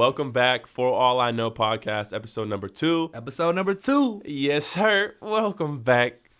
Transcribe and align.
Welcome 0.00 0.32
back 0.32 0.66
for 0.66 0.94
All 0.94 1.20
I 1.20 1.30
Know 1.30 1.50
podcast, 1.50 2.14
episode 2.14 2.48
number 2.48 2.70
two. 2.70 3.10
Episode 3.12 3.54
number 3.54 3.74
two. 3.74 4.22
Yes, 4.24 4.64
sir. 4.64 5.14
Welcome 5.20 5.82
back. 5.82 6.30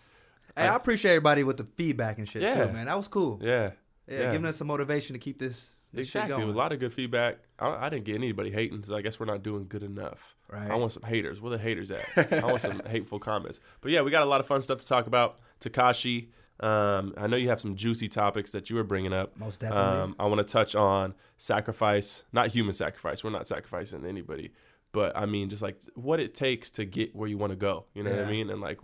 Hey, 0.57 0.67
I 0.67 0.75
appreciate 0.75 1.11
everybody 1.11 1.43
with 1.43 1.57
the 1.57 1.65
feedback 1.65 2.17
and 2.17 2.27
shit 2.27 2.41
Yeah. 2.41 2.65
too, 2.65 2.73
man. 2.73 2.87
That 2.87 2.97
was 2.97 3.07
cool. 3.07 3.39
Yeah. 3.39 3.73
Yeah, 4.07 4.31
giving 4.31 4.47
us 4.47 4.57
some 4.57 4.65
motivation 4.65 5.13
to 5.13 5.19
keep 5.19 5.37
this, 5.37 5.69
this 5.93 6.07
exactly. 6.07 6.31
shit 6.31 6.39
going. 6.41 6.55
a 6.55 6.57
lot 6.57 6.71
of 6.73 6.79
good 6.79 6.91
feedback. 6.91 7.37
I, 7.59 7.85
I 7.85 7.89
didn't 7.89 8.05
get 8.05 8.15
anybody 8.15 8.49
hating, 8.49 8.83
so 8.83 8.95
I 8.95 9.03
guess 9.03 9.19
we're 9.19 9.27
not 9.27 9.43
doing 9.43 9.67
good 9.69 9.83
enough. 9.83 10.35
Right. 10.51 10.71
I 10.71 10.73
want 10.73 10.93
some 10.93 11.03
haters. 11.03 11.39
Where 11.39 11.51
the 11.51 11.59
haters 11.59 11.91
at? 11.91 12.33
I 12.43 12.43
want 12.43 12.61
some 12.61 12.81
hateful 12.87 13.19
comments. 13.19 13.59
But 13.81 13.91
yeah, 13.91 14.01
we 14.01 14.09
got 14.09 14.23
a 14.23 14.25
lot 14.25 14.39
of 14.39 14.47
fun 14.47 14.63
stuff 14.63 14.79
to 14.79 14.87
talk 14.87 15.05
about. 15.05 15.39
Takashi, 15.59 16.29
um, 16.61 17.13
I 17.17 17.27
know 17.27 17.37
you 17.37 17.49
have 17.49 17.59
some 17.59 17.75
juicy 17.75 18.07
topics 18.07 18.51
that 18.51 18.69
you 18.69 18.75
were 18.75 18.83
bringing 18.83 19.13
up. 19.13 19.35
Most 19.37 19.59
definitely. 19.59 20.01
Um, 20.01 20.15
I 20.19 20.25
want 20.25 20.39
to 20.45 20.51
touch 20.51 20.75
on 20.75 21.15
sacrifice, 21.37 22.23
not 22.31 22.49
human 22.49 22.73
sacrifice. 22.73 23.23
We're 23.23 23.31
not 23.31 23.47
sacrificing 23.47 24.05
anybody, 24.05 24.51
but 24.91 25.15
I 25.17 25.25
mean 25.25 25.49
just 25.49 25.61
like 25.61 25.81
what 25.95 26.19
it 26.19 26.35
takes 26.35 26.69
to 26.71 26.85
get 26.85 27.15
where 27.15 27.27
you 27.27 27.37
want 27.37 27.51
to 27.51 27.57
go. 27.57 27.85
You 27.93 28.03
know 28.03 28.11
what 28.11 28.25
I 28.25 28.29
mean? 28.29 28.49
And 28.49 28.61
like 28.61 28.79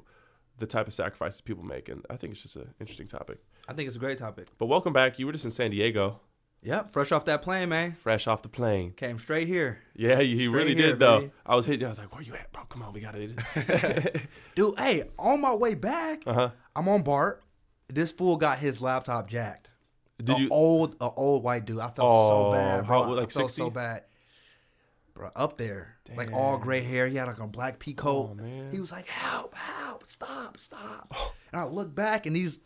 the 0.57 0.65
type 0.65 0.87
of 0.87 0.93
sacrifices 0.93 1.41
people 1.41 1.63
make. 1.63 1.87
And 1.89 2.03
I 2.09 2.15
think 2.15 2.33
it's 2.33 2.41
just 2.41 2.55
an 2.55 2.73
interesting 2.79 3.07
topic. 3.07 3.37
I 3.67 3.73
think 3.73 3.87
it's 3.87 3.95
a 3.95 3.99
great 3.99 4.17
topic. 4.17 4.47
But 4.57 4.65
welcome 4.65 4.93
back. 4.93 5.19
You 5.19 5.27
were 5.27 5.31
just 5.31 5.45
in 5.45 5.51
San 5.51 5.71
Diego, 5.71 6.21
Yep, 6.63 6.91
fresh 6.91 7.11
off 7.11 7.25
that 7.25 7.41
plane, 7.43 7.69
man. 7.69 7.93
fresh 7.93 8.27
off 8.27 8.41
the 8.41 8.49
plane. 8.49 8.91
Came 8.91 9.19
straight 9.19 9.47
here. 9.47 9.79
Yeah, 9.95 10.19
he, 10.19 10.33
Straight 10.35 10.47
really 10.49 10.75
here, 10.75 10.87
did 10.87 10.99
though. 10.99 11.19
baby. 11.19 11.31
I 11.45 11.55
was 11.55 11.65
hitting. 11.65 11.85
I 11.85 11.89
was 11.89 11.99
like, 11.99 12.11
"Where 12.11 12.21
you 12.23 12.33
at, 12.33 12.51
bro? 12.51 12.63
Come 12.63 12.81
on, 12.81 12.93
we 12.93 12.99
got 12.99 13.13
it." 13.15 13.31
Dude, 14.55 14.77
hey, 14.79 15.03
on 15.19 15.39
my 15.39 15.53
way 15.53 15.75
back, 15.75 16.23
uh 16.25 16.33
huh. 16.33 16.49
I'm 16.75 16.89
on 16.89 17.03
BART. 17.03 17.43
This 17.89 18.11
fool 18.11 18.37
got 18.37 18.59
his 18.59 18.81
laptop 18.81 19.29
jacked. 19.29 19.69
Did 20.23 20.35
a 20.35 20.41
you? 20.41 20.49
old 20.49 20.95
a 20.99 21.09
old 21.09 21.43
white 21.43 21.65
dude. 21.65 21.79
I 21.79 21.89
felt 21.89 22.09
Oh, 22.11 22.29
so 22.29 22.51
bad, 22.53 22.87
bro. 22.87 23.03
how- 23.03 23.09
like 23.13 23.29
I 23.29 23.29
felt 23.29 23.51
60? 23.51 23.61
so 23.61 23.69
bad. 23.69 24.03
Bro, 25.13 25.31
up 25.35 25.57
there. 25.57 25.95
Like 26.15 26.31
all 26.31 26.57
gray 26.57 26.81
hair. 26.81 27.07
He 27.07 27.15
had 27.15 27.27
like 27.27 27.39
a 27.39 27.47
black 27.47 27.79
pea 27.79 27.95
oh, 27.97 28.01
coat. 28.01 28.39
Oh. 28.41 28.69
He 28.71 28.79
was 28.79 28.91
like, 28.91 29.07
help, 29.07 29.55
help, 29.55 30.07
stop, 30.07 30.57
stop. 30.57 31.11
Oh. 31.15 31.33
and 31.51 31.61
I 31.61 31.65
look 31.65 31.93
back 31.93 32.25
and 32.25 32.35
these 32.35 32.59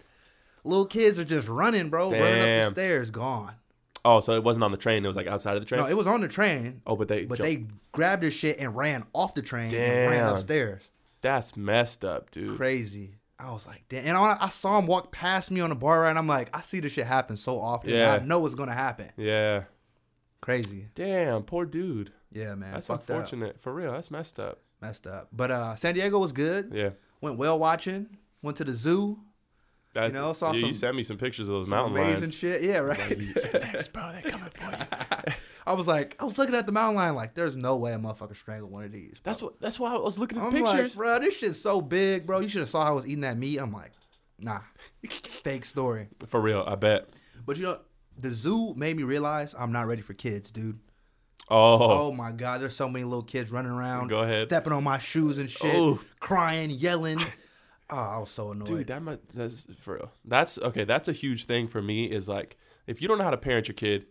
little 0.63 0.85
kids 0.85 1.17
are 1.17 1.23
just 1.23 1.47
running, 1.47 1.89
bro. 1.89 2.11
Running 2.11 2.61
up 2.61 2.73
the 2.75 2.81
stairs, 2.81 3.09
gone. 3.09 3.55
Oh, 4.03 4.19
so 4.19 4.33
it 4.33 4.43
wasn't 4.43 4.63
on 4.63 4.71
the 4.71 4.77
train. 4.77 5.05
It 5.05 5.07
was 5.07 5.17
like 5.17 5.27
outside 5.27 5.55
of 5.55 5.61
the 5.61 5.65
train. 5.65 5.81
No, 5.81 5.87
it 5.87 5.95
was 5.95 6.07
on 6.07 6.21
the 6.21 6.27
train. 6.27 6.81
oh, 6.87 6.95
but 6.95 7.07
they. 7.07 7.25
But 7.25 7.37
jumped- 7.37 7.43
they 7.43 7.65
grabbed 7.91 8.23
their 8.23 8.31
shit 8.31 8.59
and 8.59 8.75
ran 8.75 9.05
off 9.13 9.33
the 9.33 9.41
train 9.41 9.73
and 9.73 10.11
ran 10.11 10.27
upstairs. 10.27 10.83
That's 11.21 11.55
messed 11.55 12.03
up, 12.03 12.31
dude. 12.31 12.57
Crazy. 12.57 13.15
I 13.41 13.51
was 13.51 13.65
like, 13.65 13.83
damn. 13.89 14.05
And 14.05 14.17
I, 14.17 14.37
I 14.39 14.49
saw 14.49 14.77
him 14.77 14.85
walk 14.85 15.11
past 15.11 15.51
me 15.51 15.61
on 15.61 15.69
the 15.69 15.75
BART 15.75 16.01
ride. 16.01 16.09
And 16.11 16.19
I'm 16.19 16.27
like, 16.27 16.55
I 16.55 16.61
see 16.61 16.79
this 16.79 16.93
shit 16.93 17.07
happen 17.07 17.35
so 17.37 17.59
often. 17.59 17.89
Yeah. 17.89 18.13
I 18.13 18.19
know 18.19 18.39
what's 18.39 18.55
gonna 18.55 18.73
happen. 18.73 19.09
Yeah. 19.17 19.63
Crazy. 20.41 20.87
Damn, 20.95 21.43
poor 21.43 21.65
dude. 21.65 22.11
Yeah, 22.31 22.55
man. 22.55 22.73
That's 22.73 22.87
fucked 22.87 23.09
up. 23.09 23.09
unfortunate. 23.09 23.61
For 23.61 23.73
real, 23.73 23.91
that's 23.91 24.09
messed 24.11 24.39
up. 24.39 24.59
Messed 24.81 25.05
up. 25.05 25.29
But 25.31 25.51
uh, 25.51 25.75
San 25.75 25.93
Diego 25.93 26.17
was 26.19 26.31
good. 26.33 26.71
Yeah. 26.73 26.89
Went 27.19 27.37
whale 27.37 27.59
watching. 27.59 28.17
Went 28.41 28.57
to 28.57 28.63
the 28.63 28.71
zoo. 28.73 29.19
That's, 29.93 30.13
know, 30.13 30.31
saw 30.33 30.53
yeah, 30.53 30.67
you 30.67 30.73
sent 30.73 30.95
me 30.95 31.03
some 31.03 31.17
pictures 31.17 31.49
of 31.49 31.55
those 31.55 31.67
Some 31.67 31.77
mountain 31.77 31.97
amazing 31.97 32.21
lions. 32.21 32.35
shit. 32.35 32.63
Yeah, 32.63 32.77
right. 32.77 33.19
Next, 33.53 33.91
bro. 33.91 34.11
They're 34.13 34.31
coming 34.31 34.49
for 34.49 34.71
you. 34.71 35.33
I 35.65 35.73
was 35.73 35.87
like, 35.87 36.15
I 36.19 36.25
was 36.25 36.37
looking 36.37 36.55
at 36.55 36.65
the 36.65 36.71
mountain 36.71 36.95
lion 36.95 37.15
like, 37.15 37.35
there's 37.35 37.55
no 37.55 37.75
way 37.77 37.93
a 37.93 37.97
motherfucker 37.97 38.35
strangled 38.35 38.71
one 38.71 38.83
of 38.83 38.91
these. 38.91 39.19
bro. 39.19 39.29
That's 39.31 39.41
what. 39.41 39.59
That's 39.61 39.79
why 39.79 39.93
I 39.93 39.97
was 39.97 40.17
looking 40.17 40.37
at 40.37 40.41
the 40.41 40.47
I'm 40.47 40.53
pictures. 40.53 40.95
like, 40.97 41.05
bro, 41.05 41.19
this 41.19 41.37
shit's 41.37 41.59
so 41.61 41.81
big, 41.81 42.25
bro. 42.25 42.39
You 42.39 42.47
should 42.47 42.59
have 42.61 42.69
saw 42.69 42.83
how 42.83 42.89
I 42.91 42.95
was 42.95 43.05
eating 43.05 43.21
that 43.21 43.37
meat. 43.37 43.57
I'm 43.59 43.71
like, 43.71 43.91
nah, 44.39 44.61
fake 45.09 45.65
story. 45.65 46.07
for 46.27 46.41
real, 46.41 46.63
I 46.67 46.75
bet. 46.75 47.09
But 47.45 47.57
you 47.57 47.63
know, 47.63 47.79
the 48.17 48.29
zoo 48.31 48.73
made 48.75 48.97
me 48.97 49.03
realize 49.03 49.53
I'm 49.57 49.71
not 49.71 49.87
ready 49.87 50.01
for 50.01 50.13
kids, 50.13 50.51
dude. 50.51 50.79
Oh, 51.49 52.07
Oh 52.07 52.11
my 52.13 52.31
god, 52.31 52.61
there's 52.61 52.75
so 52.75 52.87
many 52.87 53.03
little 53.03 53.23
kids 53.23 53.51
running 53.51 53.71
around, 53.71 54.07
Go 54.07 54.21
ahead. 54.21 54.43
stepping 54.47 54.71
on 54.73 54.83
my 54.83 54.99
shoes 54.99 55.37
and 55.37 55.49
shit, 55.49 55.75
Oh. 55.75 55.99
crying, 56.21 56.69
yelling. 56.69 57.19
Oh, 57.89 57.95
I 57.97 58.17
was 58.19 58.29
so 58.31 58.51
annoyed. 58.51 58.67
dude, 58.67 58.87
that 58.87 59.01
might, 59.03 59.19
that's 59.33 59.67
for 59.81 59.95
real. 59.95 60.11
That's 60.23 60.57
okay. 60.59 60.85
That's 60.85 61.07
a 61.09 61.11
huge 61.13 61.45
thing 61.45 61.67
for 61.67 61.81
me. 61.81 62.05
Is 62.05 62.29
like, 62.29 62.57
if 62.87 63.01
you 63.01 63.07
don't 63.09 63.17
know 63.17 63.25
how 63.25 63.31
to 63.31 63.37
parent 63.37 63.67
your 63.67 63.75
kid, 63.75 64.05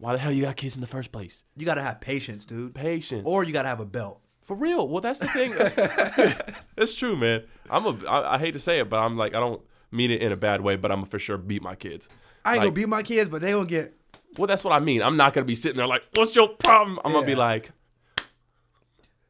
why 0.00 0.12
the 0.12 0.18
hell 0.18 0.32
you 0.32 0.42
got 0.42 0.56
kids 0.56 0.74
in 0.74 0.80
the 0.80 0.86
first 0.86 1.12
place? 1.12 1.44
you 1.56 1.64
gotta 1.66 1.82
have 1.82 2.00
patience, 2.00 2.44
dude. 2.46 2.74
Patience. 2.74 3.22
Or 3.26 3.44
you 3.44 3.52
gotta 3.52 3.68
have 3.68 3.80
a 3.80 3.86
belt. 3.86 4.20
For 4.42 4.56
real. 4.56 4.88
Well, 4.88 5.00
that's 5.00 5.20
the 5.20 5.28
thing. 5.28 5.52
That's, 5.52 5.74
that's 6.76 6.94
true, 6.94 7.16
man. 7.16 7.44
I'm 7.70 7.86
a. 7.86 8.06
I, 8.06 8.34
I 8.34 8.38
hate 8.38 8.52
to 8.54 8.58
say 8.58 8.80
it, 8.80 8.90
but 8.90 8.98
I'm 8.98 9.16
like 9.16 9.34
I 9.34 9.40
don't 9.40 9.62
mean 9.92 10.10
it 10.10 10.20
in 10.22 10.32
a 10.32 10.36
bad 10.36 10.60
way, 10.60 10.74
but 10.76 10.90
I'm 10.90 11.04
for 11.04 11.18
sure 11.20 11.36
beat 11.38 11.62
my 11.62 11.76
kids. 11.76 12.08
I 12.44 12.52
ain't 12.54 12.58
Like- 12.58 12.66
gonna 12.66 12.72
beat 12.74 12.88
my 12.88 13.02
kids, 13.04 13.30
but 13.30 13.42
they 13.42 13.52
gonna 13.52 13.66
get. 13.66 13.94
Well, 14.38 14.46
that's 14.46 14.64
what 14.64 14.72
I 14.72 14.80
mean. 14.80 15.02
I'm 15.02 15.16
not 15.16 15.34
gonna 15.34 15.44
be 15.44 15.54
sitting 15.54 15.76
there 15.76 15.86
like, 15.86 16.02
"What's 16.14 16.34
your 16.34 16.48
problem?" 16.48 16.98
I'm 17.04 17.12
gonna 17.12 17.26
be 17.26 17.34
like 17.34 17.70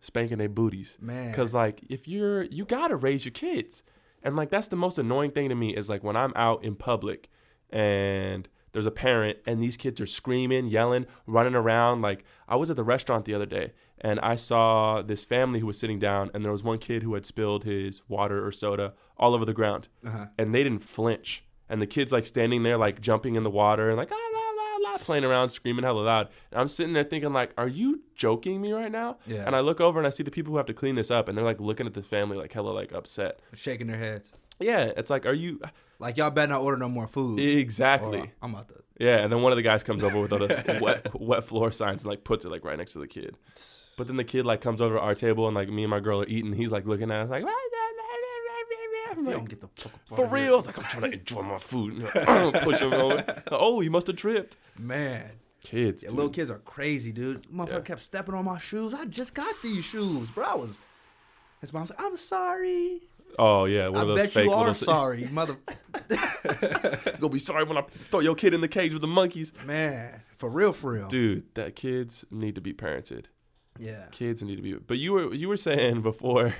spanking 0.00 0.38
their 0.38 0.48
booties, 0.48 0.96
Man. 1.00 1.30
Because 1.30 1.52
like, 1.54 1.80
if 1.88 2.08
you're, 2.08 2.44
you 2.44 2.64
gotta 2.64 2.96
raise 2.96 3.24
your 3.24 3.32
kids, 3.32 3.82
and 4.22 4.36
like 4.36 4.50
that's 4.50 4.68
the 4.68 4.76
most 4.76 4.98
annoying 4.98 5.30
thing 5.32 5.48
to 5.48 5.54
me 5.54 5.76
is 5.76 5.88
like 5.88 6.02
when 6.04 6.16
I'm 6.16 6.32
out 6.36 6.64
in 6.64 6.74
public 6.76 7.28
and 7.70 8.48
there's 8.72 8.86
a 8.86 8.90
parent 8.90 9.38
and 9.46 9.62
these 9.62 9.76
kids 9.76 10.00
are 10.00 10.06
screaming, 10.06 10.66
yelling, 10.66 11.06
running 11.26 11.54
around. 11.54 12.02
Like 12.02 12.24
I 12.48 12.56
was 12.56 12.70
at 12.70 12.76
the 12.76 12.84
restaurant 12.84 13.24
the 13.24 13.34
other 13.34 13.46
day 13.46 13.72
and 14.00 14.18
I 14.20 14.36
saw 14.36 15.02
this 15.02 15.24
family 15.24 15.60
who 15.60 15.66
was 15.66 15.78
sitting 15.78 15.98
down 15.98 16.30
and 16.32 16.44
there 16.44 16.52
was 16.52 16.62
one 16.64 16.78
kid 16.78 17.02
who 17.02 17.14
had 17.14 17.26
spilled 17.26 17.64
his 17.64 18.02
water 18.08 18.46
or 18.46 18.52
soda 18.52 18.94
all 19.16 19.34
over 19.34 19.44
the 19.44 19.52
ground, 19.54 19.88
Uh-huh. 20.06 20.26
and 20.38 20.54
they 20.54 20.62
didn't 20.62 20.82
flinch. 20.82 21.44
And 21.68 21.80
the 21.82 21.86
kid's 21.86 22.10
like 22.10 22.26
standing 22.26 22.62
there, 22.62 22.76
like 22.78 23.00
jumping 23.00 23.34
in 23.36 23.42
the 23.44 23.50
water 23.50 23.88
and 23.90 23.96
like 23.96 24.10
ah, 24.10 24.16
la, 24.32 24.40
la, 24.88 24.92
la, 24.92 24.98
playing 24.98 25.24
around, 25.24 25.50
screaming 25.50 25.84
hella 25.84 26.00
loud. 26.00 26.28
And 26.50 26.60
I'm 26.60 26.66
sitting 26.68 26.94
there 26.94 27.04
thinking, 27.04 27.32
like, 27.32 27.52
are 27.56 27.68
you 27.68 28.02
joking 28.16 28.60
me 28.60 28.72
right 28.72 28.90
now? 28.90 29.18
Yeah. 29.26 29.44
And 29.46 29.54
I 29.54 29.60
look 29.60 29.80
over 29.80 30.00
and 30.00 30.06
I 30.06 30.10
see 30.10 30.24
the 30.24 30.32
people 30.32 30.50
who 30.52 30.56
have 30.56 30.66
to 30.66 30.74
clean 30.74 30.96
this 30.96 31.10
up, 31.12 31.28
and 31.28 31.38
they're 31.38 31.44
like 31.44 31.60
looking 31.60 31.86
at 31.86 31.94
the 31.94 32.02
family 32.02 32.36
like 32.36 32.52
hella 32.52 32.70
like 32.70 32.92
upset. 32.92 33.38
shaking 33.54 33.86
their 33.86 33.98
heads. 33.98 34.32
Yeah, 34.60 34.92
it's 34.96 35.10
like, 35.10 35.26
are 35.26 35.32
you 35.32 35.60
Like 35.98 36.16
y'all 36.16 36.30
better 36.30 36.52
not 36.52 36.62
order 36.62 36.76
no 36.76 36.88
more 36.88 37.06
food. 37.08 37.40
exactly? 37.40 38.20
or 38.20 38.32
I'm 38.42 38.54
about 38.54 38.68
to. 38.68 38.74
Yeah, 38.98 39.16
and 39.18 39.32
then 39.32 39.40
one 39.42 39.50
of 39.52 39.56
the 39.56 39.62
guys 39.62 39.82
comes 39.82 40.04
over 40.04 40.20
with 40.20 40.30
the 40.30 40.78
wet, 40.82 41.08
wet 41.18 41.44
floor 41.44 41.72
signs 41.72 42.02
and 42.04 42.10
like 42.10 42.22
puts 42.24 42.44
it 42.44 42.50
like 42.50 42.64
right 42.64 42.76
next 42.76 42.92
to 42.92 42.98
the 42.98 43.06
kid. 43.06 43.36
But 43.96 44.06
then 44.06 44.16
the 44.16 44.24
kid 44.24 44.44
like 44.46 44.60
comes 44.60 44.80
over 44.82 44.96
to 44.96 45.00
our 45.00 45.14
table 45.14 45.46
and 45.46 45.54
like 45.54 45.68
me 45.70 45.84
and 45.84 45.90
my 45.90 46.00
girl 46.00 46.20
are 46.22 46.26
eating. 46.26 46.52
He's 46.52 46.70
like 46.72 46.86
looking 46.86 47.10
at 47.10 47.22
us 47.22 47.30
like, 47.30 47.44
I'm 49.10 49.24
like, 49.24 49.34
don't 49.34 49.48
get 49.48 49.60
the 49.60 49.68
fuck 49.76 49.92
for 50.08 50.14
out 50.14 50.20
of 50.32 50.38
here. 50.38 50.46
real. 50.46 50.58
It's 50.58 50.66
like 50.66 50.78
I'm 50.78 50.84
trying 50.84 51.10
to 51.12 51.18
enjoy 51.18 51.42
my 51.42 51.58
food. 51.58 52.08
Push 52.62 52.80
him 52.80 52.92
over. 52.92 53.42
Oh, 53.50 53.80
you 53.80 53.90
must 53.90 54.06
have 54.06 54.16
tripped. 54.16 54.56
man. 54.78 55.30
Kids, 55.62 56.02
Yeah, 56.02 56.08
little 56.10 56.30
kids 56.30 56.50
are 56.50 56.58
crazy, 56.60 57.12
dude. 57.12 57.42
Motherfucker 57.52 57.70
Yeah. 57.70 57.80
kept 57.80 58.00
stepping 58.00 58.34
on 58.34 58.46
my 58.46 58.58
shoes. 58.58 58.94
I 58.94 59.04
just 59.04 59.34
got 59.34 59.54
these 59.62 59.84
shoes, 59.84 60.30
bro. 60.30 60.44
I 60.46 60.54
was. 60.54 60.80
His 61.60 61.70
mom's 61.74 61.90
like, 61.90 62.00
I'm 62.00 62.16
sorry. 62.16 63.02
Oh 63.38 63.64
yeah, 63.64 63.88
one 63.88 63.98
I 63.98 64.02
of 64.02 64.08
those 64.08 64.18
bet 64.18 64.30
fake 64.32 64.44
you 64.46 64.52
are 64.52 64.74
sorry, 64.74 65.24
mother. 65.30 65.56
Gonna 67.18 67.28
be 67.28 67.38
sorry 67.38 67.64
when 67.64 67.76
I 67.78 67.84
throw 68.10 68.20
your 68.20 68.34
kid 68.34 68.54
in 68.54 68.60
the 68.60 68.68
cage 68.68 68.92
with 68.92 69.02
the 69.02 69.08
monkeys. 69.08 69.52
Man, 69.64 70.20
for 70.36 70.50
real, 70.50 70.72
for 70.72 70.92
real. 70.92 71.08
Dude, 71.08 71.54
that 71.54 71.76
kids 71.76 72.24
need 72.30 72.54
to 72.56 72.60
be 72.60 72.72
parented. 72.72 73.26
Yeah. 73.78 74.06
Kids 74.10 74.42
need 74.42 74.56
to 74.56 74.62
be. 74.62 74.74
But 74.74 74.98
you 74.98 75.12
were 75.12 75.34
you 75.34 75.48
were 75.48 75.56
saying 75.56 76.02
before 76.10 76.54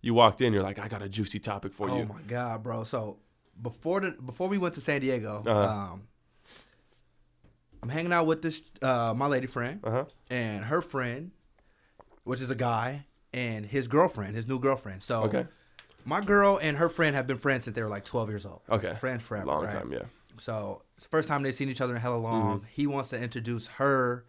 you 0.00 0.14
walked 0.14 0.40
in, 0.40 0.52
you're 0.52 0.62
like, 0.62 0.78
I 0.78 0.88
got 0.88 1.02
a 1.02 1.08
juicy 1.08 1.38
topic 1.38 1.72
for 1.74 1.88
Oh 1.90 1.96
you. 1.96 2.02
Oh 2.08 2.12
my 2.14 2.22
god, 2.22 2.62
bro. 2.62 2.84
So 2.84 3.18
before 3.60 4.00
the 4.00 4.12
before 4.12 4.48
we 4.48 4.58
went 4.58 4.74
to 4.74 4.80
San 4.80 5.00
Diego, 5.00 5.42
Uh-huh. 5.46 5.60
um, 5.92 6.02
I'm 7.82 7.88
hanging 7.88 8.12
out 8.12 8.26
with 8.26 8.42
this 8.42 8.62
uh, 8.80 9.12
my 9.16 9.26
lady 9.26 9.46
friend 9.46 9.80
Uh 9.84 9.90
huh. 9.90 10.04
and 10.30 10.64
her 10.66 10.80
friend, 10.80 11.32
which 12.24 12.40
is 12.40 12.50
a 12.50 12.54
guy, 12.54 13.06
and 13.34 13.66
his 13.66 13.88
girlfriend, 13.88 14.36
his 14.36 14.46
new 14.46 14.58
girlfriend. 14.60 15.02
So 15.02 15.24
Okay. 15.24 15.46
My 16.04 16.20
girl 16.20 16.58
and 16.60 16.76
her 16.76 16.88
friend 16.88 17.16
have 17.16 17.26
been 17.26 17.38
friends 17.38 17.64
since 17.64 17.74
they 17.74 17.82
were 17.82 17.88
like 17.88 18.04
12 18.04 18.28
years 18.28 18.46
old. 18.46 18.62
Okay. 18.70 18.94
friends 18.94 19.22
forever. 19.22 19.46
Long 19.46 19.64
right? 19.64 19.72
time, 19.72 19.92
yeah. 19.92 20.04
So 20.38 20.82
it's 20.94 21.04
the 21.04 21.10
first 21.10 21.28
time 21.28 21.42
they've 21.42 21.54
seen 21.54 21.68
each 21.68 21.80
other 21.80 21.94
in 21.94 22.00
hella 22.00 22.16
long. 22.16 22.58
Mm-hmm. 22.58 22.66
He 22.70 22.86
wants 22.86 23.10
to 23.10 23.20
introduce 23.20 23.66
her 23.68 24.24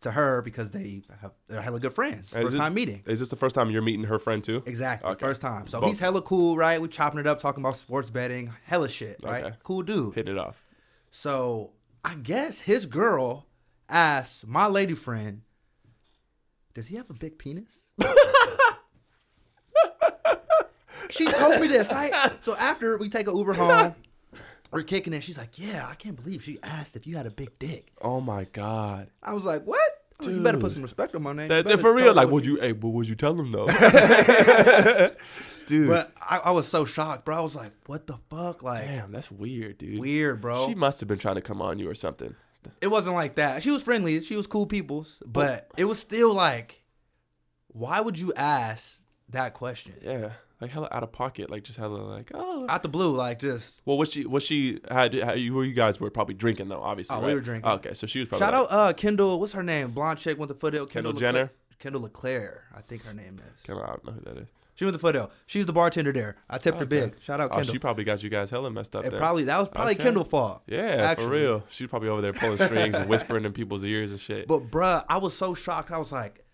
to 0.00 0.12
her 0.12 0.42
because 0.42 0.70
they 0.70 1.02
have 1.20 1.32
they're 1.48 1.60
hella 1.60 1.80
good 1.80 1.94
friends. 1.94 2.30
First 2.30 2.56
time 2.56 2.74
meeting. 2.74 3.02
Is 3.06 3.20
this 3.20 3.28
the 3.28 3.36
first 3.36 3.54
time 3.54 3.70
you're 3.70 3.82
meeting 3.82 4.04
her 4.04 4.18
friend 4.18 4.42
too? 4.42 4.62
Exactly. 4.66 5.10
Okay. 5.10 5.26
First 5.26 5.40
time. 5.40 5.66
So 5.66 5.80
Both. 5.80 5.88
he's 5.90 6.00
hella 6.00 6.22
cool, 6.22 6.56
right? 6.56 6.80
We're 6.80 6.88
chopping 6.88 7.18
it 7.20 7.26
up, 7.26 7.40
talking 7.40 7.62
about 7.62 7.76
sports 7.76 8.10
betting, 8.10 8.52
hella 8.64 8.88
shit, 8.88 9.18
right? 9.24 9.44
Okay. 9.44 9.56
Cool 9.62 9.82
dude. 9.82 10.14
Hitting 10.14 10.34
it 10.34 10.38
off. 10.38 10.62
So 11.10 11.72
I 12.04 12.14
guess 12.14 12.60
his 12.60 12.86
girl 12.86 13.46
asked 13.88 14.46
my 14.46 14.66
lady 14.66 14.94
friend, 14.94 15.42
"Does 16.74 16.88
he 16.88 16.96
have 16.96 17.10
a 17.10 17.14
big 17.14 17.38
penis?" 17.38 17.80
she 21.10 21.30
told 21.30 21.60
me 21.60 21.66
this, 21.66 21.90
right? 21.90 22.32
So 22.40 22.56
after 22.56 22.98
we 22.98 23.08
take 23.08 23.28
a 23.28 23.32
Uber 23.32 23.52
home, 23.54 23.94
we're 24.70 24.82
kicking 24.82 25.12
it. 25.12 25.24
She's 25.24 25.38
like, 25.38 25.58
"Yeah, 25.58 25.86
I 25.88 25.94
can't 25.94 26.16
believe 26.16 26.42
she 26.42 26.58
asked 26.62 26.96
if 26.96 27.06
you 27.06 27.16
had 27.16 27.26
a 27.26 27.30
big 27.30 27.58
dick." 27.58 27.92
Oh 28.02 28.20
my 28.20 28.44
god. 28.44 29.08
I 29.22 29.32
was 29.32 29.44
like, 29.44 29.64
"What?" 29.64 29.78
I 29.78 30.14
was 30.18 30.26
like, 30.26 30.36
you 30.36 30.42
better 30.42 30.58
put 30.58 30.72
some 30.72 30.82
respect 30.82 31.14
on 31.14 31.22
my 31.22 31.32
name. 31.32 31.48
That's 31.48 31.70
better 31.70 31.80
for 31.80 31.94
real. 31.94 32.12
Like, 32.12 32.28
would 32.28 32.44
you? 32.44 32.60
Hey, 32.60 32.72
but 32.72 32.88
would 32.88 33.08
you 33.08 33.14
tell 33.14 33.34
them 33.34 33.52
though? 33.52 33.66
Dude. 35.66 35.88
But 35.88 36.12
I, 36.20 36.38
I 36.44 36.50
was 36.50 36.66
so 36.66 36.86
shocked, 36.86 37.24
bro. 37.24 37.36
I 37.36 37.40
was 37.40 37.54
like, 37.54 37.72
"What 37.86 38.06
the 38.06 38.18
fuck?" 38.30 38.62
Like, 38.62 38.84
Damn, 38.84 39.12
that's 39.12 39.30
weird, 39.30 39.78
dude. 39.78 40.00
weird, 40.00 40.40
bro. 40.40 40.66
She 40.66 40.74
must 40.74 41.00
have 41.00 41.08
been 41.08 41.18
trying 41.18 41.34
to 41.34 41.42
come 41.42 41.60
on 41.60 41.78
you 41.78 41.88
or 41.88 41.94
something. 41.94 42.34
It 42.80 42.88
wasn't 42.88 43.14
like 43.14 43.36
that. 43.36 43.62
She 43.62 43.70
was 43.70 43.82
friendly. 43.82 44.20
She 44.22 44.34
was 44.34 44.46
cool 44.46 44.66
peoples, 44.66 45.18
oh. 45.22 45.28
but 45.28 45.70
it 45.76 45.84
was 45.84 45.98
still 45.98 46.34
like, 46.34 46.82
why 47.68 48.00
would 48.00 48.18
you 48.18 48.32
ask 48.34 49.00
that 49.30 49.54
question 49.54 49.94
Yeah, 50.02 50.30
like 50.60 50.70
hella 50.70 50.88
out 50.90 51.02
of 51.02 51.12
pocket, 51.12 51.50
like 51.50 51.64
just 51.64 51.78
hella 51.78 51.98
like 51.98 52.30
oh. 52.34 52.66
out 52.68 52.82
the 52.82 52.88
blue? 52.88 53.16
Like 53.16 53.38
just 53.38 53.80
Well, 53.84 53.96
was 53.96 54.12
she 54.12 54.26
what 54.26 54.42
she 54.42 54.80
had, 54.90 55.14
had 55.14 55.38
you 55.38 55.54
were 55.54 55.64
you 55.64 55.74
guys 55.74 56.00
were 56.00 56.10
probably 56.10 56.34
drinking 56.34 56.68
though, 56.68 56.82
obviously. 56.82 57.16
Oh, 57.16 57.24
we 57.24 57.34
were 57.34 57.40
drinking. 57.40 57.70
okay, 57.70 57.94
so 57.94 58.06
she 58.06 58.18
was 58.18 58.28
probably 58.28 58.46
shout 58.46 58.54
like, 58.54 58.72
out 58.72 58.88
uh 58.90 58.92
Kendall. 58.92 59.38
What's 59.40 59.52
her 59.52 59.62
name? 59.62 59.90
Blonde 59.90 60.18
chick 60.18 60.38
went 60.38 60.48
to 60.48 60.54
Foothill. 60.54 60.86
Kendall 60.86 61.12
Leclerc- 61.12 61.34
Jenner? 61.34 61.50
Kendall 61.78 62.02
Leclaire, 62.02 62.64
I 62.76 62.80
think 62.80 63.04
her 63.04 63.14
name 63.14 63.38
is. 63.38 63.62
Kendall, 63.62 63.84
I 63.84 63.88
don't 63.88 64.04
know 64.04 64.12
who 64.12 64.20
that 64.22 64.36
is. 64.38 64.48
She 64.74 64.84
went 64.84 64.94
to 64.94 65.00
Foothill. 65.00 65.32
She's 65.46 65.66
the 65.66 65.72
bartender 65.72 66.12
there. 66.12 66.36
I 66.48 66.58
tipped 66.58 66.78
her 66.78 66.86
big. 66.86 67.16
Shout 67.20 67.40
out 67.40 67.50
Oh, 67.50 67.56
Kendall. 67.56 67.74
she 67.74 67.78
probably 67.80 68.04
got 68.04 68.22
you 68.22 68.30
guys 68.30 68.50
hella 68.50 68.70
messed 68.70 68.94
up. 68.94 69.04
It 69.04 69.10
then. 69.10 69.18
probably 69.18 69.42
that 69.44 69.58
was 69.58 69.68
probably 69.68 69.94
Okay. 69.94 70.04
Kendall's 70.04 70.28
fault. 70.28 70.62
Yeah, 70.68 70.78
actually. 70.80 71.24
for 71.24 71.30
real. 71.32 71.64
She's 71.68 71.88
probably 71.88 72.08
over 72.08 72.20
there 72.20 72.32
pulling 72.32 72.58
strings 72.58 72.94
and 72.94 73.08
whispering 73.08 73.44
in 73.44 73.52
people's 73.52 73.82
ears 73.82 74.12
and 74.12 74.20
shit. 74.20 74.46
But 74.46 74.70
bruh, 74.70 75.04
I 75.08 75.18
was 75.18 75.36
so 75.36 75.54
shocked. 75.54 75.90
I 75.90 75.98
was 75.98 76.12
like, 76.12 76.44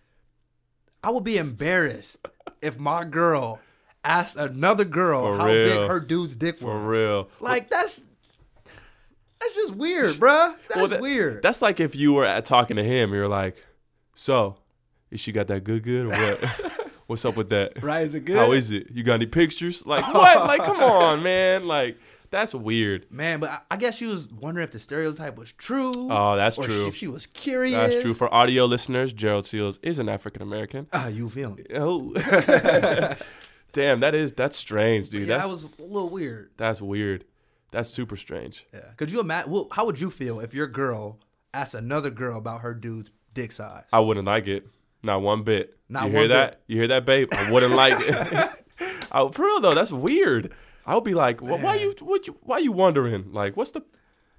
I 1.03 1.11
would 1.11 1.23
be 1.23 1.37
embarrassed 1.37 2.17
if 2.63 2.79
my 2.79 3.03
girl 3.05 3.59
asked 4.05 4.37
another 4.37 4.85
girl 4.85 5.25
For 5.25 5.37
how 5.37 5.45
real. 5.47 5.79
big 5.81 5.89
her 5.89 5.99
dude's 5.99 6.35
dick 6.35 6.61
was. 6.61 6.69
for 6.71 6.79
real. 6.79 7.29
Like 7.39 7.69
that's 7.69 8.01
that's 9.39 9.53
just 9.55 9.75
weird, 9.75 10.07
bruh. 10.15 10.55
That's 10.69 10.75
Well, 10.75 10.87
that- 10.87 11.01
weird. 11.01 11.41
That's 11.43 11.61
like 11.61 11.79
if 11.79 11.95
you 11.95 12.13
were 12.13 12.25
at 12.25 12.45
talking 12.45 12.77
to 12.77 12.83
him, 12.83 13.13
you're 13.13 13.27
like, 13.27 13.57
"So, 14.15 14.55
is 15.11 15.19
she 15.19 15.31
got 15.31 15.47
that 15.47 15.63
good 15.63 15.83
good 15.83 16.05
or 16.05 16.09
what? 16.09 16.91
What's 17.07 17.23
up 17.25 17.35
with 17.35 17.49
that? 17.49 17.83
right? 17.83 18.03
Is 18.03 18.15
it 18.15 18.25
good? 18.25 18.37
How 18.37 18.51
is 18.53 18.71
it? 18.71 18.87
You 18.91 19.03
got 19.03 19.15
any 19.15 19.27
pictures? 19.27 19.85
Like 19.85 20.03
what? 20.13 20.47
like 20.47 20.63
come 20.63 20.77
on, 20.77 21.21
man. 21.21 21.67
Like 21.67 21.97
that's 22.31 22.55
weird. 22.55 23.05
Man, 23.11 23.39
but 23.39 23.49
I, 23.51 23.59
I 23.71 23.77
guess 23.77 23.95
she 23.95 24.07
was 24.07 24.27
wondering 24.27 24.63
if 24.63 24.71
the 24.71 24.79
stereotype 24.79 25.37
was 25.37 25.51
true. 25.51 25.91
Oh, 25.95 26.35
that's 26.35 26.57
or 26.57 26.65
true. 26.65 26.87
If 26.87 26.95
she 26.95 27.07
was 27.07 27.27
curious. 27.27 27.75
That's 27.91 28.01
true. 28.01 28.13
For 28.15 28.33
audio 28.33 28.65
listeners, 28.65 29.13
Gerald 29.13 29.45
Seals 29.45 29.77
is 29.83 29.99
an 29.99 30.09
African 30.09 30.41
American. 30.41 30.87
Ah, 30.93 31.07
you 31.07 31.29
feel 31.29 31.51
me? 31.51 31.63
Oh, 31.75 32.13
damn, 33.75 33.99
that 33.99 34.15
is 34.15 34.33
that's 34.33 34.57
strange, 34.57 35.09
dude. 35.11 35.21
yeah, 35.27 35.37
that's 35.37 35.43
that 35.43 35.49
was 35.51 35.63
a 35.79 35.83
little 35.83 36.09
weird. 36.09 36.49
that's 36.57 36.81
weird. 36.81 37.25
That's 37.71 37.89
super 37.89 38.15
strange. 38.17 38.65
Yeah. 38.73 38.91
Could 38.97 39.11
you 39.11 39.19
imagine? 39.19 39.51
Well, 39.51 39.67
how 39.71 39.85
would 39.85 39.99
you 39.99 40.09
feel 40.09 40.39
if 40.39 40.53
your 40.53 40.67
girl 40.67 41.19
asked 41.53 41.73
another 41.75 42.09
girl 42.09 42.37
about 42.37 42.61
her 42.61 42.73
dude's 42.73 43.11
dick 43.33 43.51
size? 43.51 43.83
I 43.93 43.99
wouldn't 43.99 44.25
like 44.25 44.47
it. 44.47 44.65
Not 45.03 45.21
one 45.21 45.43
bit. 45.43 45.77
Not 45.89 46.05
you 46.05 46.11
hear 46.17 46.27
that? 46.29 46.51
bit. 46.51 46.61
You 46.67 46.77
hear 46.79 46.87
that, 46.87 47.05
babe? 47.05 47.27
I 47.33 47.51
wouldn't 47.51 47.73
like 47.75 47.97
it. 47.99 48.49
I, 49.11 49.29
for 49.29 49.43
real 49.45 49.59
though, 49.61 49.73
that's 49.73 49.91
weird. 49.91 50.51
I 50.85 50.95
would 50.95 51.03
be 51.03 51.13
like, 51.13 51.41
why 51.41 51.75
you 51.75 51.93
what 51.99 52.27
you 52.27 52.37
why 52.41 52.59
you 52.59 52.71
wondering? 52.71 53.31
Like, 53.33 53.55
what's 53.57 53.71
the 53.71 53.81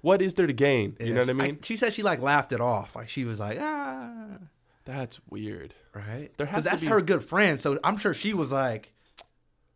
what 0.01 0.21
is 0.21 0.33
there 0.35 0.47
to 0.47 0.53
gain? 0.53 0.95
You 0.99 1.13
know 1.13 1.21
what 1.21 1.29
I 1.29 1.33
Yeah, 1.33 1.43
mean? 1.51 1.59
she 1.61 1.75
said 1.75 1.93
she 1.93 2.03
like 2.03 2.21
laughed 2.21 2.51
it 2.51 2.61
off. 2.61 2.95
Like 2.95 3.09
she 3.09 3.23
was 3.25 3.39
like, 3.39 3.57
ah, 3.61 4.37
that's 4.85 5.19
weird. 5.29 5.73
right. 5.93 6.31
Because 6.37 6.63
that's 6.63 6.83
be- 6.83 6.89
her 6.89 7.01
good 7.01 7.23
friend. 7.23 7.59
So 7.59 7.77
I'm 7.83 7.97
sure 7.97 8.13
she 8.13 8.33
was 8.33 8.51
like, 8.51 8.93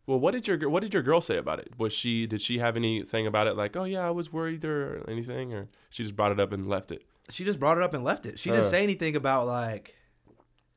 Well, 0.07 0.19
what 0.19 0.31
did 0.33 0.47
your 0.47 0.69
what 0.69 0.81
did 0.81 0.93
your 0.93 1.03
girl 1.03 1.21
say 1.21 1.37
about 1.37 1.59
it? 1.59 1.73
Was 1.77 1.93
she 1.93 2.25
did 2.27 2.41
she 2.41 2.57
have 2.57 2.75
anything 2.75 3.27
about 3.27 3.47
it? 3.47 3.55
Like, 3.55 3.75
oh 3.77 3.83
yeah, 3.83 4.05
I 4.07 4.11
was 4.11 4.31
worried 4.33 4.65
or 4.65 5.05
anything, 5.07 5.53
or 5.53 5.69
she 5.89 6.03
just 6.03 6.15
brought 6.15 6.31
it 6.31 6.39
up 6.39 6.51
and 6.51 6.67
left 6.67 6.91
it? 6.91 7.03
she 7.29 7.45
just 7.45 7.59
brought 7.61 7.77
it 7.77 7.83
up 7.83 7.93
and 7.93 8.03
left 8.03 8.25
it. 8.25 8.39
She 8.39 8.49
didn't 8.49 8.65
Uh. 8.65 8.69
say 8.69 8.83
anything 8.83 9.15
about 9.15 9.47
like, 9.47 9.95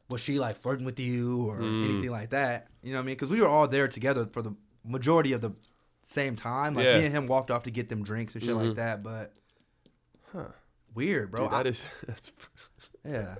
was 0.08 0.20
she 0.20 0.38
like 0.38 0.54
flirting 0.56 0.84
with 0.84 1.00
you 1.00 1.48
or 1.48 1.56
Mm. 1.58 1.84
anything 1.90 2.10
like 2.10 2.30
that. 2.30 2.68
You 2.82 2.92
know 2.92 2.98
what 2.98 3.02
I 3.02 3.06
mean? 3.06 3.14
Because 3.16 3.30
we 3.30 3.40
were 3.40 3.48
all 3.48 3.66
there 3.66 3.88
together 3.88 4.26
for 4.32 4.40
the 4.42 4.54
majority 4.84 5.32
of 5.32 5.40
the 5.40 5.52
same 6.04 6.36
time. 6.36 6.74
Like 6.74 6.84
Yeah. 6.84 6.98
me 6.98 7.06
and 7.06 7.14
him 7.14 7.26
walked 7.26 7.50
off 7.50 7.64
to 7.64 7.70
get 7.72 7.88
them 7.88 8.04
drinks 8.04 8.34
and 8.34 8.44
shit 8.44 8.54
like 8.54 8.68
Mhm. 8.68 8.74
that. 8.76 9.02
But 9.02 9.32
Huh. 10.32 10.48
weird, 10.94 11.30
bro. 11.30 11.44
Dude, 11.44 11.52
that 11.52 11.66
I- 11.66 11.70
is 11.70 11.84
that's 12.06 12.32
yeah. 13.04 13.36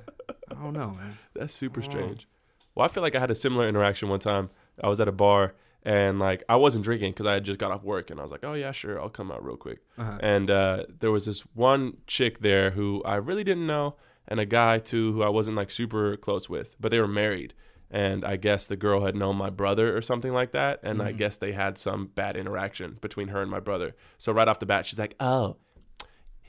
I 0.50 0.54
don't 0.54 0.72
know, 0.72 0.90
man. 0.90 1.18
That's 1.34 1.52
super 1.54 1.82
strange. 1.82 2.26
Well, 2.74 2.84
I 2.84 2.88
feel 2.88 3.02
like 3.02 3.14
I 3.14 3.20
had 3.20 3.30
a 3.30 3.34
similar 3.36 3.68
interaction 3.68 4.08
one 4.08 4.20
time. 4.20 4.50
I 4.82 4.88
was 4.88 5.00
at 5.00 5.06
a 5.08 5.12
bar 5.12 5.54
and 5.84 6.18
like 6.18 6.42
I 6.48 6.56
wasn't 6.56 6.84
drinking 6.84 7.12
because 7.12 7.26
I 7.26 7.34
had 7.34 7.44
just 7.44 7.58
got 7.58 7.70
off 7.70 7.82
work 7.82 8.10
and 8.10 8.18
I 8.18 8.22
was 8.22 8.32
like, 8.32 8.44
oh 8.44 8.54
yeah, 8.54 8.72
sure, 8.72 9.00
I'll 9.00 9.10
come 9.10 9.30
out 9.30 9.44
real 9.44 9.56
quick. 9.56 9.80
Uh-huh. 9.98 10.18
And 10.20 10.50
uh, 10.50 10.84
there 11.00 11.10
was 11.10 11.26
this 11.26 11.40
one 11.54 11.98
chick 12.06 12.40
there 12.40 12.70
who 12.70 13.02
I 13.04 13.16
really 13.16 13.44
didn't 13.44 13.66
know, 13.66 13.96
and 14.26 14.40
a 14.40 14.46
guy 14.46 14.78
too 14.78 15.12
who 15.12 15.22
I 15.22 15.28
wasn't 15.28 15.56
like 15.56 15.70
super 15.70 16.16
close 16.16 16.48
with, 16.48 16.74
but 16.80 16.90
they 16.90 17.00
were 17.00 17.08
married. 17.08 17.54
And 17.90 18.24
I 18.24 18.36
guess 18.36 18.66
the 18.66 18.76
girl 18.76 19.04
had 19.04 19.14
known 19.14 19.36
my 19.36 19.50
brother 19.50 19.96
or 19.96 20.02
something 20.02 20.32
like 20.32 20.50
that, 20.50 20.80
and 20.82 21.00
I 21.00 21.12
guess 21.12 21.36
they 21.36 21.52
had 21.52 21.78
some 21.78 22.06
bad 22.06 22.34
interaction 22.34 22.98
between 23.00 23.28
her 23.28 23.40
and 23.40 23.50
my 23.50 23.60
brother. 23.60 23.94
So 24.18 24.32
right 24.32 24.48
off 24.48 24.58
the 24.58 24.66
bat, 24.66 24.86
she's 24.86 24.98
like, 24.98 25.14
"Oh, 25.20 25.58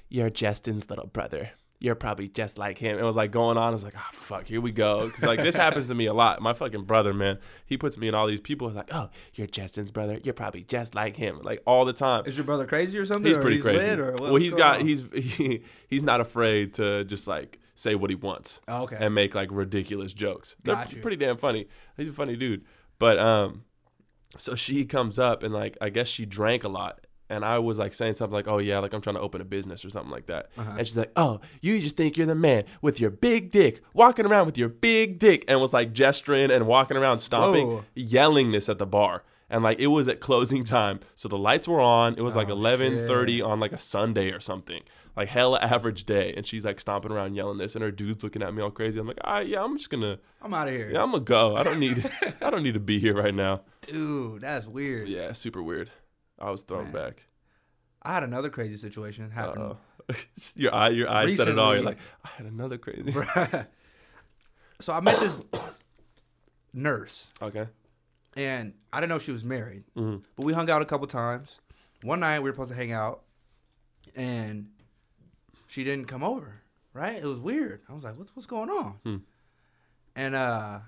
you're 0.09 0.29
Justin's 0.29 0.89
little 0.89 1.07
brother. 1.07 1.51
You're 1.85 1.93
probably 1.93 2.27
just 2.27 2.57
like 2.57 2.79
him. 2.79 2.97
It 2.97 3.03
was 3.03 3.15
like 3.15 3.29
going 3.29 3.57
on. 3.57 3.67
I 3.67 3.69
was 3.69 3.83
like, 3.83 3.93
oh 3.95 4.09
fuck, 4.11 4.47
here 4.47 4.59
we 4.59 4.71
go. 4.71 5.05
Because 5.05 5.23
like 5.23 5.43
this 5.43 5.55
happens 5.55 5.87
to 5.89 5.93
me 5.93 6.07
a 6.07 6.13
lot. 6.13 6.41
My 6.41 6.53
fucking 6.53 6.85
brother, 6.85 7.13
man, 7.13 7.37
he 7.67 7.77
puts 7.77 7.95
me 7.95 8.07
in 8.07 8.15
all 8.15 8.25
these 8.25 8.41
people. 8.41 8.71
Like, 8.71 8.89
oh, 8.91 9.11
you're 9.35 9.45
Justin's 9.45 9.91
brother. 9.91 10.19
You're 10.23 10.33
probably 10.33 10.63
just 10.63 10.95
like 10.95 11.15
him. 11.15 11.39
Like 11.43 11.61
all 11.67 11.85
the 11.85 11.93
time. 11.93 12.23
Is 12.25 12.37
your 12.37 12.43
brother 12.43 12.65
crazy 12.65 12.97
or 12.97 13.05
something? 13.05 13.27
He's 13.29 13.37
or 13.37 13.41
pretty 13.41 13.57
he's 13.57 13.63
crazy. 13.63 13.77
Lit 13.85 13.99
or 13.99 14.11
what- 14.13 14.21
well, 14.21 14.35
he's 14.37 14.55
got 14.55 14.79
on? 14.79 14.87
he's 14.87 15.05
he, 15.13 15.61
he's 15.87 16.01
not 16.01 16.21
afraid 16.21 16.73
to 16.73 17.03
just 17.05 17.27
like 17.27 17.59
say 17.75 17.93
what 17.93 18.09
he 18.09 18.15
wants 18.15 18.61
Oh, 18.67 18.83
okay. 18.85 18.97
and 18.99 19.13
make 19.13 19.35
like 19.35 19.49
ridiculous 19.51 20.11
jokes. 20.11 20.55
They're 20.63 20.73
Got 20.73 20.91
you. 20.93 21.01
pretty 21.03 21.17
damn 21.17 21.37
funny. 21.37 21.67
He's 21.97 22.09
a 22.09 22.13
funny 22.13 22.35
dude. 22.35 22.65
But 22.97 23.19
um, 23.19 23.63
so 24.37 24.55
she 24.55 24.85
comes 24.85 25.19
up 25.19 25.43
and 25.43 25.53
like 25.53 25.77
I 25.79 25.89
guess 25.89 26.07
she 26.07 26.25
drank 26.25 26.63
a 26.63 26.69
lot. 26.69 27.05
And 27.29 27.43
I 27.43 27.57
was 27.57 27.79
like 27.79 27.93
saying 27.95 28.15
something 28.15 28.33
like, 28.35 28.47
"Oh 28.47 28.59
yeah, 28.59 28.77
like 28.79 28.93
I'm 28.93 29.01
trying 29.01 29.15
to 29.15 29.21
open 29.21 29.41
a 29.41 29.45
business 29.45 29.83
or 29.83 29.89
something 29.89 30.11
like 30.11 30.27
that." 30.27 30.49
Uh-huh. 30.57 30.75
And 30.77 30.85
she's 30.87 30.95
like, 30.95 31.11
"Oh, 31.15 31.39
you 31.61 31.79
just 31.79 31.97
think 31.97 32.17
you're 32.17 32.27
the 32.27 32.35
man 32.35 32.65
with 32.83 32.99
your 32.99 33.09
big 33.09 33.49
dick, 33.51 33.81
walking 33.93 34.25
around 34.27 34.45
with 34.45 34.57
your 34.57 34.69
big 34.69 35.17
dick," 35.17 35.43
and 35.47 35.59
was 35.59 35.73
like 35.73 35.91
gesturing 35.93 36.51
and 36.51 36.67
walking 36.67 36.97
around, 36.97 37.19
stomping, 37.19 37.67
Whoa. 37.67 37.85
yelling 37.95 38.51
this 38.51 38.69
at 38.69 38.77
the 38.77 38.85
bar. 38.85 39.23
And 39.49 39.63
like 39.63 39.79
it 39.79 39.87
was 39.87 40.07
at 40.07 40.19
closing 40.19 40.63
time, 40.63 40.99
so 41.15 41.27
the 41.27 41.37
lights 41.37 41.67
were 41.67 41.81
on. 41.81 42.15
It 42.15 42.21
was 42.21 42.35
like 42.35 42.49
Oh, 42.49 42.55
11:30 42.55 43.27
shit. 43.37 43.41
on 43.43 43.59
like 43.59 43.73
a 43.73 43.79
Sunday 43.79 44.31
or 44.31 44.39
something, 44.39 44.81
like 45.15 45.29
hella 45.29 45.59
average 45.59 46.03
day. 46.05 46.33
And 46.35 46.45
she's 46.47 46.65
like 46.65 46.79
stomping 46.79 47.11
around 47.11 47.35
yelling 47.35 47.57
this, 47.59 47.75
and 47.75 47.83
her 47.83 47.91
dude's 47.91 48.23
looking 48.23 48.41
at 48.43 48.53
me 48.53 48.61
all 48.61 48.71
crazy. 48.71 48.99
I'm 48.99 49.07
like, 49.07 49.19
"Ah, 49.23 49.39
yeah, 49.39 49.63
I'm 49.63 49.77
just 49.77 49.89
gonna." 49.89 50.19
I'm 50.41 50.53
out 50.53 50.67
of 50.67 50.73
here. 50.75 50.89
Yeah, 50.91 51.01
I'm 51.03 51.11
gonna 51.11 51.23
go. 51.23 51.55
I 51.55 51.63
don't 51.63 51.79
need 51.79 52.09
I 52.41 52.49
don't 52.51 52.63
need 52.63 52.73
to 52.75 52.79
be 52.79 52.99
here 52.99 53.15
right 53.15 53.33
now. 53.33 53.61
Dude, 53.81 54.41
that's 54.41 54.67
weird. 54.67 55.07
Yeah, 55.07 55.31
super 55.33 55.61
weird. 55.63 55.89
I 56.39 56.51
was 56.51 56.61
thrown 56.61 56.85
Man. 56.85 56.93
back. 56.93 57.25
I 58.01 58.13
had 58.13 58.23
another 58.23 58.49
crazy 58.49 58.77
situation 58.77 59.31
happen. 59.31 59.75
Your 60.55 60.73
eye 60.75 60.89
your 60.89 61.09
eye 61.09 61.33
said 61.33 61.47
it 61.47 61.57
all. 61.57 61.73
You're 61.73 61.83
like, 61.83 61.97
I 62.23 62.29
had 62.37 62.45
another 62.45 62.77
crazy. 62.77 63.11
so 64.79 64.93
I 64.93 65.01
met 65.01 65.19
this 65.19 65.41
nurse, 66.73 67.27
Okay. 67.41 67.67
and 68.37 68.73
I 68.93 68.99
didn't 68.99 69.09
know 69.09 69.17
she 69.19 69.31
was 69.31 69.43
married, 69.43 69.83
hmm 69.95 70.17
but 70.35 70.45
we 70.45 70.53
hung 70.53 70.69
out 70.69 70.81
a 70.83 70.85
couple 70.85 71.07
times. 71.07 71.59
One 72.03 72.19
night 72.19 72.39
we 72.39 72.49
were 72.49 72.53
supposed 72.53 72.69
to 72.71 72.75
hang 72.75 72.91
out, 72.91 73.23
and 74.15 74.67
she 75.67 75.83
didn't 75.83 76.05
come 76.05 76.23
over. 76.23 76.61
Right? 76.93 77.15
It 77.17 77.25
was 77.25 77.39
weird. 77.39 77.81
I 77.89 77.93
was 77.93 78.03
like, 78.03 78.17
"What's 78.17 78.35
what's 78.35 78.45
going 78.45 78.69
on?" 78.69 78.93
Hmm. 79.03 79.15
And 80.15 80.35
uh, 80.35 80.79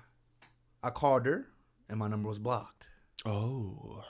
I 0.82 0.90
called 0.90 1.26
her, 1.26 1.48
and 1.88 1.98
my 1.98 2.06
number 2.08 2.28
was 2.28 2.38
blocked. 2.38 2.84
Oh. 3.26 4.04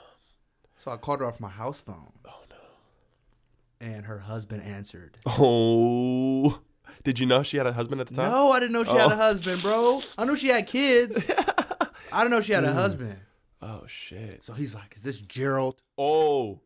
So 0.78 0.90
I 0.90 0.96
called 0.96 1.20
her 1.20 1.26
off 1.26 1.40
my 1.40 1.48
house 1.48 1.80
phone, 1.80 2.12
Oh 2.26 2.40
no. 2.50 3.86
and 3.86 4.06
her 4.06 4.18
husband 4.20 4.62
answered. 4.62 5.16
Oh. 5.26 6.60
Did 7.04 7.18
you 7.18 7.26
know 7.26 7.42
she 7.42 7.56
had 7.56 7.66
a 7.66 7.72
husband 7.72 8.00
at 8.00 8.06
the 8.08 8.14
time? 8.14 8.30
No, 8.30 8.50
I 8.52 8.60
didn't 8.60 8.72
know 8.72 8.84
she 8.84 8.90
had 8.90 9.10
Oh. 9.10 9.14
a 9.14 9.16
husband, 9.16 9.62
bro. 9.62 10.02
I 10.16 10.24
knew 10.24 10.36
she 10.36 10.48
had 10.48 10.66
kids. 10.66 11.30
I 12.12 12.22
didn't 12.22 12.30
know 12.30 12.40
she 12.40 12.52
had 12.52 12.64
a 12.64 12.72
husband. 12.72 13.18
Oh 13.60 13.82
shit. 13.86 14.44
So 14.44 14.52
he's 14.52 14.74
like, 14.74 14.94
"Is 14.96 15.02
this 15.02 15.18
Gerald?" 15.18 15.80
Oh. 15.96 16.60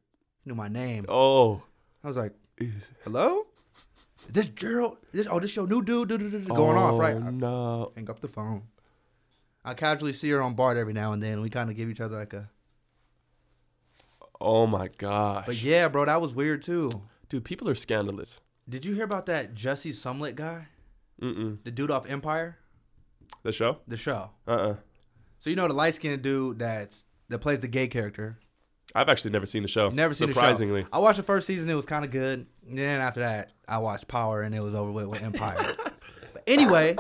He 0.45 0.50
knew 0.50 0.54
my 0.54 0.69
name. 0.69 1.07
Oh. 1.09 1.62
I 2.04 2.09
was 2.09 2.16
like, 2.16 2.33
"Hello? 3.04 3.47
Is 4.28 4.33
this 4.35 4.47
Gerald? 4.49 4.99
Is 5.12 5.25
this, 5.25 5.28
oh, 5.31 5.38
this 5.40 5.57
your 5.57 5.66
new 5.66 5.83
dude? 5.83 6.09
dude, 6.11 6.21
dude, 6.21 6.31
dude, 6.33 6.49
going 6.49 6.76
off, 6.76 6.95
oh, 6.95 6.99
right?" 6.99 7.16
Oh, 7.16 7.26
I 7.26 7.31
No. 7.31 7.92
hang 7.95 8.11
up 8.11 8.21
the 8.21 8.28
phone. 8.28 8.64
I 9.64 9.75
casually 9.75 10.12
see 10.12 10.28
her 10.31 10.42
on 10.42 10.54
BART 10.54 10.76
every 10.76 10.92
now 10.92 11.12
and 11.12 11.23
then. 11.23 11.35
and 11.35 11.42
We 11.42 11.49
kind 11.50 11.71
of 11.71 11.76
give 11.76 11.88
each 11.88 12.00
other 12.00 12.19
like 12.19 12.33
a. 12.35 12.50
Oh 14.43 14.67
my 14.67 14.89
gosh. 14.99 15.45
But 15.47 15.57
yeah, 15.63 15.89
bro, 15.89 16.05
that 16.05 16.21
was 16.21 16.35
weird 16.35 16.63
too. 16.63 16.91
Dude, 17.29 17.45
people 17.45 17.69
are 17.69 17.75
scandalous. 17.75 18.41
Did 18.69 18.85
you 18.85 18.95
hear 18.95 19.05
about 19.05 19.27
that 19.27 19.55
Jesse 19.55 19.93
Smollett 19.93 20.37
guy, 20.37 20.69
Mm-mm. 21.21 21.59
the 21.65 21.71
dude 21.71 21.91
off 21.91 22.07
Empire, 22.09 22.59
The 23.43 23.53
show? 23.53 23.79
the 23.89 23.97
show? 23.97 24.31
Uh-uh. 24.47 24.77
So 25.39 25.51
you 25.51 25.57
know 25.57 25.67
the 25.69 25.75
light 25.75 25.95
skinned 25.95 26.23
dude 26.23 26.59
that's 26.61 27.07
that 27.29 27.39
plays 27.39 27.61
the 27.61 27.69
gay 27.69 27.89
character. 27.89 28.39
I've 28.95 29.09
actually 29.09 29.31
never 29.31 29.47
seen 29.47 29.63
the 29.63 29.69
show. 29.69 29.89
Never 29.89 30.13
seen 30.15 30.29
Surprisingly. 30.29 30.83
the 30.83 30.87
show. 30.87 30.91
I 30.93 30.99
watched 30.99 31.17
the 31.17 31.23
first 31.23 31.47
season; 31.47 31.71
it 31.71 31.75
was 31.75 31.87
kind 31.87 32.05
of 32.05 32.11
good. 32.11 32.47
And 32.69 32.77
then 32.79 33.01
after 33.01 33.21
that, 33.21 33.53
I 33.67 33.79
watched 33.79 34.07
Power, 34.07 34.43
and 34.43 34.55
it 34.55 34.61
was 34.61 34.75
over 34.75 34.93
with 34.93 35.07
with 35.07 35.23
Empire. 35.23 35.75
but 36.33 36.43
anyway, 36.47 36.97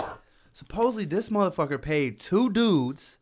supposedly 0.52 1.04
this 1.04 1.28
motherfucker 1.28 1.80
paid 1.80 2.18
two 2.18 2.50
dudes 2.50 3.18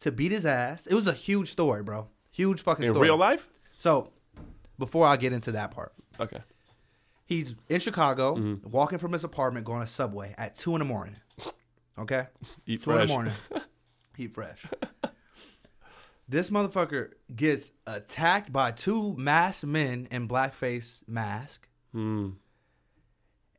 to 0.00 0.10
beat 0.12 0.32
his 0.32 0.44
ass. 0.44 0.86
It 0.86 0.94
was 0.94 1.06
a 1.06 1.12
huge 1.12 1.50
story, 1.52 1.82
bro. 1.82 2.08
Huge 2.40 2.62
fucking 2.62 2.84
In 2.86 2.92
story. 2.94 3.08
real 3.08 3.18
life? 3.18 3.48
So, 3.76 4.12
before 4.78 5.06
I 5.06 5.16
get 5.18 5.32
into 5.34 5.52
that 5.52 5.70
part, 5.72 5.92
Okay. 6.18 6.38
He's 7.26 7.54
in 7.68 7.80
Chicago, 7.80 8.34
Mm-hmm. 8.36 8.70
walking 8.70 8.98
from 8.98 9.12
his 9.12 9.24
apartment, 9.24 9.64
going 9.66 9.80
to 9.80 9.86
Subway 9.86 10.34
at 10.38 10.56
two 10.56 10.74
in 10.74 10.78
the 10.80 10.84
morning. 10.86 11.16
Okay, 11.98 12.26
Eat 12.66 12.82
two 12.82 12.90
in 12.92 12.96
fresh. 12.96 13.08
the 13.08 13.12
morning. 13.12 13.32
Eat 14.18 14.32
fresh. 14.34 14.64
this 16.28 16.48
motherfucker 16.50 17.10
gets 17.34 17.72
attacked 17.86 18.52
by 18.52 18.70
two 18.72 19.14
masked 19.16 19.66
men 19.66 20.08
in 20.10 20.26
blackface 20.28 21.02
mask, 21.06 21.68
Hmm. 21.92 22.30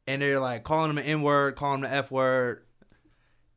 and 0.07 0.21
they're 0.21 0.39
like 0.39 0.63
calling 0.63 0.89
him 0.89 0.97
an 0.97 1.03
N 1.05 1.21
word, 1.21 1.55
calling 1.55 1.83
him 1.83 1.89
the 1.89 1.95
F 1.95 2.09
word, 2.11 2.65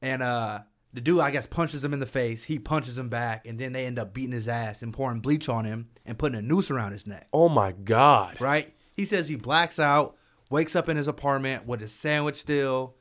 and 0.02 0.22
uh. 0.22 0.60
The 0.94 1.00
dude, 1.00 1.20
I 1.20 1.30
guess, 1.32 1.46
punches 1.46 1.84
him 1.84 1.92
in 1.92 1.98
the 1.98 2.06
face. 2.06 2.44
He 2.44 2.58
punches 2.58 2.96
him 2.96 3.08
back, 3.08 3.46
and 3.46 3.58
then 3.58 3.72
they 3.72 3.84
end 3.84 3.98
up 3.98 4.14
beating 4.14 4.32
his 4.32 4.48
ass 4.48 4.80
and 4.80 4.92
pouring 4.92 5.18
bleach 5.20 5.48
on 5.48 5.64
him 5.64 5.88
and 6.06 6.16
putting 6.18 6.38
a 6.38 6.42
noose 6.42 6.70
around 6.70 6.92
his 6.92 7.06
neck. 7.06 7.26
Oh 7.32 7.48
my 7.48 7.72
God. 7.72 8.40
right? 8.40 8.72
He 8.94 9.04
says 9.04 9.28
he 9.28 9.34
blacks 9.34 9.80
out, 9.80 10.16
wakes 10.50 10.76
up 10.76 10.88
in 10.88 10.96
his 10.96 11.08
apartment 11.08 11.66
with 11.66 11.80
his 11.80 11.92
sandwich 11.92 12.36
still, 12.36 12.94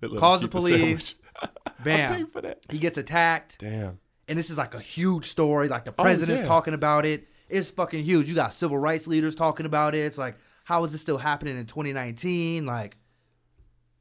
They 0.00 0.08
let 0.08 0.12
him 0.14 0.18
calls 0.18 0.40
the 0.40 0.48
police. 0.48 1.16
Bam. 1.84 2.26
He 2.70 2.78
gets 2.78 2.98
attacked, 2.98 3.58
Damn. 3.60 3.98
and 4.28 4.38
this 4.38 4.50
is 4.50 4.58
like 4.58 4.74
a 4.74 4.80
huge 4.80 5.26
story. 5.26 5.68
Like 5.68 5.84
the 5.84 5.94
Oh, 5.96 6.02
president's 6.02 6.42
yeah. 6.42 6.48
talking 6.48 6.74
about 6.74 7.06
it. 7.06 7.28
It's 7.48 7.70
fucking 7.70 8.02
huge. 8.04 8.28
You 8.28 8.34
got 8.34 8.54
civil 8.54 8.78
rights 8.78 9.06
leaders 9.06 9.34
talking 9.36 9.66
about 9.66 9.94
it. 9.94 9.98
It's 10.00 10.18
like, 10.18 10.36
how 10.64 10.82
is 10.84 10.92
this 10.92 11.00
still 11.00 11.18
happening 11.18 11.56
in 11.58 11.66
2019? 11.66 12.66
Like, 12.66 12.96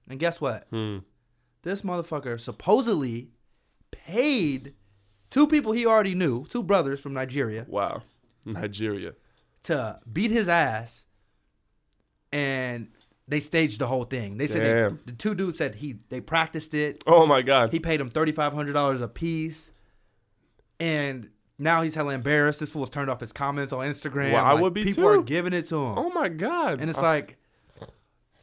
and 0.10 0.20
guess 0.20 0.40
what? 0.42 0.66
Hmm. 0.72 1.00
This 1.64 1.82
motherfucker 1.82 2.40
supposedly 2.40 3.30
paid 3.92 4.74
two 5.30 5.48
people 5.48 5.72
he 5.74 5.86
already 5.86 6.16
knew, 6.16 6.46
two 6.46 6.64
brothers 6.64 7.00
from 7.00 7.14
Nigeria, 7.14 7.66
Wow. 7.68 8.04
Nigeria. 8.46 9.14
to 9.64 10.00
beat 10.12 10.32
his 10.32 10.48
ass, 10.48 11.06
and 12.32 12.88
they 13.28 13.40
staged 13.40 13.80
the 13.80 13.88
whole 13.88 14.04
thing. 14.06 14.38
They 14.38 14.48
said 14.48 14.64
they, 14.64 14.96
the 15.06 15.12
two 15.18 15.36
dudes 15.36 15.58
said 15.58 15.76
he 15.76 16.00
they 16.10 16.20
practiced 16.22 16.74
it. 16.74 17.04
Oh 17.06 17.26
my 17.26 17.42
God. 17.42 17.72
He 17.72 17.80
paid 17.80 18.00
them 18.00 18.10
thirty 18.10 18.32
five 18.32 18.54
hundred 18.54 18.74
dollars 18.74 19.02
a 19.02 19.08
piece, 19.08 19.72
and 20.80 21.30
now 21.60 21.82
he's 21.84 21.94
hella 21.96 22.14
embarrassed. 22.14 22.60
This 22.60 22.72
fool's 22.72 22.90
turned 22.90 23.10
off 23.12 23.20
his 23.20 23.32
comments 23.32 23.72
on 23.72 23.86
Instagram. 23.88 24.34
Well, 24.34 24.44
I 24.44 24.54
Like, 24.54 24.64
would 24.64 24.74
be 24.74 24.84
People 24.84 25.04
too. 25.04 25.20
are 25.20 25.22
giving 25.24 25.54
it 25.54 25.68
to 25.68 25.76
him, 25.76 25.98
oh 25.98 26.10
my 26.10 26.28
God. 26.30 26.82
and 26.82 26.90
it's 26.90 27.00
Uh, 27.00 27.04
like 27.04 27.38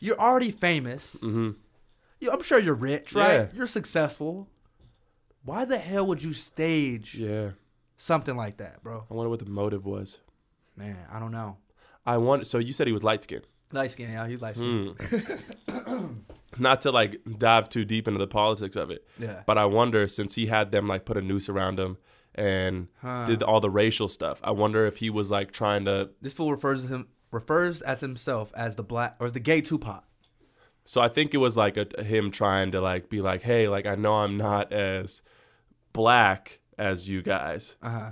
you're 0.00 0.18
already 0.20 0.50
famous. 0.52 1.16
mhm. 1.20 1.56
I'm 2.32 2.42
sure 2.42 2.58
you're 2.58 2.74
rich, 2.74 3.14
right? 3.14 3.32
Yeah. 3.32 3.48
You're 3.54 3.66
successful. 3.66 4.48
Why 5.44 5.64
the 5.64 5.78
hell 5.78 6.06
would 6.06 6.22
you 6.22 6.32
stage 6.32 7.14
Yeah. 7.14 7.50
something 7.96 8.36
like 8.36 8.56
that, 8.58 8.82
bro? 8.82 9.04
I 9.10 9.14
wonder 9.14 9.30
what 9.30 9.38
the 9.38 9.46
motive 9.46 9.84
was. 9.86 10.18
Man, 10.76 10.96
I 11.10 11.18
don't 11.18 11.32
know. 11.32 11.56
I 12.04 12.16
want. 12.18 12.46
So 12.46 12.58
you 12.58 12.72
said 12.72 12.86
he 12.86 12.92
was 12.92 13.02
light 13.04 13.22
skinned. 13.22 13.46
Light 13.72 13.90
skin, 13.90 14.10
yeah, 14.10 14.26
he's 14.26 14.40
light 14.40 14.56
skin. 14.56 14.94
Hmm. 15.78 16.06
Not 16.58 16.80
to 16.82 16.90
like 16.90 17.20
dive 17.38 17.68
too 17.68 17.84
deep 17.84 18.08
into 18.08 18.18
the 18.18 18.26
politics 18.26 18.74
of 18.76 18.90
it, 18.90 19.06
Yeah. 19.18 19.42
but 19.46 19.58
I 19.58 19.66
wonder 19.66 20.08
since 20.08 20.34
he 20.34 20.46
had 20.46 20.72
them 20.72 20.86
like 20.88 21.04
put 21.04 21.16
a 21.16 21.22
noose 21.22 21.48
around 21.48 21.78
him 21.78 21.98
and 22.34 22.88
Huh. 23.02 23.26
did 23.26 23.42
all 23.42 23.60
the 23.60 23.70
racial 23.70 24.08
stuff. 24.08 24.40
I 24.42 24.50
wonder 24.52 24.86
if 24.86 24.96
he 24.96 25.10
was 25.10 25.30
like 25.30 25.52
trying 25.52 25.84
to. 25.84 26.10
This 26.20 26.32
fool 26.34 26.50
refers 26.50 26.82
to 26.82 26.88
him 26.88 27.08
refers 27.30 27.82
as 27.82 28.00
himself 28.00 28.50
as 28.56 28.76
the 28.76 28.82
black 28.82 29.16
or 29.20 29.30
the 29.30 29.40
gay 29.40 29.60
Tupac. 29.60 30.04
So 30.88 31.02
I 31.02 31.08
think 31.08 31.34
it 31.34 31.36
was 31.36 31.54
like 31.54 31.76
a, 31.76 32.02
him 32.02 32.30
trying 32.30 32.72
to 32.72 32.80
like 32.80 33.10
be 33.10 33.20
like, 33.20 33.42
hey, 33.42 33.68
like 33.68 33.84
I 33.84 33.94
know 33.94 34.14
I'm 34.14 34.38
not 34.38 34.72
as 34.72 35.20
black 35.92 36.60
as 36.78 37.06
you 37.06 37.20
guys. 37.20 37.76
Uh 37.82 37.90
huh. 37.90 38.10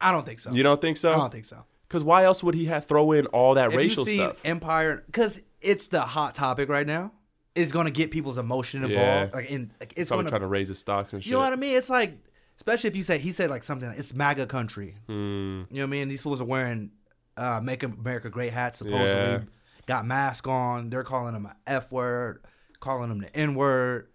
I 0.00 0.12
don't 0.12 0.24
think 0.24 0.40
so. 0.40 0.50
You 0.50 0.62
don't 0.62 0.80
think 0.80 0.96
so? 0.96 1.10
I 1.10 1.16
don't 1.16 1.30
think 1.30 1.44
so. 1.44 1.64
Because 1.86 2.04
why 2.04 2.24
else 2.24 2.42
would 2.42 2.54
he 2.54 2.64
have 2.66 2.86
throw 2.86 3.12
in 3.12 3.26
all 3.26 3.52
that 3.56 3.74
racial 3.74 4.06
you 4.06 4.12
see 4.12 4.16
stuff? 4.16 4.40
Empire, 4.46 5.02
because 5.04 5.42
it's 5.60 5.88
the 5.88 6.00
hot 6.00 6.34
topic 6.34 6.70
right 6.70 6.86
now, 6.86 7.12
is 7.54 7.70
going 7.70 7.84
to 7.84 7.92
get 7.92 8.10
people's 8.10 8.38
emotion 8.38 8.82
involved. 8.82 9.30
Yeah. 9.32 9.36
Like 9.36 9.50
in, 9.50 9.72
like 9.78 9.92
it's 9.94 10.08
Probably 10.08 10.24
trying 10.24 10.40
to. 10.40 10.46
to 10.46 10.48
raise 10.48 10.68
his 10.68 10.78
stocks 10.78 11.12
and 11.12 11.22
shit. 11.22 11.28
You 11.28 11.36
know 11.36 11.40
what 11.40 11.52
I 11.52 11.56
mean? 11.56 11.76
It's 11.76 11.90
like, 11.90 12.16
especially 12.56 12.88
if 12.88 12.96
you 12.96 13.02
say 13.02 13.18
he 13.18 13.30
said 13.30 13.50
like 13.50 13.62
something. 13.62 13.90
like, 13.90 13.98
It's 13.98 14.14
MAGA 14.14 14.46
country. 14.46 14.96
Hmm. 15.06 15.12
You 15.12 15.66
know 15.68 15.80
what 15.80 15.82
I 15.82 15.86
mean? 15.86 16.08
These 16.08 16.22
fools 16.22 16.40
are 16.40 16.46
wearing 16.46 16.92
uh, 17.36 17.60
"Make 17.62 17.82
America 17.82 18.30
Great" 18.30 18.54
hats. 18.54 18.78
Supposedly, 18.78 19.04
Yeah. 19.04 19.40
Got 19.86 20.06
mask 20.06 20.46
on. 20.46 20.90
They're 20.90 21.04
calling 21.04 21.34
him 21.34 21.46
a 21.46 21.56
F 21.66 21.90
word, 21.92 22.44
calling 22.80 23.10
him 23.10 23.20
the 23.20 23.34
N 23.36 23.54
word. 23.54 24.08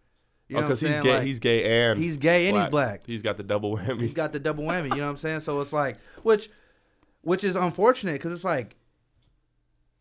You 0.48 0.58
know 0.58 0.64
Oh, 0.64 0.68
because 0.68 0.82
what 0.82 0.92
he's 0.92 1.02
gay. 1.04 1.14
Like, 1.16 1.24
he's 1.26 1.40
gay 1.40 1.90
and 1.90 2.00
he's 2.00 2.18
gay 2.18 2.48
and 2.50 2.58
he's 2.58 2.68
black. 2.68 3.04
He's 3.08 3.22
got 3.22 3.38
the 3.38 3.44
double 3.44 3.78
whammy. 3.78 4.02
He's 4.02 4.14
got 4.14 4.34
the 4.34 4.40
double 4.40 4.66
whammy. 4.66 4.90
You 4.90 4.98
know 4.98 5.04
what 5.04 5.10
I'm 5.12 5.18
saying? 5.18 5.40
So 5.42 5.62
it's 5.62 5.72
like, 5.72 5.98
which, 6.24 6.50
which 7.22 7.44
is 7.46 7.56
unfortunate 7.56 8.14
because 8.14 8.34
it's 8.34 8.44
like, 8.44 8.76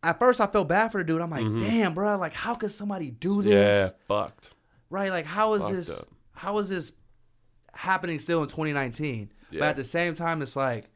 at 0.03 0.19
first 0.19 0.41
I 0.41 0.47
felt 0.47 0.67
bad 0.67 0.91
for 0.91 0.97
the 0.97 1.03
dude. 1.05 1.21
I'm 1.21 1.29
like, 1.29 1.45
damn, 1.59 1.93
bro, 1.93 2.17
like 2.17 2.33
how 2.33 2.55
could 2.55 2.71
somebody 2.71 3.11
do 3.11 3.41
this? 3.41 3.53
Mm-hmm. 3.53 3.87
yeah, 3.87 3.89
fucked. 4.07 4.51
Right? 4.89 5.09
Like 5.09 5.25
how 5.25 5.53
is 5.53 5.61
Fucked 5.61 5.73
this? 5.75 5.89
up. 5.91 6.07
How 6.33 6.57
is 6.57 6.67
this 6.69 6.91
happening 7.73 8.19
still 8.19 8.41
in 8.41 8.49
2019? 8.49 9.31
But 9.51 9.61
at 9.61 9.75
the 9.77 9.83
same 9.83 10.15
time, 10.15 10.41
it's 10.41 10.55
like, 10.55 10.89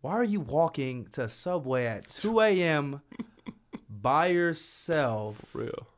why 0.00 0.12
are 0.12 0.24
you 0.24 0.40
walking 0.40 1.06
to 1.12 1.28
Subway 1.28 1.86
at 1.86 2.08
2 2.08 2.40
a.m. 2.40 3.00
by 4.04 4.26
yourself 4.26 5.36
Real. 5.52 5.88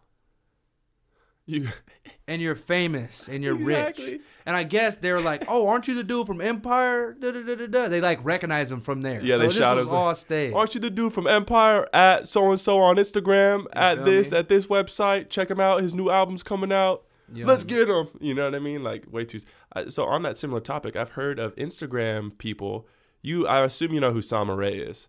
You 1.44 1.68
and 2.28 2.40
you're 2.40 2.56
famous 2.56 3.28
and 3.28 3.44
you're 3.44 3.54
rich? 3.54 4.00
And 4.46 4.56
I 4.56 4.62
guess 4.62 4.96
they're 4.96 5.20
like, 5.20 5.44
"Oh, 5.48 5.66
aren't 5.66 5.86
you 5.88 5.94
the 5.94 6.04
dude 6.04 6.26
from 6.26 6.40
Empire?" 6.40 7.14
Da, 7.20 7.32
da, 7.32 7.66
da. 7.66 7.88
They 7.88 8.00
like 8.00 8.24
recognize 8.24 8.70
him 8.70 8.80
from 8.80 9.02
there. 9.02 9.22
Yeah, 9.22 9.36
so 9.36 9.38
they 9.40 9.46
this 9.48 9.56
shout 9.56 9.78
us- 9.78 9.88
all 9.88 10.14
staged. 10.14 10.56
aren't 10.56 10.74
you 10.74 10.80
the 10.80 10.90
dude 10.90 11.12
from 11.12 11.26
Empire 11.26 11.86
at 11.92 12.28
so 12.28 12.50
and 12.50 12.58
so 12.58 12.78
on 12.78 12.96
Instagram 12.96 13.66
at 13.72 14.04
this 14.04 14.32
me? 14.32 14.38
at 14.38 14.48
this 14.48 14.66
website? 14.66 15.28
Check 15.28 15.50
him 15.50 15.60
out. 15.60 15.82
His 15.82 15.94
new 15.94 16.08
album's 16.10 16.42
coming 16.42 16.72
out. 16.72 17.04
You 17.32 17.44
Let's 17.44 17.64
get 17.64 17.88
him. 17.88 18.08
You 18.20 18.34
know 18.34 18.44
what 18.44 18.54
I 18.54 18.60
mean? 18.60 18.82
Like 18.84 19.12
way 19.12 19.24
too. 19.24 19.40
So 19.88 20.04
on 20.04 20.22
that 20.22 20.38
similar 20.38 20.60
topic, 20.60 20.94
I've 20.96 21.10
heard 21.10 21.38
of 21.38 21.54
Instagram 21.56 22.38
people. 22.38 22.86
You, 23.20 23.46
I 23.48 23.64
assume 23.64 23.92
you 23.92 24.00
know 24.00 24.12
who 24.12 24.22
Sommer 24.22 24.54
Ray 24.54 24.78
is. 24.78 25.08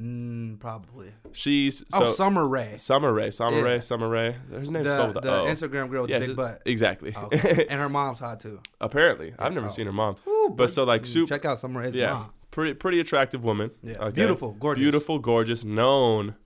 Mm, 0.00 0.58
probably. 0.58 1.12
She's 1.32 1.84
oh, 1.92 2.06
so, 2.06 2.12
Sommer 2.12 2.48
Ray, 2.48 2.76
Sommer 2.78 3.12
Ray, 3.12 3.30
Sommer 3.30 3.58
Yeah. 3.58 3.64
Ray, 3.64 3.80
Sommer 3.80 4.08
Ray. 4.08 4.36
His 4.50 4.70
name's 4.70 4.86
the, 4.86 4.90
spelled 4.96 5.14
with 5.14 5.24
the 5.24 5.40
O. 5.40 5.44
Instagram 5.44 5.90
girl 5.90 6.02
with 6.02 6.10
Yeah, 6.10 6.20
the 6.20 6.28
big 6.28 6.36
butt. 6.36 6.62
Exactly. 6.64 7.12
Oh, 7.14 7.26
okay. 7.32 7.66
and 7.70 7.80
her 7.80 7.88
mom's 7.88 8.18
hot 8.18 8.40
too. 8.40 8.60
Apparently, 8.80 9.34
I've 9.38 9.52
never 9.52 9.66
oh. 9.66 9.70
seen 9.70 9.86
her 9.86 9.92
mom. 9.92 10.16
Ooh, 10.26 10.54
but 10.56 10.70
so 10.70 10.84
like 10.84 11.04
super. 11.04 11.28
Check 11.28 11.44
out 11.44 11.58
Sommer 11.58 11.82
Ray's 11.82 11.94
Yeah, 11.94 12.12
mom. 12.12 12.32
pretty 12.50 12.74
pretty 12.74 12.98
attractive 13.00 13.44
woman. 13.44 13.72
Yeah. 13.82 14.08
Beautiful, 14.10 14.52
gorgeous. 14.52 14.80
beautiful, 14.80 15.18
gorgeous. 15.18 15.64
Known, 15.64 16.36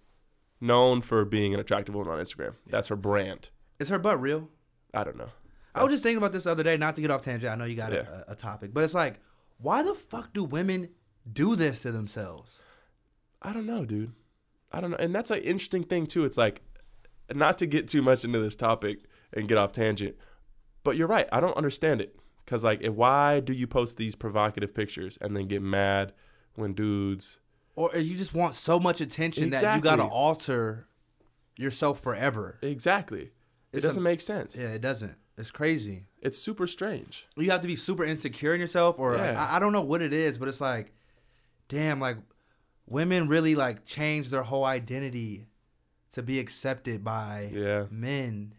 known 0.61 1.01
for 1.01 1.25
being 1.25 1.55
an 1.55 1.61
attractive 1.61 1.95
woman 1.95 2.13
on 2.13 2.19
Instagram. 2.19 2.55
That's 2.67 2.89
her 2.89 2.97
brand. 2.97 3.51
Is 3.79 3.89
her 3.89 3.99
butt 4.01 4.21
real? 4.21 4.49
I 4.93 5.05
don't 5.05 5.17
know. 5.17 5.31
I 5.77 5.83
was 5.83 5.93
just 5.93 6.03
thinking 6.03 6.19
about 6.19 6.33
this 6.33 6.45
the 6.45 6.51
other 6.51 6.63
day. 6.63 6.77
Not 6.77 6.97
to 6.97 7.01
get 7.01 7.11
off 7.11 7.23
tangent. 7.23 7.53
I 7.53 7.57
know 7.57 7.65
you 7.65 7.77
got 7.77 7.93
Yeah. 7.93 8.07
a, 8.29 8.33
a 8.33 8.35
topic, 8.35 8.73
but 8.73 8.85
it's 8.85 8.95
like, 8.95 9.21
why 9.59 9.83
the 9.83 9.95
fuck 9.95 10.33
do 10.33 10.45
women 10.45 10.89
do 11.33 11.57
this 11.57 11.83
to 11.83 11.93
themselves? 11.93 12.61
I 13.45 13.53
don't 13.53 13.67
know, 13.67 13.85
dude. 13.85 14.13
I 14.73 14.81
don't 14.81 14.91
know, 14.91 14.97
and 14.99 15.15
that's 15.15 15.31
an 15.31 15.39
interesting 15.39 15.85
thing 15.85 16.07
too. 16.07 16.25
It's 16.25 16.37
like, 16.37 16.63
not 17.33 17.59
to 17.59 17.67
get 17.67 17.87
too 17.89 18.03
much 18.03 18.25
into 18.25 18.41
this 18.41 18.57
topic 18.57 19.05
and 19.33 19.47
get 19.47 19.57
off 19.59 19.71
tangent, 19.73 20.17
but 20.83 20.97
you're 20.97 21.07
right. 21.07 21.29
I 21.31 21.39
don't 21.41 21.57
understand 21.57 22.01
it 22.01 22.17
because 22.45 22.65
like, 22.65 22.85
why 22.87 23.41
do 23.41 23.53
you 23.53 23.67
post 23.67 23.97
these 23.99 24.15
provocative 24.17 24.75
pictures 24.75 25.17
and 25.21 25.37
then 25.37 25.47
get 25.47 25.63
mad 25.63 26.13
when 26.57 26.73
dudes? 26.73 27.39
Or 27.77 27.91
you 27.95 28.17
just 28.17 28.35
want 28.35 28.55
so 28.55 28.81
much 28.81 29.01
attention 29.01 29.51
that 29.51 29.77
you 29.77 29.83
got 29.83 29.97
to 29.97 30.05
alter 30.05 30.87
yourself 31.57 32.01
forever. 32.01 32.59
Exactly. 32.63 33.23
It 33.23 33.33
It's 33.79 33.85
doesn't 33.85 34.01
a- 34.01 34.05
make 34.05 34.21
sense. 34.21 34.57
Yeah, 34.57 34.69
it 34.69 34.81
doesn't. 34.81 35.15
It's 35.37 35.51
crazy. 35.51 36.05
It's 36.21 36.39
super 36.39 36.67
strange. 36.69 37.27
You 37.37 37.51
have 37.51 37.61
to 37.63 37.67
be 37.67 37.75
super 37.77 38.05
insecure 38.05 38.55
in 38.55 38.61
yourself, 38.61 38.99
or 39.01 39.17
Yeah. 39.17 39.45
I, 39.51 39.57
I 39.57 39.59
don't 39.59 39.73
know 39.73 39.83
what 39.83 40.01
it 40.03 40.13
is, 40.13 40.39
but 40.39 40.47
it's 40.49 40.61
like, 40.61 40.93
damn, 41.69 41.99
like 41.99 42.19
women 42.87 43.29
really 43.29 43.55
like 43.55 43.85
change 43.85 44.31
their 44.31 44.43
whole 44.43 44.65
identity 44.65 45.47
to 46.13 46.23
be 46.23 46.39
accepted 46.39 47.03
by 47.05 47.51
Yeah. 47.53 47.87
men. 47.91 48.55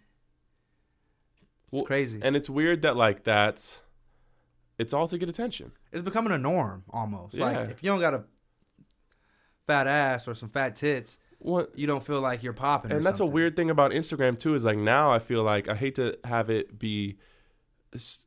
It's 1.38 1.72
Well, 1.72 1.84
crazy. 1.84 2.20
And 2.22 2.36
it's 2.36 2.50
weird 2.50 2.82
that 2.84 2.96
like 2.96 3.24
that's 3.24 3.82
it's 4.78 4.94
all 4.94 5.08
to 5.08 5.18
get 5.18 5.30
attention. 5.30 5.72
it's 5.92 6.02
becoming 6.02 6.34
a 6.34 6.38
norm 6.38 6.84
almost. 6.90 7.36
Yeah. 7.36 7.46
Like 7.46 7.70
if 7.70 7.84
you 7.84 7.90
don't 7.92 8.00
got 8.02 8.14
a 8.14 8.24
fat 9.68 9.88
ass 9.88 10.28
or 10.28 10.34
some 10.36 10.50
fat 10.50 10.76
tits, 10.76 11.18
What 11.40 11.78
you 11.78 11.88
don't 11.88 12.04
feel 12.06 12.22
like 12.22 12.44
you're 12.44 12.54
popping. 12.54 12.92
and 12.92 13.06
that's 13.06 13.20
a 13.20 13.26
weird 13.26 13.56
thing 13.56 13.70
about 13.70 13.92
Instagram 13.92 14.38
too 14.38 14.54
is 14.56 14.66
like 14.66 14.78
now 14.78 15.12
I 15.12 15.20
feel 15.20 15.44
like 15.44 15.68
I 15.70 15.76
hate 15.76 15.96
to 15.96 16.18
have 16.26 16.50
it 16.50 16.78
be 16.80 17.18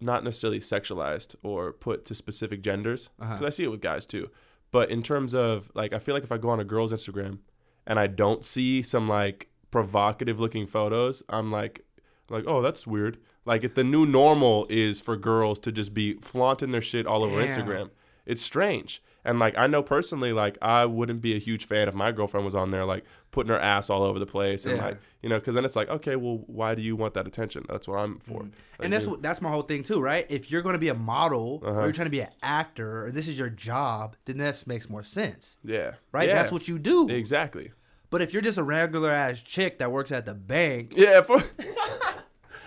not 0.00 0.24
necessarily 0.24 0.60
sexualized 0.60 1.34
or 1.42 1.72
put 1.74 2.06
to 2.06 2.14
specific 2.14 2.62
genders 2.62 3.10
because 3.18 3.32
Uh-huh. 3.34 3.46
I 3.46 3.50
see 3.50 3.64
it 3.64 3.70
with 3.70 3.82
guys 3.82 4.06
too. 4.06 4.30
But 4.70 4.90
in 4.90 5.02
terms 5.02 5.34
of 5.34 5.70
like 5.74 5.92
I 5.92 5.98
feel 5.98 6.14
like 6.14 6.24
if 6.24 6.32
I 6.32 6.38
go 6.38 6.50
on 6.50 6.60
a 6.60 6.64
girl's 6.64 6.92
Instagram 6.92 7.38
and 7.86 7.98
I 7.98 8.06
don't 8.06 8.44
see 8.44 8.82
some 8.82 9.08
like 9.08 9.48
provocative 9.70 10.38
looking 10.38 10.66
photos, 10.66 11.22
I'm 11.28 11.50
like 11.50 11.84
like 12.28 12.44
oh 12.46 12.62
that's 12.62 12.86
weird. 12.86 13.18
Like 13.44 13.64
if 13.64 13.74
the 13.74 13.84
new 13.84 14.04
normal 14.04 14.66
is 14.68 15.00
for 15.00 15.16
girls 15.16 15.58
to 15.60 15.72
just 15.72 15.94
be 15.94 16.14
flaunting 16.14 16.70
their 16.72 16.82
shit 16.82 17.06
all 17.06 17.24
over 17.24 17.40
Damn. 17.40 17.48
Instagram. 17.48 17.90
It's 18.26 18.42
strange. 18.42 19.02
And 19.24 19.38
like 19.38 19.58
I 19.58 19.66
know 19.66 19.82
personally, 19.82 20.32
like 20.32 20.56
I 20.62 20.86
wouldn't 20.86 21.20
be 21.20 21.34
a 21.34 21.38
huge 21.38 21.66
fan 21.66 21.88
if 21.88 21.94
my 21.94 22.12
girlfriend 22.12 22.44
was 22.46 22.54
on 22.54 22.70
there 22.70 22.84
like 22.84 23.04
putting 23.30 23.50
her 23.52 23.58
ass 23.58 23.90
all 23.90 24.02
over 24.02 24.18
the 24.18 24.26
place 24.26 24.64
and 24.64 24.76
Yeah. 24.76 24.84
like 24.86 24.98
you 25.22 25.28
know, 25.28 25.38
because 25.38 25.54
then 25.54 25.64
it's 25.64 25.76
like, 25.76 25.88
okay, 25.90 26.16
well, 26.16 26.44
why 26.46 26.74
do 26.74 26.80
you 26.82 26.94
want 26.96 27.14
that 27.14 27.26
attention? 27.26 27.64
That's 27.68 27.86
what 27.88 27.98
I'm 27.98 28.18
for. 28.20 28.42
Like, 28.44 28.44
Mm. 28.44 28.52
and 28.84 28.92
that's 28.92 29.06
what 29.06 29.20
that's 29.20 29.42
my 29.42 29.50
whole 29.50 29.62
thing 29.62 29.82
too, 29.82 30.00
right? 30.00 30.24
If 30.30 30.50
you're 30.50 30.62
going 30.62 30.74
to 30.74 30.78
be 30.78 30.88
a 30.88 30.94
model 30.94 31.60
Uh-huh. 31.64 31.80
or 31.80 31.82
you're 31.84 31.92
trying 31.92 32.06
to 32.06 32.10
be 32.10 32.20
an 32.20 32.30
actor 32.42 33.06
or 33.06 33.10
this 33.10 33.28
is 33.28 33.38
your 33.38 33.50
job, 33.50 34.16
then 34.24 34.38
this 34.38 34.66
makes 34.66 34.88
more 34.88 35.02
sense, 35.02 35.56
yeah, 35.64 35.94
right? 36.12 36.28
Yeah. 36.28 36.34
That's 36.36 36.52
what 36.52 36.68
you 36.68 36.78
do. 36.78 37.08
exactly. 37.10 37.72
But 38.10 38.22
if 38.22 38.32
you're 38.32 38.40
just 38.40 38.56
a 38.56 38.62
regular 38.62 39.10
ass 39.10 39.40
chick 39.42 39.78
that 39.80 39.92
works 39.92 40.10
at 40.12 40.24
the 40.24 40.34
bank, 40.34 40.92
Yeah, 40.96 41.20
for 41.20 41.38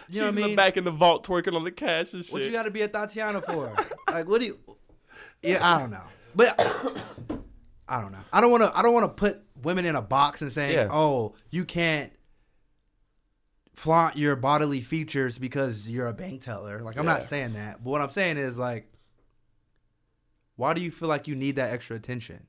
you 0.10 0.20
know 0.20 0.28
what 0.28 0.34
I 0.36 0.38
She's 0.38 0.46
mean? 0.48 0.56
back 0.56 0.78
in 0.78 0.84
the 0.84 0.92
vault 0.92 1.26
twerking 1.26 1.56
on 1.56 1.64
the 1.64 1.72
cash 1.72 2.14
and 2.14 2.24
shit. 2.24 2.34
What 2.34 2.44
you 2.44 2.52
got 2.52 2.64
to 2.64 2.72
be 2.72 2.82
a 2.82 2.88
Tatiana 2.88 3.42
for? 3.42 3.74
like, 4.12 4.28
what 4.28 4.40
do 4.42 4.46
you? 4.48 4.60
Yeah, 5.42 5.58
I 5.66 5.80
don't 5.80 5.90
know, 5.92 6.04
but 6.36 6.56
I 7.88 8.00
don't 8.02 8.12
know. 8.12 8.20
I 8.32 8.42
don't 8.42 8.52
want 8.52 8.64
to. 8.64 8.78
I 8.78 8.82
don't 8.82 8.94
want 8.94 9.06
to 9.06 9.10
put 9.10 9.42
women 9.62 9.86
in 9.86 9.96
a 9.96 10.02
box 10.02 10.42
and 10.42 10.52
saying, 10.52 10.74
Yeah. 10.74 10.88
"Oh, 10.92 11.36
you 11.50 11.66
can't 11.66 12.12
flaunt 13.74 14.18
your 14.18 14.36
bodily 14.36 14.82
features 14.82 15.38
because 15.40 15.90
you're 15.90 16.08
a 16.08 16.14
bank 16.14 16.42
teller." 16.42 16.82
Like, 16.82 16.98
I'm 16.98 17.06
not 17.06 17.22
Yeah. 17.22 17.26
saying 17.28 17.54
that, 17.54 17.84
but 17.84 17.90
what 17.90 18.02
I'm 18.02 18.10
saying 18.10 18.38
is 18.38 18.58
like, 18.58 18.92
why 20.56 20.74
do 20.74 20.82
you 20.82 20.92
feel 20.92 21.10
like 21.10 21.28
you 21.28 21.36
need 21.36 21.56
that 21.56 21.74
extra 21.74 21.96
attention? 21.96 22.48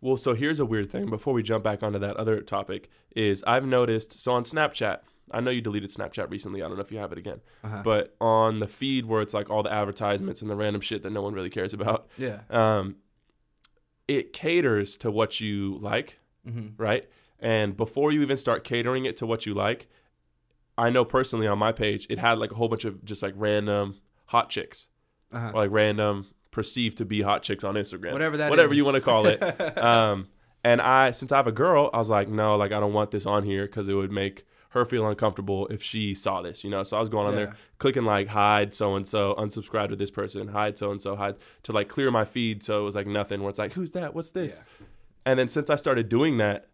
Well, 0.00 0.16
so 0.16 0.34
here's 0.34 0.60
a 0.60 0.66
weird 0.66 0.90
thing. 0.90 1.08
Before 1.08 1.32
we 1.32 1.42
jump 1.42 1.64
back 1.64 1.82
onto 1.82 1.98
that 1.98 2.16
other 2.16 2.40
topic, 2.42 2.90
is 3.16 3.42
I've 3.46 3.64
noticed. 3.64 4.20
So 4.20 4.32
on 4.32 4.44
Snapchat, 4.44 4.98
I 5.30 5.40
know 5.40 5.50
you 5.50 5.62
deleted 5.62 5.88
Snapchat 5.90 6.30
recently. 6.30 6.62
I 6.62 6.66
don't 6.68 6.76
know 6.76 6.82
if 6.82 6.92
you 6.92 6.98
have 6.98 7.10
it 7.12 7.16
again, 7.18 7.40
Uh-huh. 7.62 7.80
but 7.82 8.14
on 8.20 8.58
the 8.58 8.68
feed 8.68 9.06
where 9.06 9.22
it's 9.22 9.32
like 9.32 9.48
all 9.48 9.62
the 9.62 9.72
advertisements 9.72 10.42
and 10.42 10.50
the 10.50 10.56
random 10.56 10.82
shit 10.82 11.02
that 11.04 11.10
no 11.10 11.22
one 11.22 11.32
really 11.32 11.48
cares 11.48 11.72
about, 11.72 12.08
Yeah. 12.18 12.40
um, 12.50 12.96
it 14.08 14.32
caters 14.32 14.96
to 14.98 15.10
what 15.10 15.40
you 15.40 15.78
like, 15.80 16.18
Mm-hmm. 16.46 16.80
right? 16.82 17.08
And 17.40 17.76
before 17.76 18.12
you 18.12 18.20
even 18.22 18.36
start 18.36 18.64
catering 18.64 19.04
it 19.06 19.16
to 19.18 19.26
what 19.26 19.46
you 19.46 19.54
like, 19.54 19.88
I 20.76 20.90
know 20.90 21.04
personally 21.04 21.46
on 21.46 21.58
my 21.58 21.72
page, 21.72 22.06
it 22.10 22.18
had 22.18 22.38
like 22.38 22.52
a 22.52 22.54
whole 22.54 22.68
bunch 22.68 22.84
of 22.84 23.04
just 23.04 23.22
like 23.22 23.34
random 23.36 23.96
hot 24.26 24.50
chicks, 24.50 24.88
Uh-huh. 25.32 25.50
or 25.54 25.62
like 25.62 25.70
random 25.70 26.26
perceived 26.50 26.98
to 26.98 27.04
be 27.04 27.22
hot 27.22 27.42
chicks 27.42 27.64
on 27.64 27.74
Instagram, 27.76 28.12
Whatever 28.12 28.36
that 28.38 28.50
whatever 28.50 28.72
is. 28.72 28.76
you 28.76 28.84
want 28.84 28.96
to 28.96 29.00
call 29.00 29.26
it. 29.26 29.42
um, 29.78 30.28
and 30.62 30.80
I, 30.80 31.10
since 31.12 31.32
I 31.32 31.36
have 31.36 31.46
a 31.46 31.52
girl, 31.52 31.90
I 31.92 31.98
was 31.98 32.08
like, 32.10 32.28
no, 32.28 32.56
like 32.56 32.72
I 32.72 32.80
don't 32.80 32.92
want 32.92 33.10
this 33.10 33.26
on 33.26 33.42
here 33.44 33.66
because 33.66 33.88
it 33.88 33.94
would 33.94 34.12
make 34.12 34.44
her 34.74 34.84
feel 34.84 35.08
uncomfortable 35.08 35.66
if 35.68 35.82
she 35.82 36.14
saw 36.14 36.42
this, 36.42 36.62
you 36.62 36.68
know. 36.70 36.82
So 36.82 36.96
I 36.96 37.00
was 37.00 37.08
going 37.08 37.26
on 37.26 37.32
Yeah. 37.32 37.46
there, 37.46 37.56
clicking 37.78 38.04
like 38.04 38.28
hide 38.28 38.74
so 38.74 38.94
and 38.96 39.08
so, 39.08 39.34
unsubscribe 39.38 39.88
to 39.88 39.96
this 39.96 40.10
person, 40.10 40.48
hide 40.48 40.76
so 40.78 40.90
and 40.90 41.00
so, 41.00 41.16
hide 41.16 41.36
to 41.62 41.72
like 41.72 41.88
clear 41.88 42.10
my 42.10 42.24
feed. 42.24 42.62
So 42.62 42.82
it 42.82 42.84
was 42.84 42.94
like 42.94 43.06
nothing. 43.06 43.40
Where 43.40 43.50
it's 43.50 43.58
like, 43.58 43.72
who's 43.72 43.92
that? 43.92 44.14
What's 44.14 44.30
this? 44.32 44.62
And 45.26 45.38
then 45.38 45.48
since 45.48 45.70
I 45.70 45.76
started 45.76 46.08
doing 46.08 46.36
that, 46.38 46.68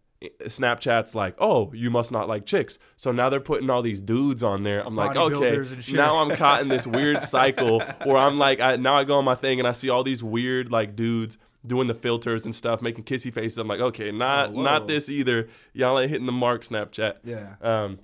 Snapchat's 0.45 1.15
like, 1.15 1.35
oh, 1.39 1.71
you 1.73 1.89
must 1.89 2.11
not 2.11 2.27
like 2.27 2.45
chicks. 2.45 2.77
So 2.95 3.11
now 3.11 3.29
they're 3.29 3.39
putting 3.39 3.69
all 3.69 3.81
these 3.81 4.01
dudes 4.01 4.43
on 4.43 4.63
there. 4.63 4.85
I'm 4.85 4.95
like, 4.95 5.15
okay, 5.17 5.35
Bodybuilders 5.35 5.73
and 5.73 5.83
shit. 5.83 5.95
now 5.95 6.17
I'm 6.17 6.29
caught 6.35 6.61
in 6.61 6.67
this 6.67 6.85
weird 6.85 7.23
cycle 7.35 7.79
where 8.03 8.17
I'm 8.17 8.37
like, 8.37 8.59
I, 8.59 8.75
now 8.75 8.95
I 8.95 9.03
go 9.03 9.17
on 9.17 9.25
my 9.25 9.35
thing 9.35 9.59
and 9.59 9.67
I 9.67 9.71
see 9.71 9.89
all 9.89 10.03
these 10.03 10.23
weird 10.23 10.71
like 10.71 10.95
dudes 10.95 11.37
doing 11.65 11.87
the 11.87 11.93
filters 11.93 12.45
and 12.45 12.53
stuff, 12.55 12.81
making 12.81 13.03
kissy 13.03 13.31
faces. 13.33 13.57
I'm 13.57 13.67
like, 13.67 13.79
okay, 13.79 14.11
not 14.11 14.51
Whoa, 14.51 14.61
not 14.63 14.87
this 14.87 15.09
either. 15.09 15.47
Y'all 15.73 15.99
ain't 15.99 16.09
hitting 16.09 16.25
the 16.25 16.31
mark, 16.31 16.63
Snapchat. 16.63 17.17
Yeah. 17.23 17.55
Um, 17.61 17.99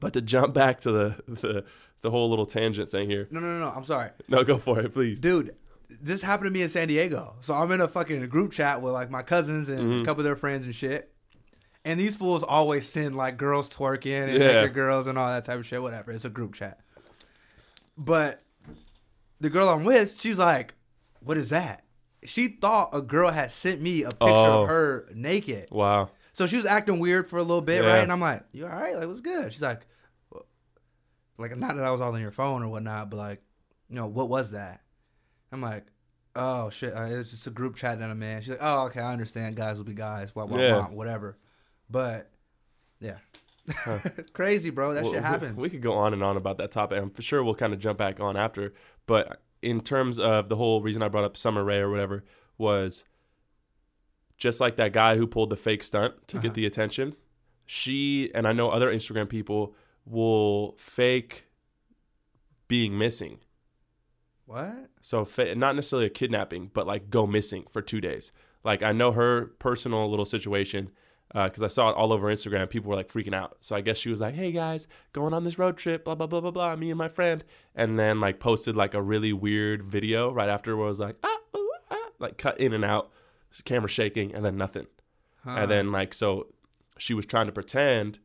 but 0.00 0.12
to 0.12 0.20
jump 0.20 0.54
back 0.54 0.80
to 0.80 0.92
the 0.92 1.16
the 1.26 1.64
the 2.02 2.10
whole 2.10 2.28
little 2.30 2.46
tangent 2.46 2.90
thing 2.90 3.08
here. 3.10 3.26
No, 3.30 3.40
no, 3.40 3.58
no, 3.58 3.60
no. 3.66 3.72
I'm 3.74 3.84
sorry. 3.84 4.10
No, 4.28 4.44
go 4.44 4.58
for 4.58 4.78
it, 4.80 4.92
please. 4.92 5.18
dude 5.20 5.54
this 6.00 6.20
happened 6.20 6.46
to 6.46 6.50
me 6.50 6.60
in 6.62 6.68
san 6.68 6.88
diego 6.88 7.36
so 7.40 7.54
i'm 7.54 7.70
in 7.70 7.80
a 7.80 7.86
fucking 7.86 8.28
group 8.28 8.50
chat 8.52 8.82
with 8.82 8.92
like 8.92 9.08
my 9.08 9.22
cousins 9.22 9.68
and 9.68 9.78
Mm-hmm. 9.80 10.02
a 10.02 10.04
couple 10.04 10.20
of 10.20 10.24
their 10.24 10.34
friends 10.36 10.64
and 10.66 10.74
shit 10.74 11.12
and 11.84 11.98
these 11.98 12.16
fools 12.16 12.42
always 12.42 12.86
send 12.86 13.16
like 13.16 13.36
girls 13.36 13.70
twerking 13.70 14.24
and 14.28 14.32
Yeah. 14.32 14.52
naked 14.62 14.74
girls 14.74 15.06
and 15.06 15.16
all 15.16 15.28
that 15.28 15.44
type 15.44 15.58
of 15.60 15.64
shit 15.64 15.80
whatever 15.80 16.10
it's 16.10 16.24
a 16.24 16.28
group 16.28 16.54
chat 16.54 16.80
but 17.96 18.42
the 19.40 19.48
girl 19.48 19.68
i'm 19.68 19.84
with 19.84 20.20
she's 20.20 20.38
like 20.38 20.74
what 21.20 21.36
is 21.36 21.50
that 21.50 21.84
she 22.26 22.48
thought 22.48 22.90
a 22.92 23.00
girl 23.02 23.30
had 23.30 23.50
sent 23.50 23.80
me 23.80 24.02
a 24.02 24.08
picture 24.10 24.16
Oh. 24.22 24.62
of 24.62 24.68
her 24.68 25.08
naked 25.14 25.68
Wow. 25.70 26.10
so 26.32 26.46
she 26.46 26.56
was 26.56 26.66
acting 26.66 26.98
weird 26.98 27.28
for 27.28 27.38
a 27.38 27.42
little 27.42 27.62
bit, 27.62 27.82
Yeah. 27.82 27.90
right? 27.90 28.02
And 28.02 28.12
I'm 28.12 28.20
like, 28.20 28.44
"You 28.52 28.66
all 28.66 28.72
right? 28.72 28.96
Like, 28.96 29.06
what's 29.08 29.20
good?" 29.20 29.52
She's 29.52 29.62
like, 29.62 29.86
"Well," 30.30 30.46
"Like, 31.38 31.56
not 31.56 31.76
that 31.76 31.84
I 31.84 31.90
was 31.90 32.00
all 32.00 32.14
on 32.14 32.20
your 32.20 32.30
phone 32.32 32.62
or 32.62 32.68
whatnot, 32.68 33.10
but 33.10 33.16
like, 33.16 33.42
you 33.88 33.94
know, 33.96 34.06
what 34.06 34.28
was 34.28 34.50
that?" 34.50 34.82
I'm 35.52 35.60
like, 35.62 35.86
"Oh 36.34 36.68
shit, 36.70 36.94
uh, 36.94 37.04
it's 37.04 37.30
just 37.30 37.46
a 37.46 37.50
group 37.50 37.76
chat 37.76 37.98
that 38.00 38.10
I'm 38.10 38.22
in." 38.22 38.40
She's 38.40 38.50
like, 38.50 38.58
"Oh, 38.62 38.86
okay, 38.86 39.00
I 39.00 39.12
understand. 39.12 39.56
Guys 39.56 39.76
will 39.78 39.84
be 39.84 39.94
guys, 39.94 40.32
blah 40.32 40.46
blah 40.46 40.58
Yeah. 40.58 40.72
blah, 40.74 40.88
whatever." 40.88 41.38
But 41.88 42.30
yeah, 43.00 43.18
crazy, 44.32 44.70
bro. 44.70 44.94
That 44.94 45.04
Well, 45.04 45.12
shit 45.12 45.22
we- 45.22 45.26
happens. 45.28 45.56
We, 45.60 45.70
could 45.70 45.82
go 45.82 45.92
on 45.94 46.12
and 46.12 46.22
on 46.22 46.36
about 46.36 46.58
that 46.58 46.70
topic. 46.70 46.98
I'm 47.00 47.10
for 47.10 47.22
sure 47.22 47.42
we'll 47.44 47.54
kind 47.54 47.72
of 47.72 47.78
jump 47.78 47.98
back 47.98 48.20
on 48.20 48.36
after. 48.36 48.74
But 49.06 49.40
in 49.62 49.80
terms 49.80 50.18
of 50.18 50.48
the 50.48 50.56
whole 50.56 50.80
reason 50.82 51.02
I 51.02 51.08
brought 51.08 51.24
up 51.24 51.36
Sommer 51.36 51.64
Ray 51.64 51.78
or 51.78 51.90
whatever 51.90 52.24
was 52.58 53.04
just 54.36 54.60
like 54.60 54.76
that 54.76 54.92
guy 54.92 55.16
who 55.16 55.26
pulled 55.26 55.50
the 55.50 55.56
fake 55.56 55.82
stunt 55.82 56.14
to 56.28 56.36
Uh-huh. 56.36 56.42
get 56.42 56.54
the 56.54 56.66
attention. 56.66 57.16
She 57.64 58.30
and 58.34 58.46
I 58.46 58.52
know 58.52 58.70
other 58.70 58.92
Instagram 58.92 59.28
people 59.28 59.74
will 60.04 60.76
fake 60.78 61.46
being 62.68 62.96
missing. 62.98 63.38
what? 64.44 64.90
So 65.00 65.24
fa- 65.24 65.54
not 65.56 65.74
necessarily 65.74 66.06
a 66.06 66.10
kidnapping, 66.10 66.70
but 66.72 66.86
like 66.86 67.10
go 67.10 67.26
missing 67.26 67.64
for 67.70 67.82
two 67.82 68.00
days. 68.00 68.30
Like 68.62 68.82
I 68.82 68.92
know 68.92 69.12
her 69.12 69.46
personal 69.58 70.08
little 70.08 70.24
situation 70.24 70.90
because 71.32 71.62
I 71.62 71.68
saw 71.68 71.90
it 71.90 71.96
all 71.96 72.12
over 72.12 72.32
Instagram. 72.32 72.68
People 72.70 72.90
were 72.90 72.96
like 72.96 73.12
freaking 73.12 73.34
out. 73.34 73.58
So 73.60 73.76
I 73.76 73.80
guess 73.80 73.98
she 73.98 74.08
was 74.10 74.20
like, 74.20 74.34
"Hey 74.34 74.52
guys, 74.52 74.86
going 75.12 75.34
on 75.34 75.44
this 75.44 75.58
road 75.58 75.76
trip, 75.76 76.04
blah 76.04 76.14
blah 76.14 76.26
blah 76.26 76.40
blah 76.40 76.50
blah." 76.50 76.76
Me 76.76 76.90
and 76.90 76.98
my 76.98 77.08
friend, 77.08 77.44
and 77.74 77.98
then 77.98 78.20
like 78.20 78.40
posted 78.40 78.76
like 78.76 78.94
a 78.94 79.02
really 79.02 79.32
weird 79.32 79.82
video 79.82 80.32
right 80.32 80.48
after 80.48 80.76
where 80.76 80.86
it 80.86 80.90
was 80.90 81.00
like 81.00 81.16
ah, 81.22 81.38
ooh, 81.56 81.70
ah 81.90 82.08
like 82.18 82.38
cut 82.38 82.58
in 82.60 82.72
and 82.72 82.84
out, 82.84 83.10
camera 83.64 83.88
shaking, 83.88 84.34
and 84.34 84.44
then 84.44 84.56
nothing. 84.56 84.86
Huh. 85.44 85.56
And 85.60 85.70
then 85.70 85.92
like 85.92 86.14
so, 86.14 86.48
she 86.98 87.14
was 87.14 87.26
trying 87.26 87.46
to 87.46 87.52
pretend 87.52 88.18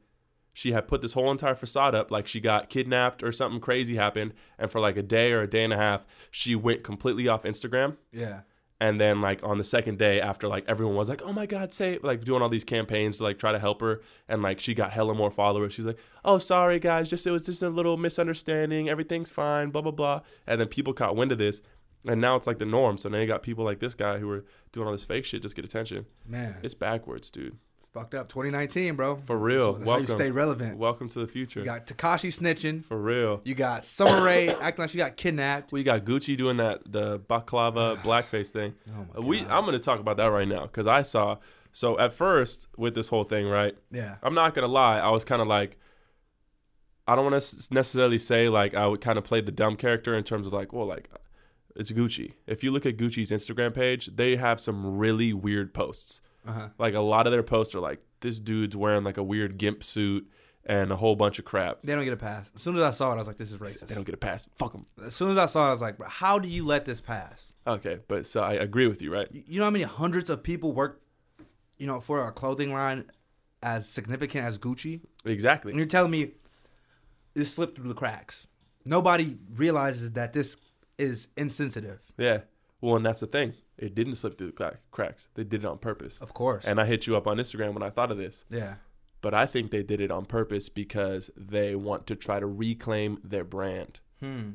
she 0.54 0.72
had 0.72 0.88
put 0.88 1.02
this 1.02 1.14
whole 1.14 1.32
entire 1.32 1.56
facade 1.56 1.96
up 1.96 2.12
like 2.12 2.28
she 2.28 2.40
got 2.40 2.70
kidnapped 2.70 3.24
or 3.24 3.32
something 3.32 3.60
crazy 3.62 3.96
happened 3.96 4.34
and 4.60 4.70
for 4.70 4.82
like 4.82 4.98
a 4.98 5.04
day 5.04 5.32
or 5.32 5.42
a 5.42 5.50
day 5.50 5.64
and 5.64 5.74
a 5.74 5.78
half 5.78 6.06
she 6.30 6.56
went 6.56 6.84
completely 6.84 7.28
off 7.28 7.44
instagram 7.44 7.96
yeah, 8.12 8.42
and 8.82 9.00
then 9.00 9.22
like 9.22 9.44
on 9.44 9.60
the 9.60 9.63
second 9.63 10.00
day 10.00 10.20
after 10.20 10.48
like 10.48 10.65
everyone 10.67 10.96
was 10.96 11.08
like 11.08 11.22
oh 11.24 11.32
my 11.32 11.46
god 11.46 11.72
say 11.72 12.00
like 12.02 12.26
doing 12.26 12.41
all 12.41 12.50
these 12.50 12.63
campaigns 12.63 13.20
to 13.20 13.24
like 13.24 13.38
try 13.38 13.52
to 13.52 13.60
help 13.60 13.80
her. 13.80 14.02
And 14.28 14.41
like 14.41 14.60
she 14.60 14.74
got 14.74 14.91
hella 14.91 15.13
more 15.13 15.30
followers. 15.30 15.74
She's 15.74 15.86
like 15.86 16.00
oh 16.26 16.39
sorry 16.39 16.80
guys. 16.80 17.10
Just 17.10 17.26
it 17.28 17.32
was 17.32 17.46
just 17.46 17.62
a 17.62 17.70
little 17.70 17.96
misunderstanding. 17.96 18.89
Everything's 18.89 19.30
fine 19.30 19.70
blah 19.70 19.84
blah 19.84 19.91
blah. 19.91 20.22
And 20.48 20.60
then 20.60 20.67
people 20.67 20.94
caught 20.94 21.15
wind 21.15 21.32
of 21.32 21.38
this. 21.38 21.62
And 22.08 22.20
now 22.20 22.36
it's 22.36 22.48
like 22.48 22.58
the 22.58 22.65
norm. 22.65 22.98
So 22.98 23.08
now 23.08 23.20
you 23.20 23.28
got 23.28 23.44
people 23.44 23.63
like 23.63 23.80
this 23.80 23.94
guy 23.94 24.17
who 24.17 24.28
are 24.32 24.44
doing 24.72 24.88
all 24.88 24.94
this 24.94 25.06
fake 25.06 25.26
shit 25.26 25.44
just 25.44 25.56
get 25.56 25.63
attention. 25.63 26.08
Man, 26.26 26.58
it's 26.63 26.74
backwards 26.74 27.30
dude 27.30 27.58
fucked 27.94 28.14
up. 28.16 28.30
2019, 28.30 28.96
bro. 28.96 29.18
for 29.18 29.38
real 29.38 29.74
That's 29.74 29.86
how 29.86 29.98
you 29.98 30.00
welcome 30.06 30.16
stay 30.16 30.32
relevant. 30.32 30.78
welcome 30.78 31.10
to 31.10 31.20
the 31.20 31.28
future 31.28 31.60
You 31.60 31.66
got 31.66 31.86
Tekashi 31.88 32.30
snitching. 32.38 32.84
for 32.86 32.98
real 33.00 33.42
You 33.44 33.56
got 33.56 33.84
Sommer 33.86 34.24
Ray 34.24 34.50
acting 34.62 34.84
like 34.84 34.90
she 34.92 34.98
got 34.98 35.18
kidnapped. 35.18 35.72
We 35.72 35.84
got 35.84 36.06
Gucci 36.06 36.38
doing 36.38 36.58
that 36.58 36.92
the 36.92 37.20
baklava 37.20 37.98
blackface 38.04 38.50
thing. 38.50 38.74
Oh 38.90 39.06
my 39.14 39.26
we 39.26 39.40
I'm 39.42 39.66
gonna 39.66 39.80
talk 39.80 40.00
about 40.00 40.18
that 40.18 40.28
right 40.28 40.48
now 40.48 40.64
because 40.64 40.88
I 40.88 41.02
saw. 41.02 41.38
So 41.72 41.98
at 42.00 42.14
first 42.14 42.68
with 42.78 42.96
this 42.96 43.10
whole 43.10 43.24
thing, 43.24 43.48
right? 43.48 43.76
Yeah. 43.92 44.16
I'm 44.24 44.34
not 44.34 44.54
gonna 44.54 44.68
lie. 44.68 45.00
I 45.00 45.10
was 45.10 45.24
kind 45.26 45.42
of 45.42 45.48
like, 45.48 45.78
I 47.08 47.16
don't 47.16 47.30
want 47.30 47.42
to 47.42 47.74
necessarily 47.74 48.18
say 48.20 48.48
like 48.50 48.74
I 48.74 48.88
would 48.88 49.02
kind 49.02 49.18
of 49.18 49.24
play 49.24 49.42
the 49.42 49.52
dumb 49.52 49.76
character 49.76 50.16
in 50.16 50.24
terms 50.24 50.48
of 50.48 50.54
like, 50.54 50.72
well, 50.74 50.86
like 50.86 51.10
it's 51.76 51.92
Gucci. 51.92 52.34
If 52.48 52.64
you 52.64 52.72
look 52.72 52.86
at 52.86 52.98
Gucci's 52.98 53.32
Instagram 53.32 53.74
page, 53.74 54.10
they 54.16 54.36
have 54.36 54.60
some 54.60 54.98
really 54.98 55.34
weird 55.34 55.74
posts. 55.74 56.22
Uh-huh. 56.46 56.70
Like 56.78 56.94
a 56.94 57.00
lot 57.00 57.28
of 57.28 57.32
their 57.34 57.44
posts 57.44 57.76
are 57.76 57.80
like, 57.80 58.02
this 58.22 58.40
dude's 58.40 58.76
wearing 58.76 59.04
like 59.04 59.18
a 59.18 59.24
weird 59.24 59.58
gimp 59.58 59.84
suit 59.84 60.30
and 60.66 60.92
a 60.92 60.96
whole 60.96 61.16
bunch 61.16 61.40
of 61.40 61.46
crap. 61.46 61.80
They 61.84 61.96
don't 61.96 62.04
get 62.04 62.14
a 62.14 62.18
pass. 62.18 62.52
As 62.56 62.62
soon 62.62 62.76
as 62.76 62.84
I 62.84 62.92
saw 62.92 63.12
it, 63.12 63.16
I 63.16 63.18
was 63.18 63.28
like, 63.28 63.38
"This 63.38 63.52
is 63.52 63.58
racist." 63.58 63.88
They 63.88 63.96
don't 63.96 64.04
get 64.04 64.16
a 64.16 64.18
pass. 64.18 64.48
Fuck 64.58 64.74
them. 64.74 64.86
As 65.04 65.16
soon 65.16 65.32
as 65.32 65.38
I 65.38 65.48
saw 65.48 65.66
it, 65.66 65.70
I 65.70 65.72
was 65.72 65.82
like, 65.82 66.02
"How 66.04 66.40
do 66.40 66.48
you 66.48 66.66
let 66.66 66.86
this 66.86 67.02
pass?" 67.02 67.52
Okay, 67.66 68.00
but 68.08 68.28
so 68.28 68.42
I 68.42 68.54
agree 68.54 68.88
with 68.88 69.02
you, 69.02 69.12
right? 69.12 69.28
You 69.32 69.44
you 69.46 69.60
know 69.60 69.66
how 69.66 69.72
many 69.72 69.84
hundreds 69.84 70.30
of 70.30 70.44
people 70.44 70.72
work, 70.74 71.02
you 71.78 71.88
know, 71.88 72.00
for 72.00 72.26
a 72.28 72.32
clothing 72.32 72.74
line 72.74 73.06
as 73.64 73.88
significant 73.90 74.46
as 74.46 74.58
Gucci? 74.58 75.02
Exactly. 75.26 75.72
And 75.72 75.78
you're 75.80 75.88
telling 75.88 76.12
me 76.12 76.32
this 77.34 77.54
slipped 77.54 77.78
through 77.78 77.88
the 77.88 77.96
cracks. 77.96 78.48
Nobody 78.86 79.38
realizes 79.56 80.14
that 80.14 80.34
this 80.34 80.58
is 80.98 81.28
insensitive. 81.38 82.02
Yeah. 82.18 82.42
Well, 82.82 82.96
and 82.96 83.06
that's 83.06 83.20
the 83.22 83.28
thing. 83.28 83.54
It 83.78 83.96
didn't 83.96 84.16
slip 84.16 84.38
through 84.38 84.52
the 84.52 84.78
cracks. 84.92 85.28
They 85.36 85.44
did 85.44 85.64
it 85.64 85.68
on 85.68 85.78
purpose. 85.80 86.18
Of 86.20 86.34
course. 86.34 86.66
And 86.66 86.80
I 86.80 86.86
hit 86.86 87.08
you 87.08 87.16
up 87.18 87.26
on 87.28 87.38
Instagram 87.38 87.74
when 87.74 87.84
I 87.84 87.90
thought 87.90 88.12
of 88.12 88.18
this. 88.18 88.46
yeah. 88.50 88.76
But 89.22 89.36
I 89.36 89.46
think 89.46 89.70
they 89.70 89.84
did 89.84 90.02
it 90.02 90.10
on 90.10 90.26
purpose 90.26 90.68
because 90.68 91.30
they 91.38 91.76
want 91.76 92.08
to 92.08 92.16
try 92.16 92.40
to 92.40 92.48
reclaim 92.48 93.20
their 93.24 93.44
brand. 93.44 94.00
Hmm. 94.20 94.50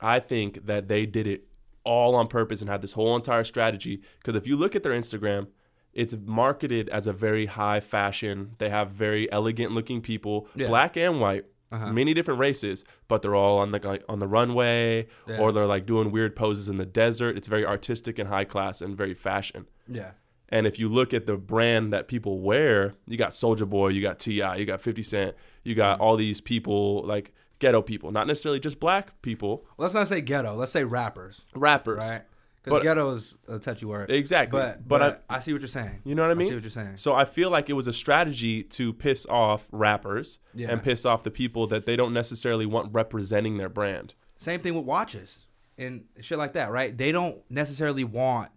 I 0.00 0.20
think 0.20 0.66
that 0.66 0.86
they 0.86 1.04
did 1.04 1.26
it 1.26 1.48
all 1.82 2.14
on 2.14 2.28
purpose 2.28 2.60
and 2.60 2.70
had 2.70 2.80
this 2.80 2.92
whole 2.92 3.16
entire 3.16 3.42
strategy. 3.42 4.00
Because 4.20 4.36
if 4.36 4.46
you 4.46 4.56
look 4.56 4.76
at 4.76 4.84
their 4.84 4.92
Instagram, 4.92 5.48
it's 5.92 6.14
marketed 6.24 6.88
as 6.90 7.08
a 7.08 7.12
very 7.12 7.46
high 7.46 7.80
fashion. 7.80 8.52
They 8.58 8.70
have 8.70 8.90
very 8.92 9.30
elegant 9.32 9.72
looking 9.72 10.00
people, 10.00 10.46
Yeah. 10.54 10.68
black 10.68 10.96
and 10.96 11.20
white, 11.20 11.46
Uh-huh. 11.70 11.92
many 11.92 12.14
different 12.14 12.40
races, 12.40 12.82
but 13.08 13.20
they're 13.20 13.34
all 13.34 13.58
on 13.58 13.72
the 13.72 13.78
like, 13.86 14.02
on 14.08 14.20
the 14.20 14.26
runway 14.26 15.06
Yeah. 15.26 15.38
or 15.38 15.52
they're 15.52 15.66
like 15.66 15.84
doing 15.84 16.10
weird 16.10 16.34
poses 16.34 16.68
in 16.68 16.78
the 16.78 16.86
desert. 16.86 17.36
It's 17.36 17.46
very 17.48 17.66
artistic 17.66 18.18
and 18.18 18.28
high 18.28 18.44
class 18.44 18.80
and 18.80 18.96
very 18.96 19.12
fashion. 19.14 19.66
Yeah. 19.86 20.12
And 20.50 20.66
if 20.66 20.78
you 20.78 20.88
look 20.88 21.12
at 21.12 21.26
the 21.26 21.36
brand 21.36 21.92
that 21.92 22.08
people 22.08 22.40
wear, 22.40 22.94
you 23.06 23.18
got 23.18 23.32
Soulja 23.32 23.68
Boy, 23.68 23.88
you 23.88 24.00
got 24.00 24.18
T.I., 24.18 24.56
you 24.56 24.64
got 24.64 24.80
Fifty 24.80 25.02
Cent, 25.02 25.34
you 25.62 25.72
Mm-hmm. 25.74 25.76
got 25.78 26.00
all 26.00 26.16
these 26.16 26.40
people 26.40 27.02
like 27.04 27.34
ghetto 27.58 27.82
people, 27.82 28.10
not 28.12 28.26
necessarily 28.26 28.60
just 28.60 28.80
black 28.80 29.20
people, 29.20 29.66
Let's 29.76 29.92
not 29.92 30.08
say 30.08 30.20
ghetto. 30.22 30.54
Let's 30.54 30.72
say 30.72 30.84
rappers, 30.84 31.44
rappers. 31.54 31.98
right? 31.98 32.22
Because 32.62 32.82
ghetto 32.82 33.14
is 33.14 33.36
a 33.48 33.58
touchy 33.58 33.86
word. 33.86 34.10
Exactly. 34.10 34.58
But 34.58 34.86
But 34.86 34.98
but, 34.98 35.24
I, 35.30 35.40
see 35.40 35.52
what 35.52 35.62
you're 35.62 35.68
saying. 35.68 36.00
You 36.04 36.14
know 36.14 36.22
what 36.22 36.30
I 36.30 36.34
mean? 36.34 36.48
see 36.48 36.54
what 36.54 36.62
you're 36.64 36.70
saying. 36.70 36.96
So 36.96 37.14
I 37.14 37.24
feel 37.24 37.50
like 37.50 37.70
it 37.70 37.74
was 37.74 37.86
a 37.86 37.92
strategy 37.92 38.62
to 38.64 38.92
piss 38.92 39.26
off 39.26 39.68
rappers 39.72 40.38
Yeah. 40.54 40.70
and 40.70 40.82
piss 40.82 41.06
off 41.06 41.22
the 41.24 41.30
people 41.30 41.66
that 41.68 41.86
they 41.86 41.96
don't 41.96 42.12
necessarily 42.12 42.66
want 42.66 42.92
representing 42.92 43.56
their 43.56 43.68
brand. 43.68 44.14
Same 44.36 44.60
thing 44.60 44.74
with 44.74 44.84
watches 44.84 45.46
and 45.78 46.04
shit 46.20 46.36
like 46.38 46.52
that, 46.54 46.70
right? 46.70 46.96
They 46.96 47.12
don't 47.12 47.38
necessarily 47.50 48.04
want 48.04 48.50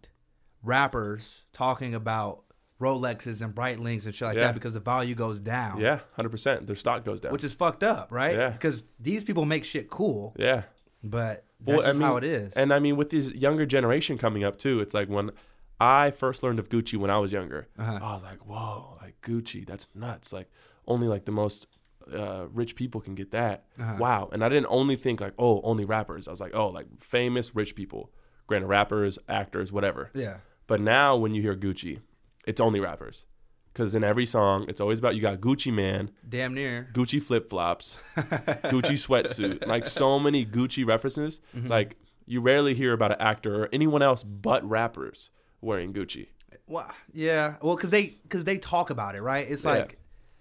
rappers 0.64 1.44
talking 1.54 1.94
about 1.96 2.44
Rolexes 2.80 3.42
and 3.42 3.54
Breitlings 3.54 4.06
and 4.06 4.16
shit 4.16 4.28
like 4.28 4.38
Yeah. 4.38 4.46
that 4.48 4.54
because 4.56 4.74
the 4.74 4.80
value 4.80 5.14
goes 5.16 5.40
down. 5.40 5.80
Yeah, 5.80 6.00
hundred 6.16 6.30
percent. 6.30 6.66
Their 6.68 6.76
stock 6.76 7.06
goes 7.06 7.22
down. 7.22 7.32
Which 7.32 7.44
is 7.44 7.54
fucked 7.54 7.84
up, 7.84 8.12
right? 8.12 8.36
Yeah. 8.36 8.50
Because 8.50 8.84
these 9.00 9.24
people 9.24 9.46
make 9.46 9.64
shit 9.66 9.90
cool, 9.90 10.36
yeah. 10.38 10.64
but 11.04 11.46
that's 11.66 11.84
I 11.88 11.92
mean, 11.94 12.02
how 12.02 12.18
it 12.18 12.24
is. 12.24 12.54
And 12.54 12.74
I 12.74 12.80
mean, 12.80 12.98
with 12.98 13.10
this 13.12 13.30
younger 13.32 13.66
generation 13.66 14.18
coming 14.18 14.44
up 14.44 14.58
too, 14.58 14.80
it's 14.80 14.94
like 14.94 15.08
when 15.10 15.32
I 15.80 16.12
first 16.12 16.44
learned 16.44 16.60
of 16.60 16.70
Gucci 16.70 16.98
when 16.98 17.10
I 17.12 17.18
was 17.18 17.32
younger, 17.32 17.68
Uh-huh. 17.78 18.00
I 18.02 18.14
was 18.14 18.24
like, 18.24 18.40
whoa, 18.46 18.98
like 19.02 19.20
Gucci, 19.22 19.66
that's 19.66 19.88
nuts. 19.96 20.32
Like 20.34 20.50
only 20.88 21.08
like 21.08 21.26
the 21.26 21.32
most 21.32 21.68
uh, 22.12 22.46
rich 22.52 22.76
people 22.76 23.00
can 23.02 23.16
get 23.16 23.32
that. 23.32 23.66
Uh-huh. 23.80 23.96
Wow. 24.00 24.30
And 24.32 24.44
I 24.44 24.50
didn't 24.50 24.68
only 24.70 24.96
think 24.96 25.22
like, 25.22 25.34
oh, 25.40 25.62
only 25.64 25.86
rappers. 25.86 26.28
I 26.28 26.32
was 26.32 26.40
like, 26.42 26.54
oh, 26.56 26.68
like 26.70 26.88
famous 27.02 27.56
rich 27.56 27.76
people, 27.76 28.12
granted 28.48 28.68
rappers, 28.68 29.18
actors, 29.30 29.72
whatever. 29.72 30.10
yeah. 30.14 30.38
But 30.68 30.80
now 30.82 31.16
when 31.18 31.34
you 31.34 31.42
hear 31.42 31.56
Gucci, 31.56 32.00
it's 32.48 32.62
only 32.62 32.80
rappers. 32.80 33.26
Because 33.74 33.96
in 33.96 34.04
every 34.04 34.26
song, 34.26 34.66
it's 34.68 34.82
always 34.82 35.00
about 35.00 35.16
you 35.16 35.22
got 35.22 35.40
Gucci 35.40 35.72
Mane, 35.74 36.12
Damn 36.28 36.54
near. 36.54 36.90
Gucci 36.94 37.22
flip 37.22 37.50
flops, 37.50 37.98
Gucci 38.18 38.98
sweatsuit, 38.98 39.66
like 39.66 39.86
so 39.86 40.20
many 40.20 40.46
Gucci 40.46 40.86
references. 40.86 41.40
Mm-hmm. 41.56 41.68
Like 41.70 41.96
you 42.26 42.42
rarely 42.42 42.74
hear 42.74 42.92
about 42.94 43.12
an 43.14 43.22
actor 43.22 43.64
or 43.64 43.70
anyone 43.72 44.02
else 44.02 44.24
but 44.24 44.68
rappers 44.68 45.30
wearing 45.62 45.94
Gucci. 45.94 46.28
Well, 46.68 46.92
yeah. 47.14 47.56
Well, 47.62 47.76
because 47.76 47.92
they 47.92 48.18
because 48.24 48.44
they 48.44 48.58
talk 48.58 48.90
about 48.90 49.16
it, 49.16 49.22
right? 49.22 49.46
It's 49.50 49.64
Yeah. 49.64 49.72
like 49.72 49.98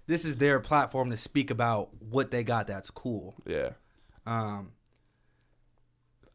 this 0.06 0.24
is 0.24 0.36
their 0.36 0.58
platform 0.58 1.10
to 1.10 1.16
speak 1.16 1.50
about 1.52 1.90
what 2.00 2.32
they 2.32 2.42
got 2.42 2.66
that's 2.66 2.90
cool. 2.90 3.36
Yeah, 3.46 3.70
Um, 4.26 4.72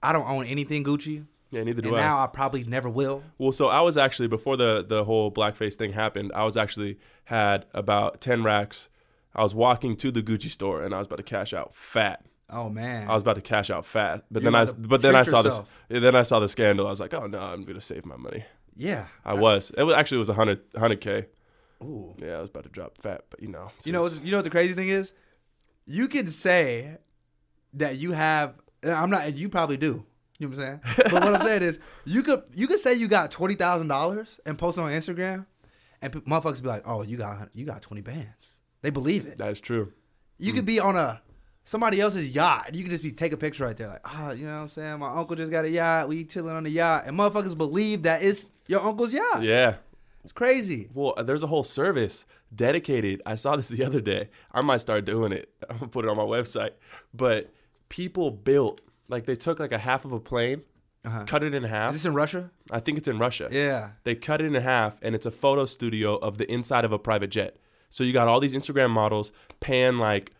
I 0.01 0.13
don't 0.13 0.29
own 0.29 0.45
anything 0.45 0.83
Gucci, 0.85 1.25
yeah. 1.55 1.63
Neither 1.63 1.81
do 1.81 1.89
and 1.89 1.97
I. 1.97 2.01
now 2.01 2.23
I 2.23 2.27
probably 2.27 2.63
never 2.63 2.89
will. 2.89 3.23
well, 3.37 3.51
so 3.51 3.67
I 3.67 3.81
was 3.81 3.97
actually 3.97 4.27
before 4.27 4.57
the 4.57 4.85
the 4.87 5.03
whole 5.05 5.31
blackface 5.31 5.73
thing 5.75 5.93
happened. 5.93 6.31
I 6.35 6.43
was 6.43 6.55
actually 6.57 6.99
had 7.25 7.65
about 7.73 8.21
ten 8.21 8.43
racks. 8.43 8.89
I 9.33 9.41
was 9.43 9.55
walking 9.55 9.95
to 9.97 10.11
the 10.11 10.21
Gucci 10.21 10.49
store 10.49 10.83
and 10.83 10.93
I 10.93 10.99
was 10.99 11.07
about 11.07 11.17
to 11.17 11.23
cash 11.23 11.53
out 11.53 11.75
fat. 11.75 12.23
Oh 12.49 12.69
man, 12.69 13.09
I 13.09 13.13
was 13.13 13.21
about 13.23 13.35
to 13.35 13.41
cash 13.41 13.69
out 13.71 13.85
fat, 13.85 14.23
but 14.29 14.43
You're 14.43 14.51
then 14.51 14.67
I 14.67 14.71
but 14.71 15.01
then 15.01 15.15
I 15.15 15.23
saw 15.23 15.41
yourself. 15.41 15.67
this. 15.89 16.01
Then 16.01 16.15
I 16.15 16.21
saw 16.23 16.39
the 16.39 16.47
scandal. 16.47 16.85
I 16.85 16.91
was 16.91 16.99
like, 16.99 17.13
oh 17.13 17.25
no, 17.27 17.39
I'm 17.39 17.63
gonna 17.63 17.81
save 17.81 18.05
my 18.05 18.17
money. 18.17 18.45
yeah. 18.75 19.07
I 19.25 19.33
was. 19.33 19.71
It 19.77 19.83
was 19.83 19.95
actually 19.95 20.17
it 20.17 20.19
was 20.19 20.29
a 20.29 20.35
hundred 20.35 20.61
hundred 20.77 21.01
k. 21.01 21.25
Ooh. 21.83 22.13
Yeah, 22.19 22.37
I 22.37 22.41
was 22.41 22.49
about 22.49 22.63
to 22.63 22.69
drop 22.69 22.97
fat, 23.01 23.25
but 23.29 23.41
you 23.41 23.47
know, 23.49 23.71
You 23.83 23.91
know, 23.93 24.07
you 24.07 24.31
know 24.31 24.37
what 24.37 24.43
the 24.43 24.49
crazy 24.49 24.73
thing 24.73 24.87
is? 24.89 25.13
You 25.87 26.07
can 26.07 26.27
say 26.27 26.97
that 27.73 27.97
you 27.97 28.11
have. 28.13 28.53
and 28.83 28.93
I'm 28.93 29.09
not. 29.09 29.25
and 29.25 29.37
You 29.37 29.49
probably 29.49 29.77
do. 29.77 30.05
You 30.37 30.47
know 30.49 30.57
what 30.57 30.65
I'm 30.67 30.79
saying? 30.85 30.95
But 31.11 31.13
what 31.13 31.35
I'm 31.35 31.41
saying 31.47 31.63
is, 31.63 31.79
you 32.03 32.21
could 32.23 32.43
you 32.53 32.67
could 32.67 32.79
say 32.79 32.93
you 32.93 33.07
got 33.07 33.31
twenty 33.31 33.55
thousand 33.55 33.87
dollars 33.87 34.39
and 34.45 34.57
post 34.57 34.77
it 34.77 34.81
on 34.81 34.91
Instagram, 34.91 35.45
and 36.01 36.11
pe- 36.11 36.19
motherfuckers 36.21 36.61
be 36.61 36.67
like, 36.67 36.83
"Oh, 36.85 37.03
you 37.03 37.15
got 37.17 37.49
you 37.53 37.65
got 37.65 37.81
twenty 37.81 38.01
bands." 38.01 38.55
They 38.81 38.89
believe 38.89 39.25
it. 39.25 39.37
that 39.37 39.49
is 39.49 39.61
true. 39.61 39.93
You 40.37 40.51
could 40.53 40.65
be 40.65 40.79
on 40.79 40.95
a 40.97 41.21
somebody 41.63 41.99
else's 42.01 42.29
yacht. 42.29 42.65
and 42.67 42.75
You 42.75 42.83
could 42.83 42.91
just 42.91 43.01
be 43.03 43.11
take 43.11 43.31
a 43.31 43.37
picture 43.37 43.63
right 43.65 43.75
there, 43.77 43.87
like, 43.87 44.01
ah, 44.05 44.31
you 44.31 44.45
know 44.45 44.55
what 44.55 44.61
I'm 44.63 44.67
saying? 44.67 44.99
My 44.99 45.15
uncle 45.15 45.35
just 45.35 45.51
got 45.51 45.65
a 45.65 45.69
yacht. 45.69 46.09
We 46.09 46.25
chilling 46.25 46.53
on 46.55 46.63
the 46.63 46.69
yacht, 46.69 47.03
and 47.07 47.17
motherfuckers 47.17 47.57
believe 47.57 48.03
that 48.03 48.21
it's 48.21 48.49
your 48.67 48.81
uncle's 48.81 49.13
yacht. 49.13 49.41
Yeah. 49.41 49.75
It's 50.23 50.33
crazy. 50.33 50.89
Well, 50.93 51.13
there's 51.23 51.43
a 51.43 51.47
whole 51.47 51.63
service 51.63 52.25
dedicated. 52.53 53.21
I 53.25 53.35
saw 53.35 53.55
this 53.55 53.67
the 53.69 53.83
other 53.85 54.01
day. 54.01 54.29
I 54.51 54.61
might 54.61 54.81
start 54.81 55.05
doing 55.05 55.31
it. 55.31 55.49
I'm 55.69 55.77
gonna 55.77 55.87
put 55.87 56.03
it 56.05 56.09
on 56.09 56.17
my 56.17 56.23
website. 56.23 56.71
But 57.13 57.53
people 57.89 58.31
built 58.31 58.81
like 59.07 59.25
they 59.25 59.35
took 59.35 59.59
like 59.59 59.71
a 59.71 59.77
half 59.79 60.05
of 60.05 60.11
a 60.11 60.19
plane, 60.19 60.63
Uh-huh. 61.05 61.23
cut 61.25 61.43
it 61.43 61.53
in 61.53 61.63
half. 61.63 61.91
Is 61.93 62.01
this 62.01 62.05
in 62.05 62.13
Russia? 62.13 62.49
I 62.71 62.79
think 62.79 62.97
it's 62.97 63.07
in 63.07 63.19
Russia. 63.19 63.47
Yeah. 63.51 63.91
They 64.03 64.15
cut 64.15 64.41
it 64.41 64.45
in 64.45 64.55
half, 64.55 64.97
and 65.01 65.13
it's 65.15 65.25
a 65.25 65.31
photo 65.31 65.65
studio 65.65 66.15
of 66.15 66.37
the 66.37 66.51
inside 66.51 66.85
of 66.85 66.91
a 66.91 66.97
private 66.99 67.29
jet. 67.29 67.57
So 67.89 68.03
you 68.03 68.11
got 68.13 68.27
all 68.27 68.39
these 68.39 68.53
Instagram 68.53 68.89
models 68.89 69.31
paying 69.59 69.97
like 69.99 70.31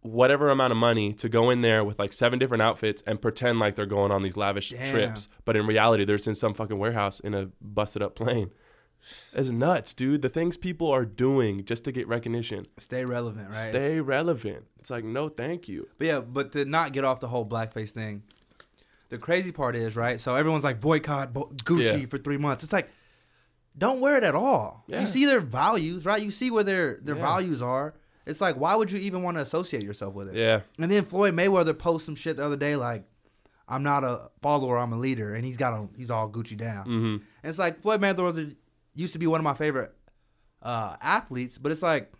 whatever 0.00 0.50
amount 0.50 0.70
of 0.70 0.76
money 0.76 1.12
to 1.14 1.28
go 1.28 1.48
in 1.50 1.62
there 1.62 1.82
with 1.82 1.98
like 1.98 2.12
seven 2.12 2.38
different 2.38 2.62
outfits 2.62 3.02
and 3.06 3.22
pretend 3.22 3.58
like 3.58 3.74
they're 3.74 3.86
going 3.86 4.12
on 4.12 4.22
these 4.22 4.36
lavish 4.36 4.70
Damn. 4.70 4.86
trips. 4.90 5.28
But 5.44 5.56
in 5.56 5.66
reality, 5.66 6.04
they're 6.04 6.16
just 6.16 6.28
in 6.28 6.34
some 6.34 6.52
fucking 6.54 6.78
warehouse 6.78 7.20
in 7.20 7.32
a 7.34 7.48
busted 7.62 8.02
up 8.02 8.14
plane. 8.14 8.50
It's 9.32 9.48
nuts, 9.50 9.92
dude. 9.94 10.22
The 10.22 10.28
things 10.28 10.56
people 10.56 10.90
are 10.90 11.04
doing 11.04 11.64
just 11.64 11.84
to 11.84 11.92
get 11.92 12.08
recognition. 12.08 12.66
Stay 12.78 13.04
relevant, 13.04 13.50
right? 13.50 13.70
Stay 13.70 14.00
relevant. 14.00 14.64
It's 14.80 14.90
like, 14.90 15.04
no, 15.04 15.28
thank 15.28 15.68
you. 15.68 15.88
But 15.98 16.06
yeah, 16.06 16.20
but 16.20 16.52
to 16.52 16.64
not 16.64 16.92
get 16.92 17.04
off 17.04 17.20
the 17.20 17.28
whole 17.28 17.46
blackface 17.46 17.90
thing, 17.90 18.22
the 19.10 19.18
crazy 19.18 19.52
part 19.52 19.76
is 19.76 19.94
right. 19.96 20.18
So 20.20 20.34
everyone's 20.34 20.64
like 20.64 20.80
boycott 20.80 21.32
bo- 21.34 21.50
Gucci 21.64 22.00
Yeah. 22.00 22.06
for 22.06 22.18
three 22.18 22.38
months. 22.38 22.64
It's 22.64 22.72
like, 22.72 22.88
don't 23.76 24.00
wear 24.00 24.16
it 24.16 24.24
at 24.24 24.34
all. 24.34 24.84
Yeah. 24.86 25.00
You 25.00 25.06
see 25.06 25.26
their 25.26 25.40
values, 25.40 26.04
right? 26.06 26.22
You 26.22 26.30
see 26.30 26.50
where 26.50 26.64
their 26.64 26.98
their 27.02 27.16
Yeah. 27.16 27.22
values 27.22 27.60
are. 27.60 27.94
It's 28.26 28.40
like, 28.40 28.56
why 28.56 28.74
would 28.74 28.90
you 28.90 28.98
even 29.00 29.22
want 29.22 29.36
to 29.36 29.42
associate 29.42 29.82
yourself 29.82 30.14
with 30.14 30.28
it? 30.28 30.36
Yeah. 30.36 30.60
And 30.78 30.90
then 30.90 31.04
Floyd 31.04 31.34
Mayweather 31.34 31.76
posted 31.78 32.06
some 32.06 32.14
shit 32.14 32.38
the 32.38 32.44
other 32.44 32.56
day 32.56 32.74
like, 32.76 33.04
"I'm 33.68 33.82
not 33.82 34.02
a 34.04 34.30
follower, 34.40 34.78
I'm 34.78 34.92
a 34.92 34.96
leader," 34.96 35.34
and 35.34 35.44
he's 35.44 35.58
got 35.58 35.74
a 35.74 35.88
he's 35.96 36.10
all 36.10 36.30
Gucci 36.30 36.56
down. 36.56 36.84
hmm 36.86 37.04
And 37.16 37.20
it's 37.50 37.58
like 37.58 37.82
Floyd 37.82 38.00
Mayweather 38.00 38.54
used 38.94 39.12
to 39.12 39.18
be 39.18 39.26
one 39.26 39.40
of 39.40 39.44
my 39.44 39.54
favorite 39.54 39.92
uh, 40.62 40.96
athletes, 41.00 41.58
but 41.58 41.72
it's 41.72 41.82
like 41.82 42.12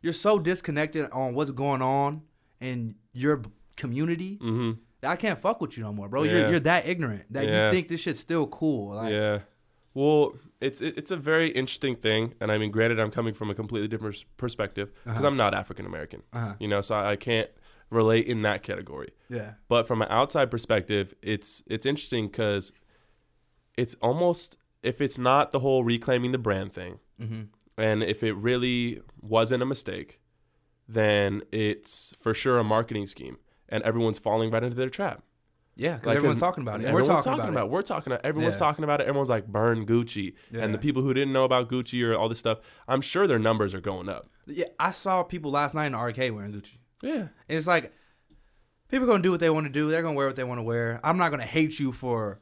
you're 0.00 0.12
so 0.12 0.38
disconnected 0.38 1.10
on 1.10 1.34
what's 1.34 1.52
going 1.52 1.82
on 1.82 2.22
in 2.60 2.96
your 3.12 3.42
community 3.76 4.36
hmm 4.40 4.72
that 5.00 5.10
I 5.10 5.16
can't 5.16 5.40
fuck 5.40 5.60
with 5.60 5.76
you 5.76 5.82
no 5.82 5.92
more, 5.92 6.08
bro. 6.08 6.22
Yeah. 6.22 6.32
You're 6.32 6.48
you're 6.50 6.60
that 6.60 6.86
ignorant 6.86 7.32
that 7.32 7.44
Yeah. 7.46 7.66
you 7.66 7.72
think 7.72 7.88
this 7.88 8.00
shit's 8.00 8.20
still 8.20 8.46
cool. 8.46 8.94
Like, 8.94 9.12
yeah. 9.12 9.40
Well, 9.94 10.34
it's 10.60 10.80
it's 10.80 11.10
a 11.10 11.16
very 11.16 11.50
interesting 11.50 11.96
thing, 11.96 12.34
and 12.40 12.52
I 12.52 12.56
mean, 12.58 12.70
granted, 12.70 13.00
I'm 13.00 13.10
coming 13.10 13.34
from 13.34 13.50
a 13.50 13.54
completely 13.54 13.88
different 13.88 14.24
perspective 14.36 14.92
because 15.04 15.18
Uh-huh. 15.18 15.26
I'm 15.26 15.36
not 15.36 15.54
African 15.54 15.86
American, 15.86 16.22
Uh-huh. 16.32 16.54
you 16.60 16.68
know, 16.68 16.80
so 16.82 16.94
I, 16.94 17.10
I 17.12 17.16
can't 17.16 17.50
relate 17.90 18.26
in 18.26 18.42
that 18.42 18.62
category. 18.62 19.10
yeah, 19.28 19.54
But 19.68 19.86
from 19.88 20.00
an 20.02 20.08
outside 20.10 20.50
perspective, 20.50 21.14
it's 21.20 21.62
it's 21.66 21.84
interesting 21.84 22.28
because 22.28 22.72
it's 23.76 23.94
almost 24.00 24.56
if 24.82 25.00
it's 25.00 25.18
not 25.18 25.50
the 25.50 25.60
whole 25.60 25.84
reclaiming 25.84 26.32
the 26.32 26.38
brand 26.38 26.72
thing, 26.72 26.98
mm-hmm. 27.20 27.42
and 27.76 28.02
if 28.02 28.22
it 28.22 28.34
really 28.34 29.00
wasn't 29.20 29.62
a 29.62 29.66
mistake, 29.66 30.20
then 30.88 31.42
it's 31.52 32.14
for 32.20 32.34
sure 32.34 32.58
a 32.58 32.64
marketing 32.64 33.06
scheme, 33.06 33.38
and 33.68 33.82
everyone's 33.84 34.18
falling 34.18 34.50
right 34.50 34.62
into 34.62 34.76
their 34.76 34.90
trap. 34.90 35.22
Yeah, 35.74 36.00
Like, 36.04 36.16
everyone's 36.16 36.38
talking 36.38 36.60
about 36.62 36.80
it. 36.80 36.84
We're 36.92 37.00
Everyone's 37.00 37.24
talking, 37.24 37.48
about, 37.48 37.64
it. 37.64 37.70
We're 37.70 37.82
talking. 37.82 38.12
about 38.12 38.26
Everyone's 38.26 38.56
Yeah. 38.56 38.58
talking 38.58 38.84
about 38.84 39.00
it. 39.00 39.06
Everyone's 39.06 39.30
like 39.30 39.46
burn 39.46 39.86
Gucci, 39.86 40.34
Yeah. 40.50 40.60
and 40.64 40.74
the 40.74 40.78
people 40.78 41.00
who 41.00 41.14
didn't 41.14 41.32
know 41.32 41.44
about 41.44 41.70
Gucci 41.70 42.06
or 42.06 42.14
all 42.14 42.28
this 42.28 42.38
stuff, 42.38 42.58
I'm 42.86 43.00
sure 43.00 43.26
their 43.26 43.38
numbers 43.38 43.72
are 43.72 43.80
going 43.80 44.08
up. 44.10 44.26
Yeah, 44.46 44.66
I 44.78 44.90
saw 44.90 45.22
people 45.22 45.50
last 45.50 45.74
night 45.74 45.86
in 45.86 45.92
the 45.92 45.98
arcade 45.98 46.32
wearing 46.32 46.52
Gucci. 46.52 46.76
Yeah, 47.00 47.28
And 47.48 47.58
it's 47.58 47.66
like 47.66 47.94
people 48.88 49.04
are 49.04 49.10
gonna 49.12 49.22
do 49.22 49.30
what 49.30 49.40
they 49.40 49.48
want 49.48 49.66
to 49.66 49.72
do. 49.72 49.90
They're 49.90 50.02
gonna 50.02 50.14
wear 50.14 50.26
what 50.26 50.36
they 50.36 50.44
want 50.44 50.58
to 50.58 50.62
wear. 50.62 51.00
I'm 51.02 51.16
not 51.16 51.30
gonna 51.30 51.44
hate 51.44 51.80
you 51.80 51.90
for 51.90 52.40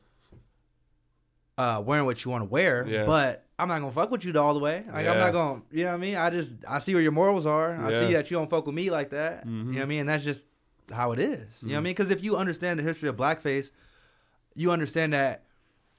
uh, 1.60 1.80
wearing 1.80 2.06
what 2.06 2.24
you 2.24 2.30
want 2.30 2.42
to 2.42 2.48
wear, 2.48 2.86
Yeah. 2.88 3.04
but 3.06 3.46
I'm 3.58 3.68
not 3.68 3.80
gonna 3.80 3.92
fuck 3.92 4.10
with 4.10 4.24
you 4.24 4.32
all 4.40 4.54
the 4.54 4.60
way. 4.60 4.76
Like 4.90 5.06
I'm 5.06 5.18
not 5.18 5.32
gonna, 5.32 5.62
you 5.70 5.84
know 5.84 5.90
what 5.90 5.94
I 5.94 5.98
mean? 5.98 6.16
I 6.16 6.30
just 6.30 6.54
I 6.68 6.78
see 6.78 6.94
where 6.94 7.02
your 7.02 7.12
morals 7.12 7.44
are. 7.46 7.70
I 7.86 7.90
see 8.00 8.12
that 8.14 8.30
you 8.30 8.36
don't 8.38 8.48
fuck 8.48 8.64
with 8.66 8.74
me 8.74 8.90
like 8.90 9.10
that. 9.10 9.44
You 9.46 9.52
know 9.52 9.72
what 9.72 9.82
I 9.82 9.84
mean? 9.86 10.00
And 10.00 10.08
that's 10.08 10.24
just 10.24 10.44
how 10.92 11.12
it 11.12 11.18
is. 11.18 11.28
You 11.28 11.34
know 11.34 11.44
Mm-hmm. 11.44 11.68
what 11.68 11.76
I 11.76 11.80
mean? 11.80 11.90
Because 11.92 12.10
if 12.10 12.24
you 12.24 12.36
understand 12.36 12.78
the 12.78 12.82
history 12.84 13.08
of 13.08 13.16
blackface, 13.16 13.70
you 14.54 14.70
understand 14.72 15.12
that 15.12 15.44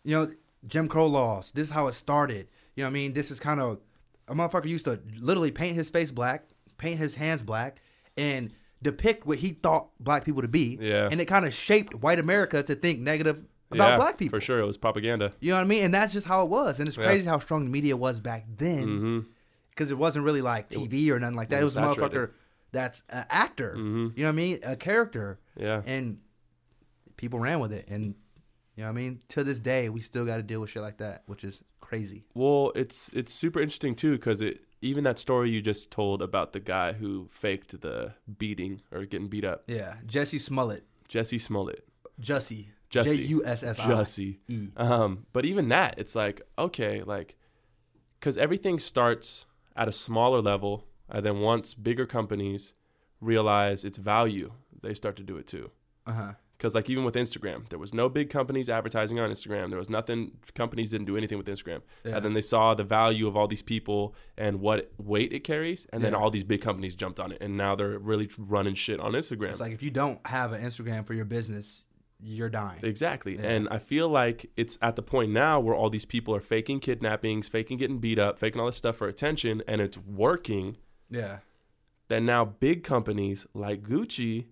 you 0.04 0.15
know 0.15 0.32
Jim 0.65 0.88
Crow 0.88 1.08
laws. 1.08 1.52
This 1.52 1.67
is 1.67 1.74
how 1.74 1.88
it 1.88 1.93
started. 1.93 2.47
You 2.76 2.84
know 2.84 2.88
what 2.88 2.91
I 2.91 2.93
mean? 2.93 3.13
This 3.13 3.30
is 3.32 3.39
kind 3.39 3.60
of 3.60 3.80
a 4.28 4.34
motherfucker 4.34 4.65
used 4.67 4.86
to 4.86 5.00
literally 5.19 5.52
paint 5.52 5.76
his 5.76 5.89
face 5.89 6.12
black, 6.12 6.45
paint 6.78 6.97
his 6.97 7.15
hands 7.15 7.43
black, 7.43 7.78
and 8.17 8.52
depict 8.82 9.26
what 9.28 9.38
he 9.39 9.50
thought 9.50 9.89
black 10.00 10.26
people 10.26 10.41
to 10.41 10.47
be. 10.47 10.78
Yeah. 10.82 11.08
And 11.12 11.21
it 11.21 11.26
kind 11.26 11.45
of 11.45 11.54
shaped 11.54 11.93
white 11.95 12.17
America 12.19 12.63
to 12.63 12.74
think 12.76 13.00
negative 13.00 13.43
about 13.71 13.91
Yeah, 13.91 13.95
black 13.97 14.17
people. 14.17 14.38
for 14.39 14.41
sure. 14.43 14.60
It 14.60 14.65
was 14.65 14.77
propaganda. 14.77 15.34
You 15.39 15.51
know 15.51 15.57
what 15.57 15.63
I 15.63 15.67
mean? 15.67 15.84
And 15.86 15.93
that's 15.93 16.13
just 16.13 16.27
how 16.27 16.43
it 16.43 16.49
was. 16.49 16.79
And 16.79 16.88
it's 16.88 16.97
Yeah. 16.97 17.05
crazy 17.05 17.25
how 17.29 17.39
strong 17.39 17.63
the 17.65 17.69
media 17.71 17.95
was 17.97 18.19
back 18.19 18.45
then 18.57 19.25
because 19.69 19.91
it 19.91 19.97
wasn't 19.97 20.25
really 20.25 20.41
like 20.41 20.69
TV 20.69 21.10
or 21.12 21.19
nothing 21.19 21.36
like 21.36 21.49
that. 21.49 21.57
It 21.57 21.62
it 21.62 21.63
was, 21.63 21.75
was 21.75 21.97
a 21.97 21.99
motherfucker 22.01 22.31
that's 22.71 23.03
an 23.10 23.25
actor. 23.29 23.75
Mhm. 23.77 24.15
You 24.17 24.23
know 24.23 24.29
what 24.29 24.29
I 24.29 24.31
mean? 24.31 24.60
A 24.63 24.75
character. 24.75 25.39
Yeah. 25.57 25.81
And 25.86 26.19
people 27.17 27.39
ran 27.39 27.60
with 27.60 27.71
it. 27.73 27.88
And 27.88 28.15
you 28.75 28.84
know 28.84 28.86
what 28.86 28.89
I 28.89 29.01
mean? 29.01 29.21
To 29.29 29.43
this 29.43 29.60
day, 29.60 29.89
we 29.89 29.99
still 29.99 30.25
got 30.25 30.38
to 30.38 30.43
deal 30.43 30.62
with 30.62 30.69
shit 30.69 30.81
like 30.81 30.97
that, 30.97 31.23
which 31.25 31.43
is 31.43 31.63
crazy. 31.81 32.23
Well, 32.34 32.71
it's 32.75 33.10
it's 33.13 33.34
super 33.34 33.60
interesting 33.62 33.95
too 33.95 34.13
because 34.13 34.41
it 34.41 34.62
even 34.81 35.03
that 35.03 35.19
story 35.19 35.49
you 35.51 35.62
just 35.62 35.91
told 35.91 36.21
about 36.23 36.53
the 36.53 36.60
guy 36.60 36.93
who 36.93 37.27
faked 37.31 37.81
the 37.81 38.13
beating 38.39 38.81
or 38.91 39.05
getting 39.05 39.27
beat 39.27 39.45
up, 39.45 39.63
Yeah. 39.67 39.97
Jesse 40.07 40.39
Smollett. 40.39 40.86
Jesse 41.07 41.38
Smollett, 41.38 41.86
Jussie. 42.19 42.67
Jussie. 42.91 43.06
J 43.06 43.13
U 43.13 43.45
S 43.45 43.63
S 43.63 43.80
I. 43.80 43.84
Jussie. 43.84 44.38
E. 44.47 44.69
Um, 44.77 45.25
but 45.34 45.45
even 45.45 45.69
that, 45.69 45.95
it's 45.97 46.15
like 46.15 46.41
okay, 46.58 47.01
like 47.04 47.38
because 48.19 48.38
everything 48.38 48.80
starts 48.80 49.45
at 49.75 49.88
a 49.88 49.91
smaller 49.91 50.41
level, 50.41 50.86
and 51.10 51.25
then 51.25 51.39
once 51.39 51.73
bigger 51.73 52.06
companies 52.06 52.73
realize 53.19 53.84
its 53.84 53.97
value, 53.97 54.54
they 54.82 54.93
start 54.93 55.15
to 55.15 55.23
do 55.23 55.38
it 55.38 55.47
too. 55.47 55.71
Uh 56.06 56.12
huh. 56.12 56.32
Because 56.58 56.75
like 56.75 56.91
even 56.91 57.04
with 57.04 57.15
Instagram, 57.15 57.67
there 57.69 57.80
was 57.80 57.91
no 57.91 58.08
big 58.08 58.30
companies 58.30 58.69
advertising 58.69 59.19
on 59.19 59.32
Instagram. 59.32 59.69
There 59.69 59.80
was 59.80 59.89
nothing. 59.89 60.34
Companies 60.54 60.91
didn't 60.91 61.08
do 61.08 61.17
anything 61.17 61.39
with 61.39 61.47
Instagram. 61.47 61.82
Yeah. 62.04 62.17
And 62.17 62.25
then 62.25 62.34
they 62.36 62.41
saw 62.41 62.75
the 62.75 62.84
value 62.84 63.27
of 63.27 63.36
all 63.36 63.47
these 63.47 63.63
people 63.63 64.13
and 64.38 64.60
what 64.60 64.91
weight 64.99 65.34
it 65.34 65.39
carries, 65.43 65.88
and 65.91 66.04
then 66.04 66.13
all 66.13 66.30
these 66.30 66.43
big 66.43 66.62
companies 66.62 66.93
jumped 66.93 67.19
on 67.19 67.32
it, 67.32 67.39
and 67.41 67.58
now 67.58 67.75
they're 67.75 67.97
really 67.97 68.30
running 68.38 68.75
shit 68.75 68.99
on 68.99 69.13
Instagram. 69.13 69.49
It's 69.49 69.60
like 69.60 69.71
if 69.71 69.82
you 69.82 69.89
don't 69.89 70.19
have 70.27 70.54
an 70.54 70.62
Instagram 70.62 71.08
for 71.08 71.15
your 71.15 71.25
business, 71.25 71.84
you're 72.23 72.49
dying. 72.49 72.79
Exactly. 72.84 73.36
Yeah. 73.36 73.47
And 73.49 73.67
I 73.69 73.79
feel 73.79 74.07
like 74.10 74.49
it's 74.55 74.77
at 74.81 74.95
the 74.95 75.01
point 75.01 75.31
now 75.31 75.60
where 75.60 75.75
all 75.75 75.89
these 75.89 76.05
people 76.05 76.36
are 76.36 76.41
faking 76.41 76.79
kidnappings, 76.79 77.47
faking 77.49 77.77
getting 77.77 77.97
beat 77.99 78.19
up, 78.19 78.38
faking 78.39 78.60
all 78.60 78.67
this 78.67 78.77
stuff 78.77 78.97
for 78.97 79.07
attention, 79.07 79.63
and 79.67 79.81
it's 79.81 79.97
working. 79.97 80.77
Yeah. 81.10 81.39
Then 82.10 82.25
now 82.25 82.45
big 82.45 82.84
companies 82.84 83.47
like 83.53 83.84
Gucci 83.84 84.45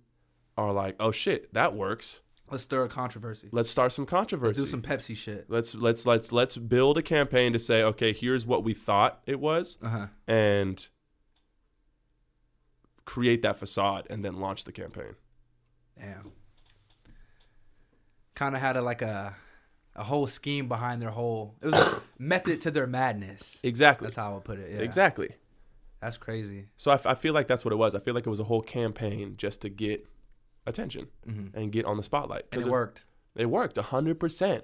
are 0.57 0.71
like, 0.73 0.95
oh 0.99 1.11
shit, 1.11 1.53
that 1.53 1.75
works. 1.75 2.21
Let's 2.51 2.63
stir 2.63 2.85
a 2.85 2.89
controversy. 2.89 3.49
Let's 3.51 3.69
start 3.69 3.91
some 3.91 4.07
controversy. 4.07 4.59
Let's 4.59 4.59
do 4.59 4.65
some 4.65 4.81
Pepsi 4.81 5.15
shit. 5.15 5.45
let's 5.49 5.75
let's 5.75 6.05
let's 6.07 6.31
let's 6.31 6.57
build 6.57 6.97
a 6.97 7.03
campaign 7.03 7.53
to 7.53 7.59
say, 7.59 7.83
okay, 7.83 8.11
here's 8.11 8.45
what 8.47 8.63
we 8.63 8.73
thought 8.73 9.21
it 9.27 9.39
was, 9.39 9.77
Uh 9.83 9.87
huh. 9.89 10.07
and 10.27 10.87
create 13.05 13.41
that 13.43 13.57
facade, 13.59 14.07
and 14.09 14.23
then 14.25 14.39
launch 14.39 14.63
the 14.63 14.71
campaign. 14.71 15.15
Damn. 15.97 16.31
Kind 18.39 18.55
of 18.55 18.61
had 18.61 18.77
a 18.77 18.81
like 18.81 19.01
a 19.01 19.35
a 19.95 20.03
whole 20.03 20.25
scheme 20.27 20.67
behind 20.69 21.01
their 21.01 21.09
whole. 21.09 21.55
It 21.61 21.65
was 21.65 21.73
a 21.73 22.01
method 22.17 22.61
to 22.61 22.71
their 22.71 22.87
madness. 22.87 23.57
Exactly. 23.63 24.05
That's 24.05 24.15
how 24.15 24.31
I 24.31 24.33
would 24.35 24.45
put 24.45 24.59
it. 24.59 24.71
Yeah. 24.71 24.79
Exactly. 24.79 25.35
That's 26.01 26.17
crazy. 26.17 26.67
So 26.77 26.91
I, 26.91 26.93
f- 26.93 27.05
I 27.05 27.15
feel 27.15 27.33
like 27.33 27.47
that's 27.49 27.65
what 27.65 27.73
it 27.73 27.77
was. 27.77 27.93
I 27.93 27.99
feel 27.99 28.13
like 28.13 28.25
it 28.25 28.29
was 28.29 28.39
a 28.39 28.45
whole 28.45 28.61
campaign 28.61 29.33
just 29.37 29.59
to 29.63 29.69
get 29.69 30.07
attention 30.65 31.07
Mhm. 31.27 31.53
and 31.53 31.71
get 31.71 31.83
on 31.85 31.97
the 31.97 32.03
spotlight. 32.03 32.43
And 32.43 32.51
'Cause 32.61 32.65
it 32.65 32.71
worked. 32.71 33.03
It 33.35 33.47
worked 33.47 33.77
hundred 33.77 34.19
percent, 34.21 34.63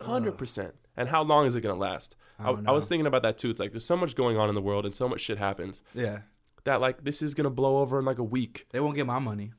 hundred 0.00 0.36
percent. 0.36 0.74
And 0.96 1.08
how 1.10 1.22
long 1.22 1.46
is 1.46 1.54
it 1.54 1.60
gonna 1.60 1.78
last? 1.78 2.16
I 2.40 2.50
I, 2.50 2.56
I 2.66 2.72
was 2.72 2.88
thinking 2.88 3.06
about 3.06 3.22
that 3.22 3.38
too. 3.38 3.50
It's 3.50 3.60
like 3.60 3.70
there's 3.70 3.86
so 3.86 3.96
much 3.96 4.16
going 4.16 4.36
on 4.36 4.48
in 4.48 4.56
the 4.56 4.60
world 4.62 4.84
and 4.84 4.94
so 4.96 5.08
much 5.08 5.20
shit 5.20 5.38
happens 5.38 5.84
Yeah. 5.94 6.22
that 6.64 6.80
like 6.80 7.04
this 7.04 7.22
is 7.22 7.34
gonna 7.34 7.50
blow 7.50 7.78
over 7.78 8.00
in 8.00 8.04
like 8.04 8.18
a 8.18 8.24
week. 8.24 8.66
They 8.72 8.80
won't 8.80 8.96
get 8.96 9.06
my 9.06 9.20
money. 9.20 9.52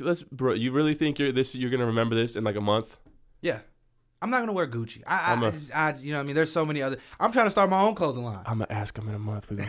Let's, 0.00 0.22
bro. 0.22 0.52
You 0.54 0.72
really 0.72 0.94
think 0.94 1.18
you're 1.18 1.32
this? 1.32 1.54
You're 1.54 1.70
gonna 1.70 1.86
remember 1.86 2.14
this 2.14 2.36
in 2.36 2.44
like 2.44 2.56
a 2.56 2.60
month? 2.60 2.96
Yeah. 3.40 3.60
I'm 4.22 4.30
not 4.30 4.40
gonna 4.40 4.52
wear 4.54 4.66
Gucci. 4.66 5.02
I, 5.06 5.14
I, 5.30 5.32
I'm 5.34 5.42
a- 5.42 5.46
I, 5.46 5.50
just- 5.50 5.76
I- 5.76 5.94
you 6.00 6.10
know, 6.12 6.18
what 6.18 6.24
I 6.24 6.26
mean, 6.26 6.34
there's 6.36 6.50
so 6.50 6.64
many 6.64 6.82
other. 6.82 6.96
I'm 7.20 7.30
trying 7.32 7.46
to 7.46 7.50
start 7.50 7.68
my 7.70 7.80
own 7.82 7.94
clothing 7.94 8.24
line. 8.24 8.42
I'm 8.46 8.58
gonna 8.58 8.66
ask 8.70 8.96
him 8.98 9.08
in 9.08 9.14
a 9.14 9.18
month. 9.18 9.46
We're 9.50 9.58
gonna 9.58 9.68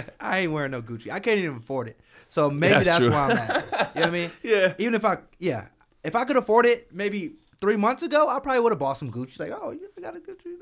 see. 0.00 0.10
I 0.20 0.38
ain't 0.38 0.52
wearing 0.52 0.70
no 0.72 0.80
Gucci. 0.82 1.10
I 1.12 1.20
can't 1.20 1.38
even 1.38 1.56
afford 1.58 1.88
it. 1.88 2.00
So 2.28 2.50
maybe 2.50 2.74
That's 2.74 2.86
that's, 2.86 3.04
true. 3.04 3.10
where 3.12 3.20
I'm 3.20 3.36
at. 3.36 3.48
You 3.50 3.70
know 3.70 3.84
what 3.92 3.96
I 4.06 4.10
mean? 4.10 4.30
yeah. 4.42 4.74
Even 4.78 4.94
if 4.94 5.04
I, 5.04 5.18
yeah, 5.38 5.66
if 6.02 6.16
I 6.16 6.24
could 6.24 6.36
afford 6.38 6.66
it, 6.66 6.88
maybe 6.92 7.34
three 7.60 7.76
months 7.76 8.02
ago, 8.02 8.28
I 8.28 8.40
probably 8.40 8.60
would 8.60 8.72
have 8.72 8.78
bought 8.78 8.98
some 8.98 9.12
Gucci. 9.12 9.38
Like, 9.38 9.52
oh, 9.52 9.70
you 9.72 9.88
got 10.00 10.16
a 10.16 10.20
Gucci. 10.20 10.56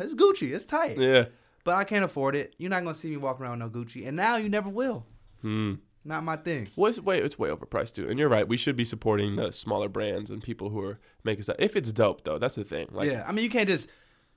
It's 0.00 0.14
Gucci. 0.14 0.54
It's 0.54 0.64
tight. 0.64 0.98
Yeah. 0.98 1.26
But 1.64 1.76
I 1.76 1.84
can't 1.84 2.04
afford 2.04 2.34
it. 2.34 2.54
You're 2.58 2.70
not 2.70 2.82
gonna 2.82 2.94
see 2.94 3.10
me 3.10 3.16
walk 3.18 3.40
around 3.40 3.62
with 3.62 3.72
no 3.72 3.80
Gucci, 3.80 4.06
and 4.08 4.16
now 4.16 4.36
you 4.36 4.48
never 4.48 4.68
will. 4.70 5.04
Hmm. 5.42 5.74
Not 6.04 6.22
my 6.22 6.36
thing. 6.36 6.68
Well, 6.76 6.90
it's 6.90 7.00
way 7.00 7.18
it's 7.20 7.38
way 7.38 7.48
overpriced 7.48 7.94
too. 7.94 8.08
And 8.08 8.18
you're 8.18 8.28
right. 8.28 8.46
We 8.46 8.56
should 8.56 8.76
be 8.76 8.84
supporting 8.84 9.36
the 9.36 9.52
smaller 9.52 9.88
brands 9.88 10.28
and 10.30 10.42
people 10.42 10.68
who 10.70 10.80
are 10.82 10.98
making 11.24 11.44
stuff. 11.44 11.56
If 11.58 11.76
it's 11.76 11.92
dope 11.92 12.24
though, 12.24 12.38
that's 12.38 12.56
the 12.56 12.64
thing. 12.64 12.88
Like, 12.92 13.10
yeah, 13.10 13.24
I 13.26 13.32
mean, 13.32 13.42
you 13.44 13.50
can't 13.50 13.66
just 13.68 13.88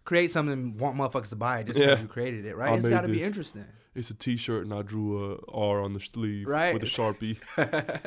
create 0.06 0.32
something 0.32 0.54
and 0.54 0.80
want 0.80 0.96
motherfuckers 0.98 1.30
to 1.30 1.36
buy 1.36 1.60
it 1.60 1.68
just 1.68 1.78
Yeah. 1.80 1.88
because 1.88 2.02
you 2.04 2.08
created 2.08 2.46
it, 2.46 2.56
right? 2.56 2.72
I 2.72 2.76
it's 2.76 2.84
made 2.84 2.90
got 2.92 3.02
to 3.02 3.10
be 3.10 3.22
interesting. 3.22 3.66
it's 3.94 4.10
a 4.10 4.14
T-shirt 4.14 4.64
and 4.64 4.74
I 4.74 4.82
drew 4.82 5.34
a 5.34 5.38
R 5.52 5.82
on 5.82 5.92
the 5.94 6.00
sleeve 6.00 6.48
Right. 6.48 6.74
with 6.74 6.84
a 6.84 6.86
sharpie. 6.86 7.38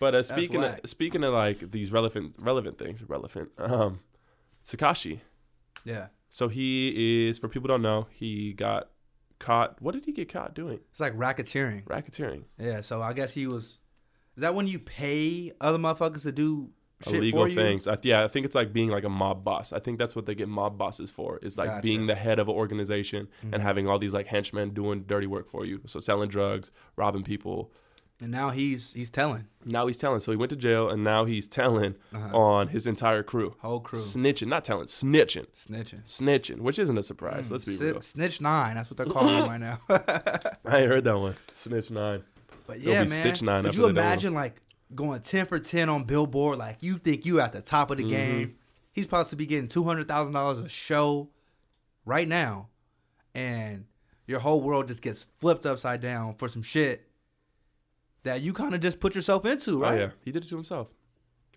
But 0.00 0.14
uh, 0.14 0.22
speaking 0.22 0.62
of, 0.62 0.80
speaking 0.86 1.22
of 1.24 1.32
like 1.32 1.70
these 1.70 1.90
relevant 1.92 2.34
relevant 2.38 2.78
things, 2.78 3.02
relevant. 3.08 3.50
Um, 3.58 4.00
Tekashi. 4.68 5.20
Yeah, 5.84 6.06
So 6.30 6.48
he 6.48 7.28
is 7.28 7.38
for 7.38 7.48
people 7.48 7.68
who 7.68 7.74
don't 7.74 7.82
know, 7.82 8.06
he 8.10 8.52
got 8.54 8.88
caught. 9.38 9.80
What 9.82 9.94
did 9.94 10.04
he 10.06 10.12
get 10.12 10.28
caught 10.32 10.54
doing? 10.54 10.80
it's 10.90 11.00
like 11.00 11.16
racketeering. 11.16 11.84
Racketeering, 11.84 12.44
Yeah, 12.58 12.80
so 12.80 13.02
I 13.02 13.12
guess 13.12 13.34
he 13.34 13.46
was. 13.46 13.78
Is 14.36 14.40
that 14.40 14.54
when 14.54 14.66
you 14.66 14.78
pay 14.78 15.52
other 15.60 15.78
motherfuckers 15.78 16.22
to 16.22 16.32
do 16.32 16.70
shit 17.04 17.14
illegal 17.14 17.42
for 17.44 17.48
you? 17.48 17.54
things. 17.54 17.86
I, 17.86 17.96
yeah, 18.02 18.24
I 18.24 18.28
think 18.28 18.46
it's 18.46 18.54
like 18.54 18.72
being 18.72 18.88
like 18.90 19.04
a 19.04 19.08
mob 19.08 19.44
boss. 19.44 19.72
I 19.72 19.78
think 19.78 19.98
that's 19.98 20.16
what 20.16 20.26
they 20.26 20.34
get 20.34 20.48
mob 20.48 20.76
bosses 20.76 21.10
for. 21.10 21.38
Is 21.42 21.56
like 21.56 21.68
Gotcha. 21.68 21.82
being 21.82 22.06
the 22.06 22.14
head 22.16 22.38
of 22.40 22.48
an 22.48 22.54
organization 22.54 23.28
Mhm. 23.44 23.52
and 23.54 23.62
having 23.62 23.86
all 23.88 23.98
these 23.98 24.12
like 24.14 24.26
henchmen 24.26 24.70
doing 24.70 25.04
dirty 25.04 25.26
work 25.28 25.48
for 25.48 25.64
you. 25.64 25.82
So 25.86 26.00
selling 26.00 26.28
drugs, 26.28 26.72
robbing 26.96 27.22
people. 27.22 27.72
And 28.24 28.32
now 28.32 28.48
he's 28.48 28.94
he's 28.94 29.10
telling 29.10 29.44
Now 29.66 29.86
he's 29.86 29.98
telling. 29.98 30.20
So 30.20 30.32
he 30.32 30.36
went 30.38 30.48
to 30.48 30.56
jail 30.56 30.88
and 30.88 31.04
now 31.04 31.26
he's 31.26 31.46
telling 31.46 31.94
Uh-huh. 32.14 32.34
on 32.34 32.68
his 32.68 32.86
entire 32.86 33.22
crew. 33.22 33.54
whole 33.58 33.80
crew 33.80 33.98
Snitching, 33.98 34.46
not 34.48 34.64
telling, 34.64 34.86
snitching. 34.86 35.44
snitching. 35.54 36.04
Snitching, 36.06 36.60
which 36.60 36.78
isn't 36.78 36.96
a 36.96 37.02
surprise. 37.02 37.50
Let's 37.50 37.66
be 37.66 37.76
real. 37.76 38.00
Snitch 38.00 38.40
nine. 38.40 38.76
That's 38.76 38.88
what 38.90 38.96
they're 38.96 39.04
calling 39.04 39.36
him 39.36 39.44
right 39.50 39.60
now. 39.60 39.78
I 39.88 40.78
ain't 40.78 40.88
heard 40.88 41.04
that 41.04 41.18
one. 41.18 41.34
Snitch 41.52 41.90
nine. 41.90 42.22
But 42.66 42.80
yeah, 42.80 43.04
be 43.04 43.10
man. 43.10 43.20
Stitch 43.20 43.42
Nine 43.42 43.64
Could 43.64 43.74
you 43.76 43.88
imagine 43.88 44.32
like 44.32 44.58
going 44.94 45.20
ten 45.20 45.44
for 45.44 45.58
ten 45.58 45.90
on 45.90 46.04
Billboard? 46.04 46.56
Like 46.56 46.78
you 46.80 46.96
think 46.96 47.26
you 47.26 47.40
at 47.40 47.52
the 47.52 47.60
top 47.60 47.90
of 47.90 47.98
the 47.98 48.04
Mhm. 48.04 48.08
game? 48.10 48.54
He's 48.92 49.04
supposed 49.04 49.28
to 49.30 49.36
be 49.36 49.44
getting 49.44 49.68
two 49.68 49.84
hundred 49.84 50.08
thousand 50.08 50.32
dollars 50.32 50.60
a 50.60 50.68
show 50.70 51.28
right 52.06 52.26
now, 52.26 52.68
and 53.34 53.84
your 54.26 54.40
whole 54.40 54.62
world 54.62 54.88
just 54.88 55.02
gets 55.02 55.26
flipped 55.40 55.66
upside 55.66 56.00
down 56.00 56.36
for 56.36 56.48
some 56.48 56.62
shit 56.62 57.06
that 58.24 58.42
you 58.42 58.52
kind 58.52 58.74
of 58.74 58.80
just 58.80 59.00
put 59.00 59.14
yourself 59.14 59.46
into, 59.46 59.80
right? 59.80 59.92
Oh 59.94 60.00
yeah, 60.00 60.10
he 60.24 60.32
did 60.32 60.44
it 60.44 60.48
to 60.48 60.56
himself. 60.56 60.88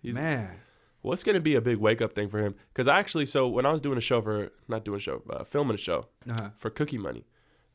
He's, 0.00 0.14
Man, 0.14 0.60
what's 1.02 1.24
gonna 1.24 1.40
be 1.40 1.56
a 1.56 1.60
big 1.60 1.78
wake 1.78 2.00
up 2.00 2.12
thing 2.12 2.28
for 2.28 2.38
him 2.38 2.54
because 2.72 2.86
I 2.86 2.98
actually 2.98 3.26
so 3.26 3.48
when 3.48 3.66
I 3.66 3.72
was 3.72 3.80
doing 3.80 3.98
a 3.98 4.00
show 4.00 4.22
for 4.22 4.50
not 4.68 4.84
doing 4.84 4.98
a 4.98 5.00
show, 5.00 5.22
uh, 5.28 5.44
filming 5.44 5.74
a 5.74 5.78
show 5.78 6.06
uh-huh. 6.28 6.50
for 6.56 6.70
Cookie 6.70 6.98
Money, 6.98 7.26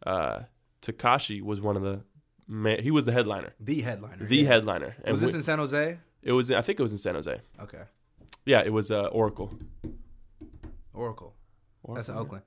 uh, 0.05 0.41
Tekashi 0.81 1.41
was 1.41 1.59
one 1.61 1.75
of 1.75 1.81
the 1.81 2.01
man, 2.47 2.81
he 2.81 2.91
was 2.91 3.05
the 3.05 3.11
headliner, 3.11 3.53
the 3.59 3.81
headliner. 3.81 4.25
the 4.25 4.37
yeah. 4.37 4.47
headliner, 4.47 4.95
and 5.03 5.11
Was 5.11 5.21
this 5.21 5.31
we- 5.33 5.37
in 5.39 5.43
San 5.43 5.59
Jose? 5.59 5.99
it 6.21 6.31
was 6.31 6.49
I 6.51 6.61
think 6.61 6.79
it 6.79 6.83
was 6.83 6.91
in 6.91 6.97
San 6.97 7.15
Jose. 7.15 7.41
Okay, 7.61 7.81
Yeah, 8.45 8.61
it 8.61 8.71
was 8.71 8.89
uh, 8.91 9.05
Oracle. 9.05 9.51
Oracle. 10.93 11.35
That's 11.93 12.07
in 12.09 12.15
Oakland. 12.15 12.43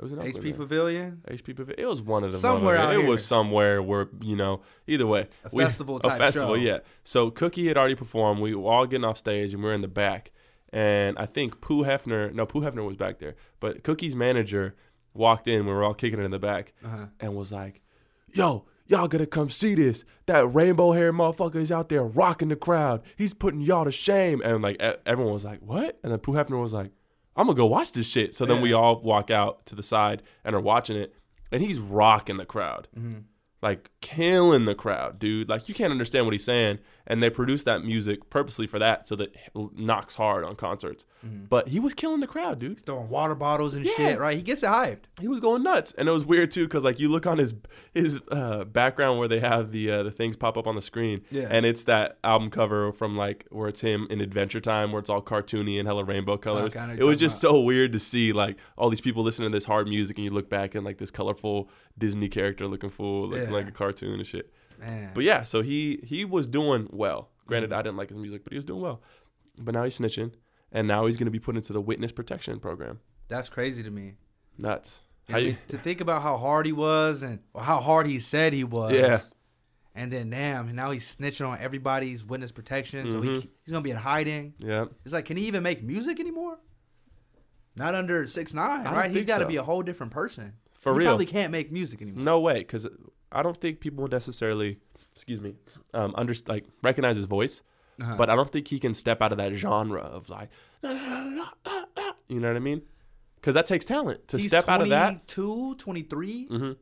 It 0.00 0.04
was 0.04 0.12
Oakland. 0.12 0.34
HP. 0.34 0.56
Pavilion. 0.56 1.22
HP 1.28 1.54
Pavilion. 1.54 1.78
It 1.78 1.86
was 1.88 2.00
one 2.00 2.24
of 2.24 2.32
the 2.32 2.38
Somewhere 2.38 2.78
out 2.78 2.94
It 2.94 3.00
here. 3.00 3.08
was 3.08 3.22
somewhere 3.24 3.82
where 3.82 4.08
you 4.22 4.34
know. 4.34 4.62
Either 4.86 5.06
way, 5.06 5.28
A 5.44 5.50
we- 5.52 5.62
festival 5.62 5.98
a 5.98 6.00
type 6.00 6.18
festival. 6.18 6.54
show. 6.56 6.60
Yeah. 6.60 6.78
So 7.04 7.30
Cookie 7.30 7.68
had 7.68 7.76
already 7.76 7.94
performed. 7.94 8.40
We 8.40 8.54
were 8.54 8.70
all 8.70 8.86
getting 8.86 9.04
off 9.04 9.18
stage 9.18 9.52
and 9.52 9.62
we 9.62 9.68
were 9.68 9.74
in 9.74 9.82
the 9.82 9.88
back. 9.88 10.32
And 10.72 11.18
I 11.18 11.26
think 11.26 11.60
Pooh 11.60 11.84
Hefner. 11.84 12.32
No, 12.32 12.46
Pooh 12.46 12.60
Hefner 12.62 12.86
was 12.86 12.96
back 12.96 13.18
there. 13.18 13.34
But 13.60 13.82
Cookie's 13.84 14.16
manager 14.16 14.74
walked 15.12 15.46
in. 15.48 15.66
We 15.66 15.72
were 15.72 15.84
all 15.84 15.94
kicking 15.94 16.18
it 16.20 16.24
in 16.24 16.30
the 16.30 16.38
back 16.38 16.72
Uh-huh. 16.84 17.06
and 17.20 17.34
was 17.36 17.52
like, 17.52 17.82
"Yo." 18.32 18.64
Y'all 18.86 19.06
gotta 19.06 19.24
come 19.26 19.50
see 19.50 19.76
this. 19.76 20.04
That 20.26 20.52
rainbow 20.52 20.90
hair 20.90 21.12
motherfucker 21.12 21.54
is 21.56 21.70
out 21.70 21.90
there 21.90 22.02
rocking 22.02 22.48
the 22.48 22.56
crowd. 22.56 23.02
He's 23.16 23.32
putting 23.34 23.60
y'all 23.60 23.84
to 23.84 23.92
shame. 23.92 24.42
And 24.44 24.62
like 24.62 24.80
everyone 25.06 25.32
was 25.32 25.44
like, 25.44 25.60
"What?" 25.60 26.00
And 26.02 26.10
then 26.10 26.18
Pooh 26.18 26.32
Hefner 26.32 26.60
was 26.60 26.72
like, 26.72 26.90
I'm 27.40 27.46
gonna 27.46 27.56
go 27.56 27.66
watch 27.66 27.92
this 27.92 28.06
shit. 28.08 28.34
So 28.34 28.44
then 28.44 28.56
Yeah. 28.58 28.62
we 28.62 28.72
all 28.72 29.00
walk 29.00 29.30
out 29.30 29.64
to 29.66 29.74
the 29.74 29.82
side 29.82 30.22
and 30.44 30.54
are 30.54 30.60
watching 30.60 30.96
it, 30.96 31.14
and 31.50 31.62
he's 31.62 31.78
rocking 31.80 32.36
the 32.36 32.44
crowd, 32.44 32.86
Mhm. 32.96 33.24
like 33.62 33.90
killing 34.00 34.66
the 34.66 34.74
crowd, 34.74 35.18
dude. 35.18 35.48
Like 35.48 35.68
you 35.68 35.74
can't 35.74 35.90
understand 35.90 36.26
what 36.26 36.32
he's 36.34 36.44
saying, 36.44 36.78
and 37.06 37.22
they 37.22 37.30
produce 37.30 37.64
that 37.64 37.84
music 37.84 38.28
purposely 38.30 38.66
for 38.66 38.78
that, 38.78 39.08
so 39.08 39.16
that 39.16 39.34
it 39.34 39.52
knocks 39.76 40.16
hard 40.16 40.44
on 40.44 40.54
concerts. 40.56 41.06
But 41.22 41.68
he 41.68 41.78
was 41.78 41.92
killing 41.92 42.20
the 42.20 42.26
crowd, 42.26 42.58
dude. 42.60 42.84
Throwing 42.86 43.10
water 43.10 43.34
bottles 43.34 43.74
and 43.74 43.84
Yeah. 43.84 43.92
shit, 43.96 44.18
right? 44.18 44.36
He 44.36 44.42
gets 44.42 44.62
it 44.62 44.66
hyped. 44.70 45.00
He 45.20 45.28
was 45.28 45.38
going 45.38 45.62
nuts, 45.62 45.92
and 45.98 46.08
it 46.08 46.12
was 46.12 46.24
weird 46.24 46.50
too, 46.50 46.64
because 46.64 46.82
like 46.82 46.98
you 46.98 47.10
look 47.10 47.26
on 47.26 47.36
his 47.36 47.52
his 47.92 48.20
uh, 48.30 48.64
background 48.64 49.18
where 49.18 49.28
they 49.28 49.40
have 49.40 49.70
the 49.72 49.90
uh, 49.90 50.02
the 50.02 50.10
things 50.10 50.36
pop 50.36 50.56
up 50.56 50.66
on 50.66 50.76
the 50.76 50.82
screen, 50.82 51.20
Yeah. 51.30 51.48
and 51.50 51.66
it's 51.66 51.84
that 51.84 52.18
album 52.24 52.48
cover 52.48 52.90
from 52.92 53.16
like 53.18 53.46
where 53.50 53.68
it's 53.68 53.82
him 53.82 54.06
in 54.08 54.20
Adventure 54.22 54.60
Time, 54.60 54.92
where 54.92 55.00
it's 55.00 55.10
all 55.10 55.20
cartoony 55.20 55.78
and 55.78 55.86
hella 55.86 56.04
rainbow 56.04 56.38
colors. 56.38 56.70
Okay, 56.70 56.78
I 56.78 56.86
know 56.86 56.92
what 56.92 57.00
it 57.00 57.04
was 57.04 57.16
talking 57.16 57.18
just 57.28 57.40
so 57.42 57.60
weird 57.60 57.92
to 57.92 57.98
see 57.98 58.32
like 58.32 58.56
all 58.78 58.88
these 58.88 59.02
people 59.02 59.22
listening 59.22 59.50
to 59.50 59.56
this 59.56 59.66
hard 59.66 59.88
music, 59.88 60.16
and 60.16 60.24
you 60.24 60.30
look 60.30 60.48
back 60.48 60.74
and 60.74 60.84
like 60.86 60.96
this 60.96 61.10
colorful 61.10 61.68
Disney 61.98 62.28
character 62.28 62.66
looking 62.66 62.88
fool, 62.90 63.28
looking 63.28 63.48
Yeah. 63.48 63.54
like 63.54 63.68
a 63.68 63.72
cartoon 63.72 64.14
and 64.14 64.26
shit. 64.26 64.50
Man. 64.78 65.10
But 65.14 65.24
yeah, 65.24 65.42
so 65.42 65.60
he 65.60 66.00
he 66.02 66.24
was 66.24 66.46
doing 66.46 66.88
well. 66.90 67.28
Granted, 67.46 67.70
Mhm. 67.72 67.76
I 67.76 67.82
didn't 67.82 67.96
like 67.98 68.08
his 68.08 68.16
music, 68.16 68.42
but 68.44 68.52
he 68.54 68.56
was 68.56 68.64
doing 68.64 68.80
well. 68.80 69.02
But 69.60 69.74
now 69.74 69.84
he's 69.84 69.98
snitching, 69.98 70.32
and 70.72 70.86
now 70.88 71.06
he's 71.06 71.16
gonna 71.16 71.30
be 71.30 71.38
put 71.38 71.56
into 71.56 71.72
the 71.72 71.80
witness 71.80 72.12
protection 72.12 72.58
program. 72.60 73.00
That's 73.28 73.48
crazy 73.48 73.82
to 73.82 73.90
me. 73.90 74.14
Nuts. 74.58 75.00
How 75.28 75.38
you- 75.38 75.48
mean, 75.48 75.58
to 75.68 75.78
think 75.78 76.00
about 76.00 76.22
how 76.22 76.36
hard 76.36 76.66
he 76.66 76.72
was 76.72 77.22
and 77.22 77.40
or 77.54 77.62
how 77.62 77.80
hard 77.80 78.06
he 78.06 78.18
said 78.18 78.52
he 78.52 78.64
was. 78.64 78.92
Yeah. 78.92 79.20
And 79.94 80.12
then 80.12 80.30
damn, 80.30 80.74
now 80.74 80.90
he's 80.92 81.14
snitching 81.16 81.48
on 81.48 81.58
everybody's 81.58 82.24
witness 82.24 82.52
protection. 82.52 83.10
So 83.10 83.20
he, 83.20 83.28
Mhm. 83.28 83.34
he's 83.64 83.72
gonna 83.72 83.80
be 83.82 83.90
in 83.90 83.96
hiding. 83.96 84.54
yeah. 84.58 84.86
It's 85.04 85.12
like, 85.14 85.24
can 85.26 85.36
he 85.36 85.46
even 85.46 85.62
make 85.62 85.82
music 85.82 86.18
anymore? 86.20 86.58
Not 87.76 87.94
under 87.94 88.26
six 88.26 88.52
nine, 88.52 88.84
right? 88.84 89.10
He's 89.10 89.24
got 89.24 89.38
to 89.38 89.44
so. 89.44 89.48
be 89.48 89.56
a 89.56 89.62
whole 89.62 89.82
different 89.82 90.12
person. 90.12 90.54
For 90.74 90.92
real. 90.92 90.94
he 90.94 90.98
real. 91.00 91.08
probably 91.10 91.26
can't 91.26 91.52
make 91.52 91.70
music 91.70 92.02
anymore. 92.02 92.24
No 92.24 92.40
way, 92.40 92.58
because 92.60 92.86
I 93.30 93.42
don't 93.42 93.60
think 93.60 93.80
people 93.80 94.06
necessarily, 94.08 94.78
excuse 95.14 95.40
me, 95.40 95.54
um, 95.94 96.14
under 96.16 96.34
like 96.46 96.64
recognize 96.82 97.16
his 97.16 97.26
voice, 97.26 97.62
Uh-huh. 98.00 98.16
but 98.16 98.30
I 98.30 98.36
don't 98.36 98.50
think 98.50 98.68
he 98.68 98.78
can 98.78 98.94
step 98.94 99.20
out 99.22 99.32
of 99.32 99.38
that 99.38 99.52
genre 99.54 100.00
of 100.02 100.28
like, 100.28 100.48
you 100.82 100.90
know 102.40 102.48
what 102.48 102.56
I 102.56 102.60
mean? 102.60 102.82
Because 103.36 103.54
that 103.54 103.66
takes 103.66 103.84
talent 103.84 104.28
to 104.28 104.36
he's 104.38 104.48
step 104.48 104.68
out 104.68 104.80
of 104.82 104.88
that. 104.90 105.26
22, 105.28 105.74
23. 105.76 106.44
hmm 106.46 106.72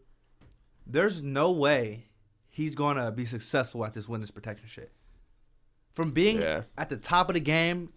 There's 0.87 1.23
no 1.23 1.53
way 1.53 2.07
he's 2.49 2.75
gonna 2.75 3.11
be 3.13 3.25
successful 3.25 3.85
at 3.85 3.95
this 3.95 4.09
witness 4.09 4.31
protection 4.31 4.67
shit. 4.69 4.93
From 5.95 6.11
being 6.11 6.41
Yeah. 6.43 6.63
at 6.77 6.89
the 6.89 6.97
top 6.97 7.29
of 7.29 7.35
the 7.35 7.41
game, 7.41 7.93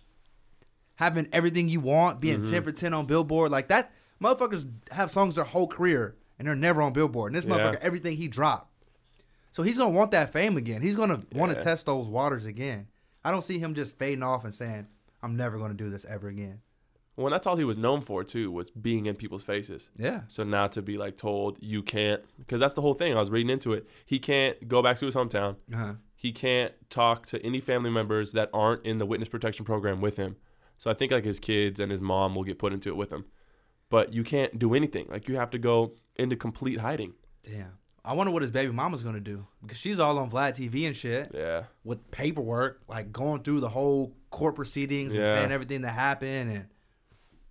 having 0.95 1.27
everything 1.31 1.69
you 1.69 1.79
want, 1.79 2.19
being 2.19 2.41
Mm-hmm. 2.41 2.51
10 2.51 2.63
for 2.63 2.71
10 2.71 2.93
on 2.93 3.05
Billboard, 3.05 3.51
like 3.51 3.67
that, 3.69 3.91
motherfuckers 4.21 4.69
have 4.91 5.09
songs 5.11 5.35
their 5.35 5.43
whole 5.45 5.67
career 5.67 6.15
and 6.37 6.47
they're 6.47 6.55
never 6.55 6.81
on 6.81 6.93
Billboard. 6.93 7.31
And 7.33 7.37
this 7.37 7.45
Yeah. 7.45 7.57
motherfucker, 7.57 7.79
everything 7.81 8.17
he 8.17 8.27
dropped. 8.27 8.67
So 9.51 9.63
he's 9.63 9.77
gonna 9.77 9.89
want 9.89 10.11
that 10.11 10.31
fame 10.31 10.55
again. 10.57 10.81
He's 10.81 10.95
gonna 10.95 11.21
want 11.33 11.51
to 11.53 11.61
test 11.61 11.85
those 11.87 12.07
waters 12.07 12.45
again. 12.45 12.87
I 13.23 13.31
don't 13.31 13.43
see 13.43 13.59
him 13.59 13.73
just 13.73 13.97
fading 13.97 14.23
off 14.23 14.45
and 14.45 14.53
saying, 14.53 14.87
I'm 15.21 15.35
never 15.35 15.57
gonna 15.57 15.73
do 15.73 15.89
this 15.89 16.05
ever 16.05 16.27
again. 16.27 16.61
Well, 17.15 17.27
and 17.27 17.33
that's 17.33 17.45
all 17.45 17.57
he 17.57 17.65
was 17.65 17.77
known 17.77 18.01
for 18.01 18.23
too, 18.23 18.51
was 18.51 18.71
being 18.71 19.05
in 19.05 19.15
people's 19.15 19.43
faces. 19.43 19.89
Yeah. 19.95 20.21
So 20.27 20.43
now 20.43 20.67
to 20.67 20.81
be 20.81 20.97
like 20.97 21.17
told 21.17 21.57
you 21.61 21.83
can't, 21.83 22.23
because 22.39 22.59
that's 22.59 22.73
the 22.73 22.81
whole 22.81 22.93
thing. 22.93 23.15
I 23.15 23.19
was 23.19 23.29
reading 23.29 23.49
into 23.49 23.73
it. 23.73 23.87
He 24.05 24.17
can't 24.17 24.67
go 24.67 24.81
back 24.81 24.97
to 24.99 25.05
his 25.05 25.15
hometown. 25.15 25.57
Uh-huh. 25.73 25.93
He 26.15 26.31
can't 26.31 26.73
talk 26.89 27.25
to 27.27 27.43
any 27.45 27.59
family 27.59 27.89
members 27.89 28.31
that 28.31 28.49
aren't 28.53 28.85
in 28.85 28.97
the 28.97 29.05
witness 29.05 29.29
protection 29.29 29.65
program 29.65 30.01
with 30.01 30.17
him. 30.17 30.37
So 30.77 30.89
I 30.89 30.93
think 30.93 31.11
like 31.11 31.25
his 31.25 31.39
kids 31.39 31.79
and 31.79 31.91
his 31.91 32.01
mom 32.01 32.33
will 32.33 32.43
get 32.43 32.59
put 32.59 32.73
into 32.73 32.89
it 32.89 32.95
with 32.95 33.11
him. 33.11 33.25
But 33.89 34.13
you 34.13 34.23
can't 34.23 34.57
do 34.57 34.73
anything. 34.73 35.07
Like 35.09 35.27
you 35.27 35.35
have 35.35 35.51
to 35.51 35.59
go 35.59 35.95
into 36.15 36.35
complete 36.35 36.79
hiding. 36.79 37.13
Damn. 37.43 37.73
I 38.03 38.13
wonder 38.13 38.31
what 38.31 38.41
his 38.41 38.51
baby 38.51 38.71
mama's 38.71 39.03
gonna 39.03 39.19
do. 39.19 39.45
Because 39.61 39.77
she's 39.77 39.99
all 39.99 40.17
on 40.17 40.31
Vlad 40.31 40.55
TV 40.55 40.87
and 40.87 40.95
shit. 40.95 41.31
Yeah. 41.33 41.63
with 41.83 42.09
paperwork, 42.11 42.81
like 42.87 43.11
going 43.11 43.43
through 43.43 43.59
the 43.59 43.69
whole 43.69 44.15
court 44.29 44.55
proceedings 44.55 45.13
and 45.13 45.23
saying 45.23 45.51
everything 45.51 45.81
that 45.81 45.91
happened, 45.91 46.51
and 46.51 46.65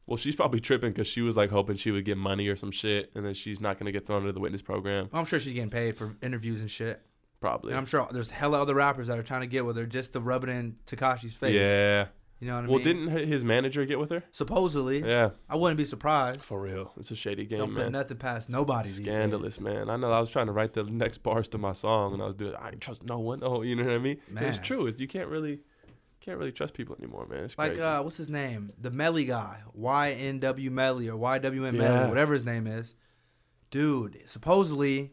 Well, 0.07 0.17
she's 0.17 0.35
probably 0.35 0.59
tripping 0.61 0.91
because 0.91 1.07
she 1.07 1.21
was 1.21 1.37
like 1.37 1.51
hoping 1.51 1.77
she 1.77 1.93
would 1.93 2.05
get 2.05 2.19
money 2.19 2.49
or 2.49 2.57
some 2.57 2.73
shit, 2.73 3.13
and 3.15 3.25
then 3.25 3.35
she's 3.35 3.61
not 3.61 3.79
gonna 3.79 3.93
get 3.93 4.07
thrown 4.07 4.23
into 4.23 4.33
the 4.33 4.41
witness 4.41 4.63
program. 4.63 5.09
I'm 5.13 5.25
sure 5.25 5.39
she's 5.39 5.55
getting 5.55 5.71
paid 5.71 5.97
for 5.97 6.17
interviews 6.21 6.61
and 6.61 6.71
shit. 6.71 7.01
Probably. 7.41 7.71
And 7.71 7.79
I'm 7.79 7.87
sure 7.87 8.07
there's 8.11 8.31
hella 8.31 8.61
other 8.61 8.75
rappers 8.75 9.07
that 9.07 9.19
are 9.19 9.23
trying 9.23 9.41
to 9.41 9.47
get 9.47 9.65
with 9.65 9.77
her 9.77 9.87
just 9.87 10.13
to 10.13 10.21
rub 10.21 10.45
it 10.45 10.51
in 10.51 10.77
Tekashi's 10.87 11.35
face. 11.35 11.55
Yeah. 11.55 12.07
You 12.41 12.47
know 12.49 12.55
what 12.57 12.65
I 12.65 12.69
Well, 12.69 12.79
mean? 12.79 13.07
Well, 13.07 13.15
didn't 13.17 13.29
his 13.29 13.45
manager 13.45 13.85
get 13.85 13.99
with 14.01 14.11
her? 14.11 14.25
supposedly, 14.33 15.01
Yeah. 15.07 15.31
I 15.49 15.57
wouldn't 15.57 15.79
be 15.79 15.85
surprised. 15.85 16.43
For 16.43 16.61
real. 16.61 16.93
It's 16.97 17.11
a 17.11 17.17
shady 17.17 17.45
game, 17.45 17.59
Don't 17.59 17.75
put 17.75 17.83
man. 17.85 17.93
nothing 17.93 18.17
past 18.17 18.49
nobody. 18.49 18.89
Scandalous, 18.89 19.61
man. 19.61 19.89
I 19.91 19.97
know. 19.97 20.11
I 20.11 20.21
was 20.21 20.31
trying 20.31 20.47
to 20.47 20.53
write 20.53 20.73
the 20.73 20.85
next 20.85 21.19
bars 21.19 21.47
to 21.49 21.59
my 21.59 21.73
song, 21.75 22.15
and 22.15 22.23
I 22.23 22.27
was 22.27 22.35
doing. 22.35 22.55
I 22.59 22.71
trust 22.73 23.05
no 23.05 23.19
one. 23.19 23.41
Oh, 23.45 23.63
you 23.63 23.77
know 23.77 23.85
what 23.85 23.93
I 23.95 23.99
mean? 23.99 24.19
It's 24.37 24.59
true. 24.59 24.87
It's, 24.87 24.99
you 25.01 25.07
can't 25.09 25.29
really, 25.29 25.61
can't 26.21 26.39
really 26.39 26.53
trust 26.53 26.75
people 26.75 26.97
anymore, 26.99 27.27
man. 27.27 27.45
It's 27.45 27.57
Like 27.59 27.73
crazy. 27.73 27.83
uh, 27.83 28.03
what's 28.03 28.17
his 28.17 28.29
name? 28.29 28.73
The 28.81 28.91
Melly 28.91 29.25
guy, 29.27 29.61
YNW 29.79 30.71
Melly 30.71 31.09
or 31.09 31.19
YWN 31.19 31.73
Yeah. 31.75 31.79
Melly, 31.79 32.09
whatever 32.09 32.35
his 32.35 32.45
name 32.45 32.67
is. 32.67 32.95
Dude, 33.71 34.23
supposedly. 34.27 35.13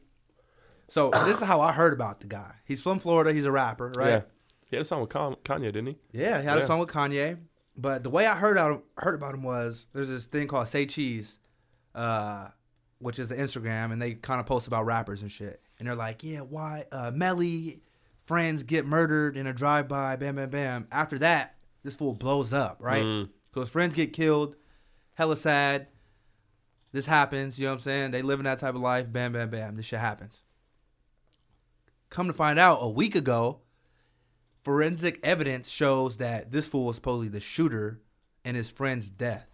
So 0.90 1.12
this 1.26 1.42
is 1.42 1.44
how 1.44 1.60
I 1.62 1.74
heard 1.74 1.94
about 1.94 2.22
the 2.22 2.28
guy. 2.28 2.54
He's 2.66 2.82
from 2.82 3.00
Florida. 3.00 3.34
He's 3.34 3.46
a 3.46 3.52
rapper, 3.52 3.92
right? 3.96 4.08
Yeah. 4.10 4.22
He 4.70 4.76
had 4.76 4.82
a 4.82 4.86
song 4.86 5.02
with 5.02 5.10
Kanye, 5.10 5.62
didn't 5.62 5.88
he? 5.88 5.98
Yeah, 6.12 6.42
he 6.42 6.48
had 6.48 6.58
a 6.58 6.66
song 6.66 6.80
with 6.80 6.90
Kanye. 6.90 7.38
But 7.78 8.04
the 8.04 8.10
way 8.10 8.26
I 8.26 8.36
heard 8.36 8.58
out 8.58 8.84
heard 8.98 9.16
about 9.16 9.34
him 9.34 9.44
was 9.44 9.88
there's 9.94 10.10
this 10.10 10.26
thing 10.26 10.48
called 10.48 10.68
Say 10.68 10.86
Cheese, 10.86 11.40
uh, 11.94 12.50
which 13.00 13.20
is 13.20 13.32
an 13.32 13.38
Instagram, 13.38 13.92
and 13.92 14.02
they 14.02 14.16
kind 14.16 14.40
of 14.40 14.46
post 14.46 14.68
about 14.68 14.86
rappers 14.86 15.22
and 15.22 15.32
shit. 15.32 15.62
And 15.78 15.88
they're 15.88 15.96
like, 15.96 16.24
yeah, 16.24 16.40
why 16.40 16.86
uh, 16.92 17.12
Melly 17.14 17.82
friends 18.26 18.64
get 18.64 18.86
murdered 18.86 19.38
in 19.38 19.48
a 19.48 19.54
drive 19.54 19.88
by, 19.88 20.16
bam, 20.16 20.36
bam, 20.36 20.50
bam. 20.50 20.88
After 20.92 21.18
that, 21.20 21.56
this 21.84 21.96
fool 21.96 22.14
blows 22.14 22.52
up, 22.52 22.78
right? 22.82 23.04
Mm. 23.04 23.30
So 23.54 23.62
his 23.62 23.70
friends 23.70 23.94
get 23.94 24.12
killed, 24.12 24.56
hella 25.14 25.38
sad. 25.38 25.88
This 26.92 27.06
happens, 27.06 27.60
you 27.60 27.66
know 27.66 27.72
what 27.72 27.76
I'm 27.76 27.82
saying? 27.82 28.12
They 28.12 28.22
live 28.22 28.40
in 28.40 28.46
that 28.46 28.60
type 28.60 28.76
of 28.76 28.82
life, 28.82 29.12
bam, 29.12 29.34
bam, 29.34 29.50
bam. 29.50 29.76
This 29.76 29.86
shit 29.86 30.00
happens. 30.00 30.42
Come 32.10 32.28
to 32.28 32.34
find 32.34 32.58
out, 32.58 32.80
a 32.82 32.90
week 32.90 33.16
ago, 33.16 33.60
forensic 34.68 35.18
evidence 35.24 35.70
shows 35.70 36.18
that 36.18 36.52
this 36.52 36.68
fool 36.68 36.88
was 36.88 36.98
supposedly 36.98 37.30
the 37.30 37.40
shooter 37.40 38.02
in 38.44 38.54
his 38.54 38.70
friend's 38.70 39.10
death. 39.10 39.48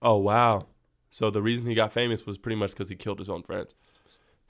Oh 0.00 0.16
wow. 0.18 0.68
So 1.10 1.28
the 1.28 1.42
reason 1.42 1.66
he 1.66 1.74
got 1.74 1.92
famous 1.92 2.24
was 2.24 2.38
pretty 2.38 2.54
much 2.54 2.70
because 2.70 2.88
he 2.88 2.94
killed 2.94 3.18
his 3.18 3.28
own 3.28 3.42
friends. 3.42 3.74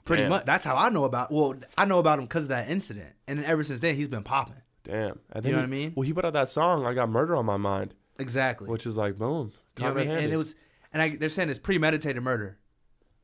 Pretty 0.05 0.23
Damn. 0.23 0.29
much. 0.29 0.45
That's 0.45 0.63
how 0.63 0.75
I 0.75 0.89
know 0.89 1.05
about. 1.05 1.31
Well, 1.31 1.55
I 1.75 1.85
know 1.85 1.97
about 1.97 2.19
him 2.19 2.25
because 2.25 2.43
of 2.43 2.49
that 2.49 2.69
incident, 2.69 3.13
and 3.27 3.39
then 3.39 3.45
ever 3.47 3.63
since 3.63 3.79
then 3.79 3.95
he's 3.95 4.07
been 4.07 4.21
popping. 4.21 4.61
Damn. 4.83 5.17
And 5.31 5.43
You 5.43 5.51
know 5.53 5.57
he- 5.57 5.61
what 5.61 5.63
I 5.63 5.67
mean? 5.67 5.93
Well, 5.95 6.03
he 6.05 6.13
put 6.13 6.23
out 6.23 6.33
that 6.33 6.49
song, 6.49 6.85
"I 6.85 6.93
Got 6.93 7.09
Murder 7.09 7.35
on 7.35 7.47
My 7.47 7.57
Mind," 7.57 7.95
Exactly. 8.19 8.69
which 8.69 8.85
is 8.85 8.95
like, 8.95 9.17
boom, 9.17 9.51
you 9.79 9.85
know 9.85 9.89
I 9.89 9.93
mean? 9.95 10.07
And 10.11 10.31
it 10.31 10.37
was, 10.37 10.53
and 10.93 11.01
I, 11.01 11.15
they're 11.15 11.29
saying 11.29 11.49
it's 11.49 11.57
premeditated 11.57 12.21
murder. 12.21 12.59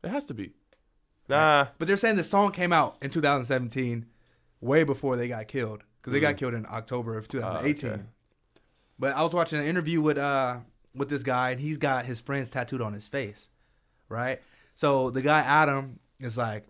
It 0.04 0.10
has 0.10 0.26
to 0.26 0.34
be. 0.34 0.54
Nah. 1.30 1.68
But 1.78 1.88
they're 1.88 1.96
saying 1.98 2.16
the 2.16 2.24
song 2.24 2.52
came 2.54 2.74
out 2.74 2.98
in 3.04 3.12
2017, 3.12 4.08
way 4.62 4.84
before 4.84 5.16
they 5.16 5.28
got 5.28 5.48
killed, 5.48 5.84
because 6.06 6.14
they 6.14 6.20
got 6.20 6.38
killed 6.38 6.54
in 6.54 6.68
October 6.68 7.18
of 7.18 7.28
2018. 7.28 7.90
Mm. 7.90 7.94
okay. 7.94 8.04
But 9.00 9.16
I 9.16 9.24
was 9.24 9.34
watching 9.34 9.60
an 9.60 9.66
interview 9.66 10.02
with 10.02 10.20
uh 10.20 10.60
with 10.94 11.10
this 11.10 11.24
guy, 11.24 11.50
and 11.50 11.60
he's 11.60 11.78
got 11.78 12.06
his 12.06 12.22
friends 12.22 12.52
tattooed 12.52 12.82
on 12.82 12.94
his 12.94 13.08
face, 13.08 13.50
right? 14.08 14.40
So 14.76 15.10
the 15.10 15.24
guy 15.24 15.40
Adam 15.40 16.00
is 16.20 16.38
like, 16.38 16.68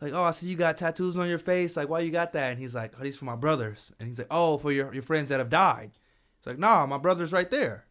like, 0.00 0.12
oh, 0.12 0.22
I 0.22 0.30
see 0.30 0.46
you 0.46 0.54
got 0.54 0.76
tattoos 0.76 1.16
on 1.16 1.28
your 1.28 1.40
face. 1.40 1.76
Like, 1.76 1.88
why 1.88 2.00
you 2.00 2.12
got 2.12 2.34
that? 2.34 2.52
And 2.52 2.60
he's 2.60 2.74
like, 2.74 2.92
oh, 2.98 3.02
these 3.02 3.18
for 3.18 3.24
my 3.24 3.34
brothers. 3.34 3.90
And 3.98 4.08
he's 4.08 4.18
like, 4.18 4.28
oh, 4.30 4.58
for 4.58 4.70
your 4.70 4.94
your 4.94 5.02
friends 5.02 5.28
that 5.30 5.40
have 5.40 5.50
died. 5.50 5.90
He's 6.38 6.46
like, 6.46 6.58
nah, 6.58 6.86
my 6.86 6.98
brother's 6.98 7.32
right 7.32 7.50
there. 7.50 7.84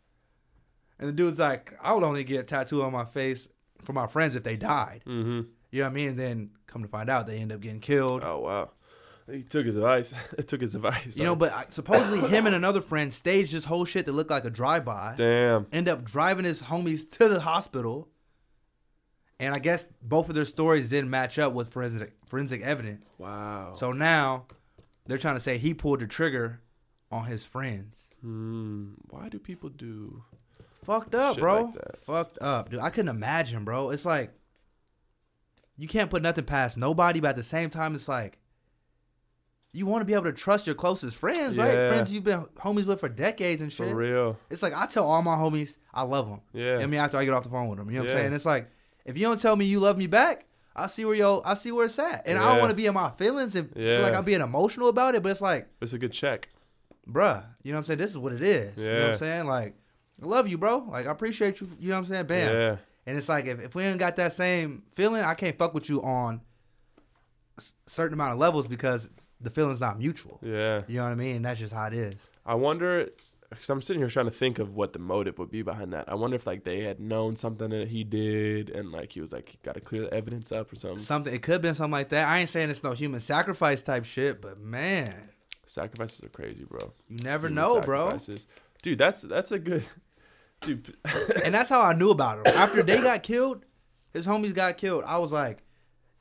And 1.00 1.10
the 1.10 1.14
dude's 1.14 1.38
like, 1.38 1.74
I 1.82 1.94
would 1.94 2.04
only 2.04 2.24
get 2.24 2.40
a 2.40 2.44
tattoo 2.44 2.82
on 2.82 2.94
my 2.94 3.04
face 3.04 3.50
for 3.82 3.92
my 3.92 4.08
friends 4.08 4.38
if 4.38 4.44
they 4.44 4.56
died. 4.56 5.04
Mm-hmm. 5.06 5.42
You 5.70 5.80
know 5.80 5.86
what 5.86 5.92
I 5.92 5.94
mean? 5.94 6.10
And 6.10 6.20
then 6.20 6.50
come 6.66 6.82
to 6.82 6.88
find 6.88 7.10
out, 7.10 7.28
they 7.28 7.40
end 7.40 7.52
up 7.52 7.60
getting 7.60 7.82
killed. 7.82 8.24
Oh 8.24 8.40
wow. 8.40 8.70
He 9.30 9.44
took 9.44 9.66
his 9.66 9.76
advice. 9.76 10.14
it 10.38 10.48
took 10.48 10.62
his 10.62 10.74
advice. 10.76 11.18
You 11.18 11.26
know, 11.26 11.36
but 11.36 11.74
supposedly 11.74 12.28
him 12.30 12.46
and 12.46 12.56
another 12.56 12.82
friend 12.82 13.14
staged 13.14 13.54
this 13.54 13.66
whole 13.66 13.84
shit 13.86 14.06
that 14.06 14.14
looked 14.14 14.30
like 14.30 14.46
a 14.46 14.50
drive-by. 14.50 15.16
damn. 15.18 15.68
End 15.72 15.90
up 15.90 16.06
driving 16.06 16.46
his 16.46 16.62
homies 16.64 17.10
to 17.18 17.28
the 17.28 17.42
hospital. 17.42 18.08
And 19.40 19.54
I 19.54 19.60
guess 19.60 19.86
both 20.02 20.30
of 20.30 20.36
their 20.36 20.46
stories 20.46 20.90
didn't 20.90 21.10
match 21.12 21.38
up 21.38 21.54
with 21.54 21.72
forensic 21.72 22.14
forensic 22.28 22.62
evidence. 22.62 23.06
Wow. 23.20 23.74
So 23.76 23.92
now 23.92 24.46
they're 25.06 25.20
trying 25.20 25.36
to 25.36 25.40
say 25.42 25.58
he 25.58 25.74
pulled 25.76 26.00
the 26.00 26.08
trigger 26.08 26.62
on 27.12 27.26
his 27.26 27.46
friends. 27.46 28.10
Hmm. 28.22 28.94
Why 29.10 29.30
do 29.30 29.38
people 29.38 29.70
do? 29.70 30.24
Fucked 30.84 31.14
up, 31.16 31.36
Shit 31.36 31.42
bro. 31.42 31.66
like. 31.66 32.00
Fucked 32.00 32.40
up, 32.42 32.70
dude. 32.72 32.80
I 32.80 32.90
couldn't 32.90 33.10
imagine, 33.10 33.64
bro. 33.64 33.92
It's 33.92 34.06
like 34.06 34.32
you 35.78 35.88
can't 35.88 36.10
put 36.10 36.24
nothing 36.24 36.46
past 36.46 36.78
nobody, 36.78 37.20
but 37.20 37.30
at 37.30 37.36
the 37.36 37.44
same 37.44 37.70
time, 37.70 37.94
it's 37.94 38.08
like 38.08 38.40
you 39.74 39.86
want 39.86 40.02
to 40.02 40.06
be 40.06 40.14
able 40.14 40.24
to 40.26 40.32
trust 40.34 40.66
your 40.66 40.76
closest 40.76 41.18
friends, 41.18 41.58
right? 41.58 41.74
Friends 41.90 42.12
you've 42.12 42.24
been 42.24 42.46
homies 42.58 42.86
with 42.86 43.00
for 43.00 43.10
decades 43.10 43.62
and 43.62 43.72
shit. 43.72 43.90
For 43.90 43.96
real. 43.96 44.38
It's 44.50 44.64
like 44.64 44.74
I 44.76 44.86
tell 44.86 45.10
all 45.10 45.22
my 45.22 45.36
homies 45.36 45.78
I 45.94 46.04
love 46.04 46.28
them. 46.30 46.42
Yeah. 46.54 46.78
I 46.78 46.86
mean, 46.88 47.00
after 47.00 47.18
I 47.18 47.26
get 47.26 47.34
off 47.34 47.44
the 47.44 47.50
phone 47.50 47.68
with 47.68 47.78
them, 47.78 47.90
you 47.90 47.98
know 47.98 48.04
what 48.04 48.12
I'm 48.12 48.18
saying? 48.18 48.34
It's 48.34 48.46
like 48.46 48.70
if 49.06 49.18
you 49.18 49.26
don't 49.26 49.40
tell 49.40 49.56
me 49.56 49.66
you 49.66 49.80
love 49.80 49.98
me 49.98 50.08
back, 50.08 50.46
I 50.76 50.88
see 50.88 51.06
where 51.06 51.16
yo, 51.16 51.42
I 51.46 51.54
see 51.56 51.72
where 51.72 51.86
it's 51.86 51.98
at, 52.00 52.24
and 52.28 52.38
I 52.38 52.50
don't 52.52 52.60
want 52.60 52.70
to 52.72 52.76
be 52.76 52.86
in 52.86 52.94
my 52.94 53.10
feelings 53.12 53.56
and 53.56 53.72
feel 53.74 54.02
like 54.02 54.14
I'm 54.16 54.24
being 54.26 54.42
emotional 54.42 54.90
about 54.90 55.16
it. 55.16 55.24
But 55.24 55.32
it's 55.32 55.42
like, 55.42 55.68
It's 55.82 55.94
a 55.94 55.98
good 55.98 56.14
check. 56.14 56.50
bruh, 57.10 57.44
you 57.64 57.72
know 57.72 57.78
what 57.78 57.82
I'm 57.82 57.86
saying? 57.86 58.00
This 58.00 58.12
is 58.12 58.18
what 58.18 58.34
it 58.34 58.42
is. 58.44 58.78
You 58.78 58.84
know 58.86 58.92
what 58.94 59.00
Yeah. 59.02 59.08
I'm 59.08 59.18
saying? 59.18 59.48
Like, 59.48 59.76
I 60.22 60.26
love 60.26 60.48
you, 60.48 60.58
bro. 60.58 60.88
Like 60.90 61.08
I 61.08 61.12
appreciate 61.12 61.62
you. 61.62 61.68
You 61.80 61.90
know 61.90 61.96
what 61.96 62.00
I'm 62.00 62.06
saying? 62.06 62.26
Bam. 62.28 62.54
Yeah. 62.54 62.76
And 63.06 63.18
it's 63.18 63.30
like 63.30 63.46
if, 63.46 63.60
if 63.60 63.76
we 63.76 63.84
ain't 63.84 64.00
got 64.00 64.16
that 64.18 64.34
same 64.34 64.84
feeling, 64.94 65.24
I 65.24 65.34
can't 65.34 65.58
fuck 65.58 65.74
with 65.74 65.90
you 65.90 66.02
on 66.04 66.42
certain 67.88 68.14
amount 68.14 68.34
of 68.34 68.40
levels 68.40 68.68
because 68.68 69.10
the 69.42 69.50
feeling's 69.50 69.82
not 69.82 69.98
mutual. 69.98 70.40
Yeah. 70.42 70.84
You 70.88 70.98
know 70.98 71.04
what 71.04 71.12
I 71.12 71.16
mean? 71.16 71.42
That's 71.42 71.60
just 71.60 71.74
how 71.74 71.86
it 71.88 71.94
is. 71.94 72.16
I 72.46 72.56
wonder 72.56 73.10
because 73.50 73.70
I'm 73.70 73.82
sitting 73.82 74.02
here 74.02 74.10
trying 74.10 74.26
to 74.26 74.32
think 74.32 74.60
of 74.60 74.76
what 74.76 74.92
the 74.92 75.00
motive 75.00 75.40
would 75.40 75.50
be 75.50 75.62
behind 75.62 75.94
that. 75.94 76.10
I 76.10 76.16
wonder 76.16 76.36
if 76.36 76.46
like 76.46 76.64
they 76.66 76.82
had 76.82 77.00
known 77.00 77.36
something 77.38 77.70
that 77.70 77.88
he 77.88 78.04
did 78.04 78.70
and 78.70 78.92
like 78.92 79.14
he 79.14 79.22
was 79.22 79.32
like 79.32 79.58
got 79.64 79.76
to 79.76 79.80
clear 79.82 80.02
the 80.04 80.14
evidence 80.14 80.52
up 80.52 80.72
or 80.72 80.76
something. 80.76 81.00
Something 81.00 81.34
it 81.34 81.42
could 81.42 81.54
have 81.54 81.62
been 81.62 81.76
something 81.76 81.92
like 81.92 82.10
that. 82.10 82.28
I 82.28 82.40
ain't 82.40 82.50
saying 82.50 82.70
it's 82.70 82.84
no 82.84 82.92
human 82.92 83.22
sacrifice 83.22 83.82
type 83.82 84.04
shit, 84.06 84.42
but 84.42 84.60
man, 84.60 85.30
Sacrifices 85.66 86.24
are 86.24 86.30
crazy, 86.30 86.64
bro. 86.64 86.94
you 87.10 87.18
never 87.24 87.48
Human 87.48 87.64
know, 87.64 87.82
bro. 87.82 88.18
Dude, 88.82 88.98
that's 88.98 89.22
that's 89.22 89.52
a 89.52 89.60
good 89.60 89.84
dude. 90.62 90.96
and 91.44 91.54
that's 91.54 91.70
how 91.70 91.82
I 91.82 91.94
knew 91.94 92.10
about 92.12 92.40
him. 92.40 92.54
After 92.56 92.84
they 92.84 93.02
got 93.02 93.24
killed, 93.24 93.66
his 94.14 94.26
homies 94.26 94.54
got 94.54 94.78
killed. 94.78 95.04
I 95.06 95.18
was 95.18 95.32
like, 95.32 95.60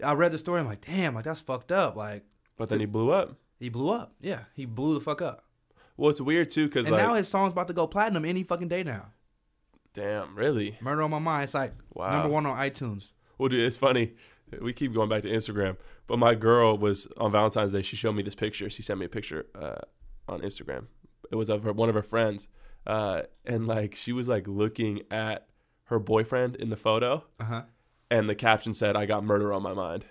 I 0.03 0.13
read 0.15 0.33
the 0.33 0.39
story. 0.39 0.61
I'm 0.61 0.67
like, 0.67 0.85
damn, 0.85 1.15
like 1.15 1.25
that's 1.25 1.41
fucked 1.41 1.73
up. 1.73 1.97
Like 1.97 2.25
but 2.57 2.69
then 2.69 2.81
he 2.81 2.87
blew 2.87 3.11
up. 3.11 3.37
he 3.59 3.69
blew 3.69 3.91
up. 3.91 4.15
Yeah, 4.21 4.41
he 4.55 4.65
blew 4.67 4.95
the 4.95 5.01
fuck 5.01 5.21
up. 5.23 5.45
Well, 5.97 6.11
it's 6.11 6.21
weird 6.21 6.51
too 6.51 6.67
because 6.67 6.87
And 6.87 6.95
like, 6.97 7.05
now 7.05 7.15
his 7.15 7.27
song's 7.29 7.53
about 7.53 7.69
to 7.69 7.73
go 7.73 7.87
platinum 7.87 8.25
any 8.25 8.43
fucking 8.43 8.69
day 8.69 8.83
now. 8.83 9.13
damn, 9.95 10.35
really? 10.37 10.77
Murder 10.81 11.03
on 11.03 11.11
my 11.11 11.19
mind. 11.19 11.45
It's 11.45 11.55
like 11.55 11.73
Wow. 11.95 12.11
number 12.11 12.29
one 12.29 12.47
on 12.47 12.57
iTunes. 12.59 13.13
Well, 13.39 13.49
dude, 13.49 13.61
it's 13.61 13.77
funny. 13.77 14.15
We 14.61 14.73
keep 14.73 14.95
going 14.95 15.09
back 15.09 15.23
to 15.23 15.29
Instagram, 15.31 15.77
but 16.07 16.19
my 16.19 16.35
girl 16.35 16.79
was 16.79 17.09
on 17.17 17.33
Valentine's 17.33 17.73
Day. 17.73 17.83
She 17.83 17.97
showed 17.97 18.13
me 18.15 18.23
this 18.23 18.35
picture. 18.35 18.71
She 18.71 18.83
sent 18.83 19.01
me 19.01 19.07
a 19.07 19.09
picture 19.09 19.47
uh, 19.55 19.79
on 20.29 20.41
Instagram. 20.43 20.87
It 21.33 21.35
was 21.37 21.49
of 21.49 21.65
her, 21.65 21.73
one 21.73 21.89
of 21.89 21.95
her 21.97 22.03
friends, 22.03 22.47
uh, 22.87 23.23
and 23.45 23.67
like 23.67 23.95
she 23.97 24.13
was 24.13 24.29
like 24.29 24.47
looking 24.47 25.03
at 25.11 25.49
her 25.85 25.99
boyfriend 25.99 26.55
in 26.57 26.71
the 26.71 26.77
photo, 26.77 27.25
Uh 27.41 27.45
huh. 27.45 27.63
and 28.11 28.29
the 28.29 28.37
caption 28.37 28.73
said, 28.73 28.95
"I 28.97 29.05
got 29.07 29.25
murder 29.25 29.53
on 29.53 29.63
my 29.63 29.75
mind." 29.75 30.05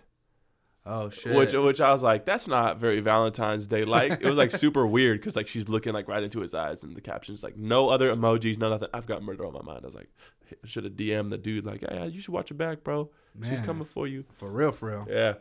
Oh 0.88 1.09
shit. 1.09 1.33
Which, 1.33 1.53
which 1.53 1.81
I 1.81 1.91
was 1.91 2.03
like, 2.03 2.25
that's 2.25 2.47
not 2.47 2.77
very 2.77 2.99
Valentine's 2.99 3.65
Day 3.67 3.86
like. 3.86 4.11
It 4.21 4.25
was 4.25 4.38
like 4.38 4.51
super 4.65 4.86
weird 4.86 5.19
because 5.19 5.36
like 5.36 5.47
she's 5.47 5.67
looking 5.67 5.93
like 5.93 6.07
right 6.07 6.21
into 6.21 6.41
his 6.41 6.53
eyes, 6.53 6.83
and 6.83 6.95
the 6.95 7.01
caption's 7.01 7.43
like, 7.43 7.57
no 7.57 7.89
other 7.89 8.13
emojis, 8.15 8.57
no 8.59 8.69
nothing. 8.69 8.89
I've 8.93 9.07
got 9.07 9.23
murder 9.23 9.45
on 9.47 9.53
my 9.53 9.61
mind. 9.63 9.79
I 9.83 9.88
was 9.88 9.95
like, 9.95 10.09
I 10.51 10.67
should 10.67 10.83
have 10.83 10.93
DM'd 10.93 11.31
the 11.31 11.38
dude 11.39 11.65
like, 11.65 11.83
hey, 11.89 12.07
you 12.07 12.19
should 12.19 12.33
watch 12.33 12.49
your 12.51 12.57
back, 12.57 12.83
bro. 12.83 13.09
She's 13.49 13.61
coming 13.61 13.86
for 13.86 14.07
you. 14.07 14.25
for 14.33 14.49
real, 14.49 14.71
for 14.71 14.89
real. 14.89 15.07
Yeah. 15.09 15.33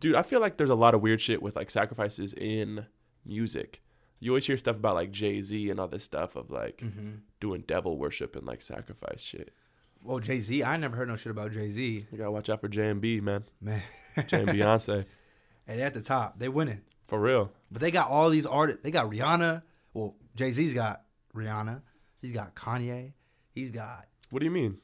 Dude, 0.00 0.14
I 0.16 0.22
feel 0.22 0.40
like 0.40 0.56
there's 0.56 0.70
a 0.70 0.74
lot 0.74 0.94
of 0.94 1.00
weird 1.02 1.20
shit 1.20 1.40
with 1.40 1.54
like 1.56 1.70
sacrifices 1.70 2.34
in 2.34 2.86
music. 3.24 3.82
You 4.18 4.32
always 4.32 4.46
hear 4.46 4.58
stuff 4.58 4.76
about 4.76 4.94
like 4.96 5.10
Jay 5.12 5.40
Z 5.40 5.70
and 5.70 5.78
all 5.80 5.88
this 5.88 6.04
stuff 6.04 6.36
of 6.36 6.50
like 6.50 6.78
Mm-hmm. 6.78 7.10
doing 7.38 7.62
devil 7.66 7.96
worship 7.96 8.34
and 8.36 8.46
like 8.46 8.60
sacrifice 8.60 9.20
shit. 9.22 9.54
Well, 10.02 10.18
Jay 10.18 10.40
Z, 10.40 10.64
I 10.64 10.76
never 10.78 10.96
heard 10.96 11.08
no 11.08 11.16
shit 11.16 11.30
about 11.30 11.52
Jay 11.52 11.68
Z. 11.70 12.06
You 12.10 12.18
gotta 12.18 12.30
watch 12.30 12.48
out 12.50 12.60
for 12.60 12.68
J 12.68 12.88
and 12.88 13.00
B, 13.00 13.20
man. 13.20 13.44
Man, 13.60 13.82
Jay 14.26 14.40
and 14.40 14.48
Beyonce. 14.48 15.04
and 15.66 15.80
at 15.80 15.94
the 15.94 16.00
top, 16.00 16.38
they 16.38 16.48
winning. 16.48 16.82
For 17.08 17.20
real. 17.20 17.50
But 17.70 17.80
they 17.80 17.90
got 17.90 18.08
all 18.08 18.30
these 18.30 18.46
artists. 18.46 18.82
They 18.82 18.90
got 18.90 19.10
Rihanna. 19.10 19.62
Well, 19.94 20.14
Jay 20.36 20.52
Z's 20.52 20.74
got 20.74 21.02
Rihanna. 21.34 21.82
He's 22.20 22.32
got 22.32 22.54
Kanye. 22.54 23.12
He's 23.54 23.70
got 23.70 24.06
What 24.30 24.38
do 24.40 24.44
you 24.44 24.50
mean? 24.50 24.78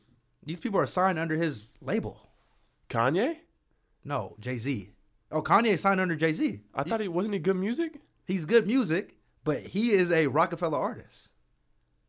these 0.45 0.61
people 0.61 0.79
are 0.81 0.87
signed 0.87 1.19
under 1.19 1.37
his 1.37 1.71
label. 1.81 2.31
Kanye? 2.89 3.37
No, 4.05 4.37
Jay 4.39 4.59
Z. 4.59 4.93
Oh, 5.33 5.43
Kanye 5.43 5.79
signed 5.79 6.01
under 6.01 6.15
Jay 6.15 6.33
Z. 6.33 6.61
I 6.75 6.83
thought 6.85 7.01
he 7.01 7.09
wasn't 7.09 7.35
he 7.35 7.41
good 7.41 7.57
music? 7.57 8.01
He's 8.27 8.45
good 8.45 8.67
music, 8.67 9.17
but 9.45 9.59
he 9.59 9.91
is 9.91 10.11
a 10.13 10.27
Roc-A-Fella 10.29 10.79
artist. 10.79 11.29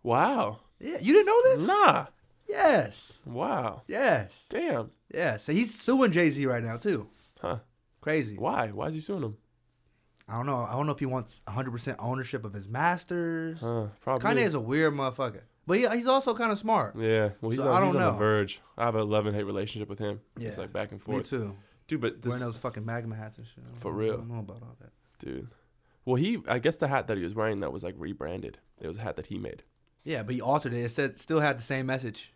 Wow. 0.04 0.60
Yeah, 0.80 0.98
you 1.00 1.14
didn't 1.14 1.26
know 1.26 1.44
this? 1.44 1.68
Nah. 1.68 2.06
Yes, 2.48 3.20
Wow. 3.26 3.82
yes, 3.88 4.46
Damn. 4.50 4.92
yes. 5.14 5.44
So 5.44 5.52
he's 5.52 5.78
suing 5.80 6.12
Jay 6.12 6.30
Z 6.30 6.46
right 6.46 6.64
now 6.64 6.78
too. 6.78 7.08
Huh. 7.42 7.58
Crazy. 8.02 8.38
Why? 8.38 8.68
Why 8.72 8.88
is 8.88 8.94
he 8.94 9.02
suing 9.02 9.24
him? 9.24 9.38
I 10.30 10.38
don't 10.38 10.46
know. 10.46 10.58
I 10.58 10.74
don't 10.74 10.86
know 10.86 10.92
if 10.94 11.00
he 11.00 11.06
wants 11.06 11.42
100 11.46 11.72
percent 11.72 11.98
ownership 12.00 12.46
of 12.46 12.54
his 12.54 12.68
masters. 12.68 13.60
Huh. 13.62 13.88
Probably. 14.02 14.24
Kanye 14.42 14.46
is 14.46 14.54
a 14.54 14.60
weird 14.60 14.94
motherfucker, 14.94 15.42
but 15.66 15.78
he, 15.78 15.88
he's 15.90 16.08
also 16.08 16.34
kind 16.34 16.52
of 16.52 16.58
smart. 16.60 16.96
yeah. 16.98 17.30
Well, 17.42 17.52
he's, 17.52 17.60
So 17.60 17.68
on, 17.68 17.76
I 17.76 17.80
don't 17.86 17.94
know. 17.94 18.08
on 18.08 18.14
the 18.14 18.20
verge. 18.20 18.62
I 18.78 18.86
have 18.86 18.96
a 18.96 19.04
love 19.04 19.26
and 19.26 19.36
hate 19.36 19.44
relationship 19.46 19.90
with 19.90 20.00
him. 20.00 20.22
Yeah. 20.40 20.50
It's 20.50 20.58
like 20.58 20.72
back 20.74 20.92
and 20.92 21.02
forth. 21.02 21.18
Me 21.18 21.24
too. 21.24 21.56
Dude, 21.88 22.02
but 22.02 22.22
this 22.22 22.32
Wearing 22.32 22.44
those 22.46 22.58
fucking 22.58 22.86
MAGA 22.86 23.14
hats 23.16 23.38
and 23.38 23.48
shit. 23.48 23.64
For 23.80 23.92
don't- 23.92 24.04
I 24.04 24.16
don't 24.18 24.30
know 24.30 24.40
about 24.40 24.62
all 24.64 24.76
that. 24.82 24.92
dude. 25.20 25.48
Well, 26.06 26.16
he 26.16 26.38
I 26.48 26.60
guess 26.60 26.78
the 26.78 26.88
hat 26.88 27.08
that 27.08 27.18
he 27.18 27.24
was 27.24 27.34
wearing 27.36 27.60
that 27.60 27.74
was 27.74 27.84
like 27.84 27.96
rebranded. 27.98 28.58
It 28.80 28.88
was 28.88 28.98
a 28.98 29.02
hat 29.02 29.16
that 29.18 29.26
he 29.28 29.38
made. 29.38 29.64
Yeah, 30.06 30.24
but 30.24 30.36
he 30.36 30.40
altered 30.42 30.74
it. 30.74 30.78
It 30.86 30.92
said 30.92 31.20
still 31.20 31.42
had 31.42 31.58
the 31.58 31.64
same 31.64 31.86
message. 31.86 32.32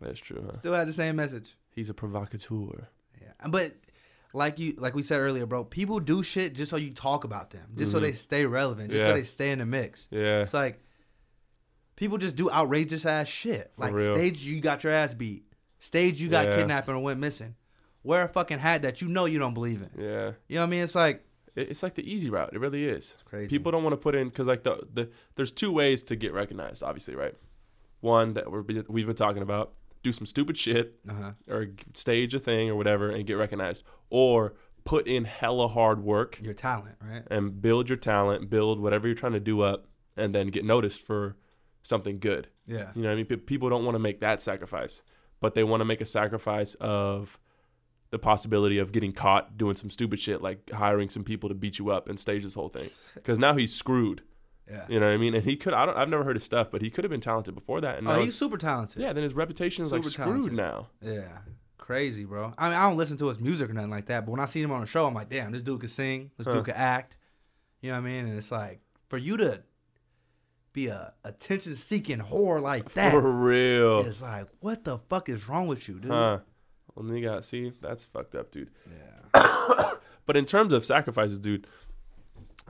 That's 0.00 0.20
true, 0.20 0.42
huh? 0.46 0.58
Still 0.58 0.74
had 0.74 0.88
the 0.88 0.92
same 0.92 1.16
message. 1.16 1.56
He's 1.74 1.88
a 1.90 1.94
provocateur. 1.94 2.88
Yeah, 3.20 3.48
but 3.48 3.74
like 4.32 4.58
you, 4.58 4.74
like 4.76 4.94
we 4.94 5.02
said 5.02 5.18
earlier, 5.20 5.46
bro. 5.46 5.64
People 5.64 6.00
do 6.00 6.22
shit 6.22 6.54
just 6.54 6.70
so 6.70 6.76
you 6.76 6.90
talk 6.90 7.24
about 7.24 7.50
them, 7.50 7.70
just 7.76 7.92
so 7.92 7.98
Mhm. 7.98 8.02
they 8.02 8.12
stay 8.12 8.44
relevant, 8.46 8.90
just 8.90 9.00
Yeah. 9.02 9.08
so 9.08 9.14
they 9.14 9.22
stay 9.22 9.50
in 9.50 9.58
the 9.60 9.66
mix. 9.66 10.06
Yeah. 10.10 10.42
It's 10.42 10.52
like 10.54 10.80
people 11.96 12.18
just 12.18 12.36
do 12.36 12.50
outrageous 12.50 13.06
ass 13.06 13.28
shit. 13.28 13.72
For 13.76 13.84
like 13.84 13.94
real. 13.94 14.14
stage, 14.14 14.42
you 14.42 14.60
got 14.60 14.84
your 14.84 14.92
ass 14.92 15.14
beat. 15.14 15.44
Stage, 15.78 16.20
you 16.20 16.28
got 16.28 16.46
Yeah. 16.48 16.56
kidnapped 16.56 16.88
and 16.88 17.02
went 17.02 17.20
missing. 17.20 17.54
Wear 18.02 18.24
a 18.24 18.28
fucking 18.28 18.58
hat 18.60 18.82
that 18.82 19.00
you 19.00 19.08
know 19.08 19.24
you 19.24 19.38
don't 19.38 19.54
believe 19.54 19.82
in. 19.82 19.90
Yeah. 19.98 20.32
You 20.48 20.56
know 20.56 20.60
what 20.62 20.66
I 20.66 20.70
mean? 20.70 20.82
It's 20.82 20.94
like 20.94 21.22
it's 21.54 21.82
like 21.82 21.94
the 21.94 22.08
easy 22.10 22.28
route. 22.28 22.50
It 22.52 22.60
really 22.60 22.84
is. 22.84 23.16
crazy. 23.24 23.48
People 23.48 23.72
don't 23.72 23.82
want 23.82 23.94
to 23.94 23.96
put 23.96 24.14
in 24.14 24.28
because 24.28 24.46
like 24.46 24.62
the 24.62 24.86
the 24.92 25.10
there's 25.36 25.50
two 25.50 25.72
ways 25.72 26.02
to 26.04 26.16
get 26.16 26.32
recognized. 26.34 26.82
Obviously, 26.82 27.14
right? 27.14 27.34
One 28.00 28.34
that 28.34 28.44
be- 28.66 28.84
we've 28.88 29.06
been 29.06 29.16
talking 29.16 29.42
about: 29.42 29.72
do 30.02 30.12
some 30.12 30.26
stupid 30.26 30.56
shit 30.56 30.98
uh-huh. 31.08 31.32
or 31.48 31.68
stage 31.94 32.34
a 32.34 32.38
thing 32.38 32.68
or 32.68 32.76
whatever 32.76 33.10
and 33.10 33.26
get 33.26 33.34
recognized, 33.34 33.82
or 34.10 34.54
put 34.84 35.06
in 35.08 35.24
hella 35.24 35.66
hard 35.68 36.02
work 36.04 36.40
your 36.40 36.54
talent, 36.54 36.96
right? 37.02 37.24
and 37.30 37.60
build 37.60 37.88
your 37.88 37.98
talent, 37.98 38.48
build 38.48 38.78
whatever 38.80 39.08
you're 39.08 39.16
trying 39.16 39.32
to 39.32 39.40
do 39.40 39.60
up, 39.62 39.86
and 40.16 40.34
then 40.34 40.48
get 40.48 40.64
noticed 40.64 41.02
for 41.02 41.36
something 41.82 42.18
good. 42.18 42.48
Yeah. 42.66 42.90
You 42.94 43.02
know 43.02 43.08
what 43.08 43.12
I 43.12 43.16
mean? 43.16 43.26
Pe- 43.26 43.36
People 43.36 43.68
don't 43.68 43.84
want 43.84 43.94
to 43.94 44.00
make 44.00 44.20
that 44.20 44.40
sacrifice, 44.42 45.02
but 45.40 45.54
they 45.54 45.64
want 45.64 45.80
to 45.80 45.84
make 45.84 46.00
a 46.00 46.06
sacrifice 46.06 46.74
of 46.74 47.38
the 48.10 48.18
possibility 48.18 48.78
of 48.78 48.92
getting 48.92 49.12
caught 49.12 49.56
doing 49.58 49.74
some 49.74 49.90
stupid 49.90 50.18
shit 50.20 50.40
like 50.40 50.70
hiring 50.70 51.08
some 51.08 51.24
people 51.24 51.48
to 51.48 51.54
beat 51.54 51.78
you 51.78 51.90
up 51.90 52.08
and 52.08 52.18
stage 52.20 52.44
this 52.44 52.54
whole 52.54 52.68
thing. 52.68 52.90
Because 53.14 53.38
now 53.38 53.54
he's 53.54 53.74
screwed. 53.74 54.22
Yeah. 54.70 54.84
You 54.88 54.98
know 55.00 55.06
what 55.06 55.14
I 55.14 55.16
mean? 55.16 55.34
And 55.34 55.44
he 55.44 55.56
could. 55.56 55.72
I 55.74 55.86
don't. 55.86 55.96
I've 55.96 56.08
never 56.08 56.24
heard 56.24 56.36
his 56.36 56.44
stuff, 56.44 56.68
but 56.72 56.82
he 56.82 56.90
could 56.90 57.04
have 57.04 57.10
been 57.10 57.20
talented 57.20 57.54
before 57.54 57.80
that. 57.82 57.98
And 57.98 58.08
Oh, 58.08 58.20
he's 58.20 58.34
super 58.34 58.58
talented. 58.58 59.00
yeah. 59.00 59.12
Then 59.12 59.22
his 59.22 59.34
reputation 59.34 59.84
is 59.84 59.92
like 59.92 60.02
Super 60.02 60.12
screwed 60.12 60.26
talented. 60.52 60.52
now. 60.54 60.88
Yeah. 61.00 61.38
Crazy, 61.78 62.24
bro. 62.24 62.52
I 62.58 62.68
mean, 62.68 62.78
I 62.78 62.88
don't 62.88 62.96
listen 62.96 63.16
to 63.18 63.28
his 63.28 63.38
music 63.38 63.70
or 63.70 63.72
nothing 63.72 63.90
like 63.90 64.06
that, 64.06 64.24
but 64.24 64.32
when 64.32 64.40
I 64.40 64.46
see 64.46 64.60
him 64.60 64.72
on 64.72 64.82
a 64.82 64.86
show, 64.86 65.06
I'm 65.06 65.14
like, 65.14 65.28
damn, 65.28 65.52
this 65.52 65.62
dude 65.62 65.78
can 65.80 65.88
sing, 65.88 66.32
this 66.36 66.46
Huh. 66.46 66.54
dude 66.54 66.64
can 66.64 66.74
act. 66.74 67.16
You 67.80 67.90
know 67.92 68.00
what 68.00 68.08
I 68.08 68.10
mean? 68.10 68.26
And 68.26 68.36
it's 68.36 68.50
like, 68.50 68.80
for 69.08 69.18
you 69.18 69.36
to 69.36 69.62
be 70.72 70.88
a 70.88 71.14
attention 71.24 71.76
seeking 71.76 72.18
whore 72.18 72.60
like 72.60 72.92
that, 72.94 73.12
For 73.12 73.20
real. 73.22 74.00
it's 74.00 74.20
like, 74.20 74.48
what 74.60 74.82
the 74.82 74.98
fuck 74.98 75.28
is 75.28 75.48
wrong 75.48 75.68
with 75.68 75.86
you, 75.88 76.00
dude? 76.00 76.10
Huh. 76.10 76.38
Well, 76.96 77.06
then 77.06 77.16
you 77.16 77.22
got 77.24 77.44
see 77.44 77.72
that's 77.80 78.04
fucked 78.04 78.34
up, 78.34 78.50
dude. 78.50 78.70
Yeah. 79.34 79.92
But 80.26 80.36
in 80.36 80.44
terms 80.44 80.72
of 80.72 80.84
sacrifices, 80.84 81.38
dude, 81.38 81.68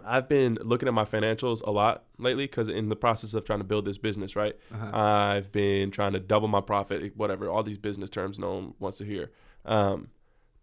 I've 0.06 0.28
been 0.28 0.58
looking 0.62 0.88
at 0.88 0.94
my 0.94 1.04
financials 1.04 1.60
a 1.66 1.70
lot 1.70 2.04
lately 2.18 2.44
because 2.44 2.68
in 2.68 2.88
the 2.88 2.96
process 2.96 3.34
of 3.34 3.44
trying 3.44 3.58
to 3.60 3.64
build 3.64 3.84
this 3.84 3.98
business, 3.98 4.36
right? 4.36 4.56
Uh-huh. 4.72 4.90
I've 4.96 5.50
been 5.52 5.90
trying 5.90 6.12
to 6.12 6.20
double 6.20 6.48
my 6.48 6.60
profit, 6.60 7.16
whatever, 7.16 7.48
all 7.48 7.62
these 7.62 7.78
business 7.78 8.08
terms 8.10 8.38
no 8.38 8.54
one 8.54 8.74
wants 8.78 8.98
to 8.98 9.04
hear. 9.04 9.30
Um, 9.64 10.08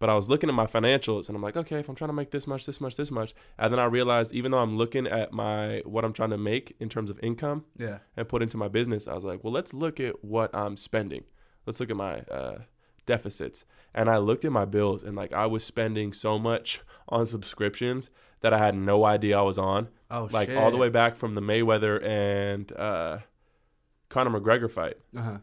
but 0.00 0.10
I 0.10 0.14
was 0.14 0.28
looking 0.28 0.48
at 0.50 0.54
my 0.54 0.66
financials 0.66 1.28
and 1.28 1.36
I'm 1.36 1.42
like, 1.42 1.56
okay, 1.56 1.78
if 1.78 1.88
I'm 1.88 1.94
trying 1.94 2.08
to 2.08 2.14
make 2.14 2.30
this 2.30 2.46
much, 2.46 2.66
this 2.66 2.80
much, 2.80 2.96
this 2.96 3.10
much, 3.10 3.34
and 3.58 3.72
then 3.72 3.78
I 3.78 3.84
realized 3.84 4.32
even 4.32 4.50
though 4.50 4.58
I'm 4.58 4.76
looking 4.76 5.06
at 5.06 5.32
my 5.32 5.82
what 5.86 6.04
I'm 6.04 6.12
trying 6.12 6.30
to 6.30 6.38
make 6.38 6.76
in 6.80 6.88
terms 6.88 7.08
of 7.10 7.18
income 7.22 7.64
Yeah. 7.78 7.98
and 8.16 8.28
put 8.28 8.42
into 8.42 8.56
my 8.56 8.68
business, 8.68 9.06
I 9.06 9.14
was 9.14 9.24
like, 9.24 9.44
well, 9.44 9.52
let's 9.52 9.72
look 9.72 10.00
at 10.00 10.24
what 10.24 10.54
I'm 10.54 10.76
spending. 10.76 11.24
Let's 11.64 11.80
look 11.80 11.90
at 11.90 11.96
my 11.96 12.18
uh, 12.22 12.58
deficits. 13.06 13.64
And 13.94 14.08
I 14.10 14.18
looked 14.18 14.44
at 14.44 14.52
my 14.52 14.64
bills 14.64 15.02
and 15.02 15.16
like 15.16 15.32
I 15.32 15.46
was 15.46 15.62
spending 15.64 16.12
so 16.12 16.38
much 16.38 16.80
on 17.08 17.26
subscriptions 17.26 18.10
that 18.44 18.52
I 18.52 18.58
had 18.58 18.74
no 18.76 19.04
idea 19.06 19.38
I 19.38 19.42
was 19.42 19.58
on. 19.58 19.88
Oh, 20.10 20.28
like 20.30 20.48
shit. 20.48 20.58
all 20.58 20.70
the 20.70 20.76
way 20.76 20.90
back 20.90 21.16
from 21.16 21.34
the 21.34 21.40
Mayweather 21.40 22.02
and 22.04 22.70
uh, 22.72 23.18
Conor 24.10 24.38
McGregor 24.38 24.70
fight. 24.70 24.98
Uh-huh. 25.16 25.38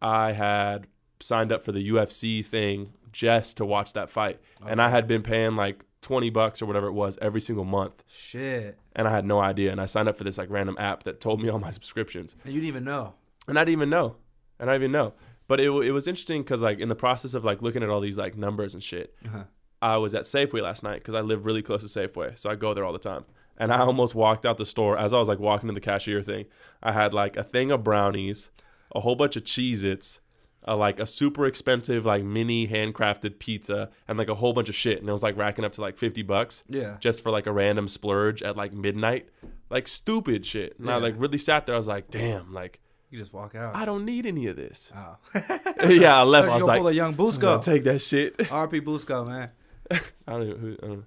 I 0.00 0.32
had 0.32 0.86
signed 1.20 1.50
up 1.50 1.64
for 1.64 1.72
the 1.72 1.88
UFC 1.90 2.44
thing 2.44 2.92
just 3.10 3.56
to 3.56 3.64
watch 3.64 3.94
that 3.94 4.10
fight. 4.10 4.38
And 4.66 4.80
I 4.82 4.90
had 4.90 5.06
been 5.08 5.22
paying 5.22 5.56
like 5.56 5.84
20 6.02 6.28
bucks 6.30 6.60
or 6.60 6.66
whatever 6.66 6.88
it 6.88 6.92
was 6.92 7.16
every 7.22 7.40
single 7.40 7.64
month. 7.64 8.02
Shit. 8.06 8.78
And 8.94 9.08
I 9.08 9.10
had 9.10 9.24
no 9.24 9.40
idea. 9.40 9.72
And 9.72 9.80
I 9.80 9.86
signed 9.86 10.08
up 10.08 10.18
for 10.18 10.24
this 10.24 10.36
like 10.38 10.50
random 10.50 10.76
app 10.78 11.04
that 11.04 11.20
told 11.20 11.40
me 11.42 11.48
all 11.48 11.58
my 11.58 11.70
subscriptions 11.70 12.36
And 12.44 12.52
you 12.52 12.60
didn't 12.60 12.68
even 12.68 12.84
know. 12.84 13.14
and 13.48 13.58
I 13.58 13.62
didn't 13.62 13.78
even 13.78 13.90
know, 13.90 14.16
and 14.60 14.68
I 14.68 14.74
didn't 14.74 14.82
even 14.84 14.92
know. 14.92 15.14
But 15.48 15.60
it, 15.60 15.70
it 15.70 15.92
was 15.92 16.06
interesting 16.06 16.42
because 16.42 16.60
like 16.62 16.78
in 16.80 16.88
the 16.88 16.94
process 16.94 17.34
of 17.34 17.44
like 17.44 17.62
looking 17.62 17.82
at 17.82 17.88
all 17.90 18.00
these 18.00 18.18
like 18.18 18.36
numbers 18.36 18.74
and 18.74 18.82
shit, 18.82 19.14
Uh-huh. 19.26 19.44
I 19.82 19.96
was 19.98 20.14
at 20.14 20.24
Safeway 20.24 20.62
last 20.62 20.82
night 20.82 21.00
because 21.00 21.14
I 21.14 21.20
live 21.20 21.44
really 21.44 21.60
close 21.62 21.82
to 21.82 21.88
Safeway, 22.00 22.38
so 22.38 22.48
I 22.50 22.54
go 22.54 22.72
there 22.72 22.84
all 22.84 22.92
the 22.92 22.98
time. 22.98 23.24
And 23.58 23.72
I 23.72 23.80
almost 23.80 24.14
walked 24.14 24.46
out 24.46 24.56
the 24.56 24.64
store 24.66 24.96
as 24.98 25.12
I 25.12 25.18
was 25.18 25.28
like 25.28 25.38
walking 25.38 25.68
to 25.68 25.74
the 25.74 25.80
cashier 25.80 26.22
thing. 26.22 26.46
I 26.82 26.92
had 26.92 27.12
like 27.12 27.36
a 27.36 27.44
thing 27.44 27.70
of 27.70 27.84
brownies, 27.84 28.50
a 28.94 29.00
whole 29.00 29.14
bunch 29.14 29.36
of 29.36 29.44
Cheez 29.44 29.84
Its, 29.84 30.20
like 30.66 30.98
a 31.00 31.06
super 31.06 31.44
expensive, 31.46 32.06
like 32.06 32.24
mini 32.24 32.66
handcrafted 32.68 33.38
pizza, 33.38 33.90
and 34.08 34.16
like 34.16 34.28
a 34.28 34.34
whole 34.36 34.52
bunch 34.52 34.68
of 34.68 34.74
shit. 34.74 35.00
And 35.00 35.08
it 35.08 35.12
was 35.12 35.22
like 35.22 35.36
racking 35.36 35.64
up 35.64 35.72
to 35.74 35.80
like 35.80 35.98
50 35.98 36.22
bucks 36.22 36.64
Yeah. 36.68 36.96
just 37.00 37.22
for 37.22 37.30
like 37.30 37.46
a 37.46 37.52
random 37.52 37.88
splurge 37.88 38.42
at 38.42 38.56
like 38.56 38.72
midnight. 38.72 39.28
Like 39.70 39.86
stupid 39.88 40.46
shit. 40.46 40.78
And 40.78 40.90
I 40.90 40.96
like 40.96 41.14
really 41.18 41.38
sat 41.38 41.66
there. 41.66 41.74
I 41.74 41.78
was 41.78 41.88
like, 41.88 42.10
damn, 42.10 42.52
like 42.54 42.80
You 43.10 43.18
just 43.18 43.32
walk 43.32 43.54
out. 43.54 43.74
I 43.76 43.84
don't 43.84 44.04
need 44.04 44.24
any 44.26 44.46
of 44.46 44.56
this. 44.56 44.90
oh. 44.96 45.16
yeah, 45.88 46.18
I 46.18 46.22
left. 46.22 46.48
I 46.48 46.54
was 46.54 46.64
like, 46.64 46.78
pull 46.78 46.88
a 46.88 46.92
young 46.92 47.14
Busco. 47.14 47.62
take 47.62 47.84
that 47.84 48.00
shit. 48.00 48.38
RP 48.38 48.80
Busco, 48.80 49.26
man. 49.26 49.50
I 50.26 50.32
don't 50.32 50.42
even. 50.48 50.60
Who, 50.60 50.72
I 50.82 50.86
don't 50.86 50.96
know. 50.98 51.04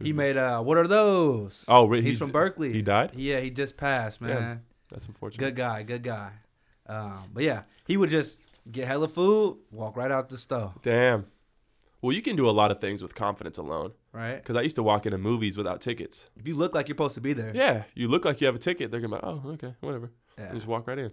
He 0.00 0.12
made 0.12 0.36
uh, 0.36 0.60
what 0.62 0.78
are 0.78 0.86
those? 0.88 1.64
Oh, 1.68 1.86
really? 1.86 2.02
He's 2.02 2.14
He- 2.14 2.18
from 2.18 2.30
Berkeley. 2.32 2.72
he 2.72 2.82
died? 2.82 3.12
Yeah, 3.14 3.40
he 3.40 3.50
just 3.50 3.76
passed, 3.76 4.20
man. 4.20 4.36
Damn. 4.36 4.62
That's 4.90 5.06
unfortunate. 5.06 5.44
Good 5.44 5.56
guy, 5.56 5.82
good 5.84 6.02
guy. 6.02 6.32
Um, 6.86 7.30
but 7.32 7.44
yeah, 7.44 7.62
he 7.86 7.96
would 7.96 8.10
just 8.10 8.38
get 8.70 8.86
hella 8.88 9.08
food, 9.08 9.58
walk 9.70 9.96
right 9.96 10.10
out 10.10 10.28
the 10.28 10.36
store, 10.38 10.74
Damn. 10.82 11.26
Well, 12.02 12.12
you 12.12 12.20
can 12.20 12.34
do 12.34 12.48
a 12.48 12.50
lot 12.50 12.72
of 12.72 12.80
things 12.80 13.00
with 13.00 13.14
confidence 13.14 13.58
alone. 13.58 13.92
right? 14.12 14.34
Because 14.36 14.56
I 14.56 14.62
used 14.62 14.74
to 14.74 14.82
walk 14.82 15.06
into 15.06 15.18
movies 15.18 15.56
without 15.56 15.80
tickets. 15.80 16.28
If 16.36 16.48
you 16.48 16.54
look 16.56 16.74
like 16.74 16.88
you're 16.88 16.94
supposed 16.96 17.14
to 17.14 17.20
be 17.20 17.32
there, 17.32 17.52
Yeah, 17.54 17.84
you 17.94 18.08
look 18.08 18.24
like 18.24 18.40
you 18.40 18.46
have 18.48 18.56
a 18.56 18.58
ticket. 18.58 18.90
They're 18.90 19.00
gonna 19.00 19.20
be 19.20 19.24
like, 19.24 19.34
oh, 19.44 19.50
okay, 19.52 19.74
whatever. 19.80 20.10
Yeah. 20.36 20.52
Just 20.52 20.66
walk 20.66 20.88
right 20.88 20.98
in. 20.98 21.12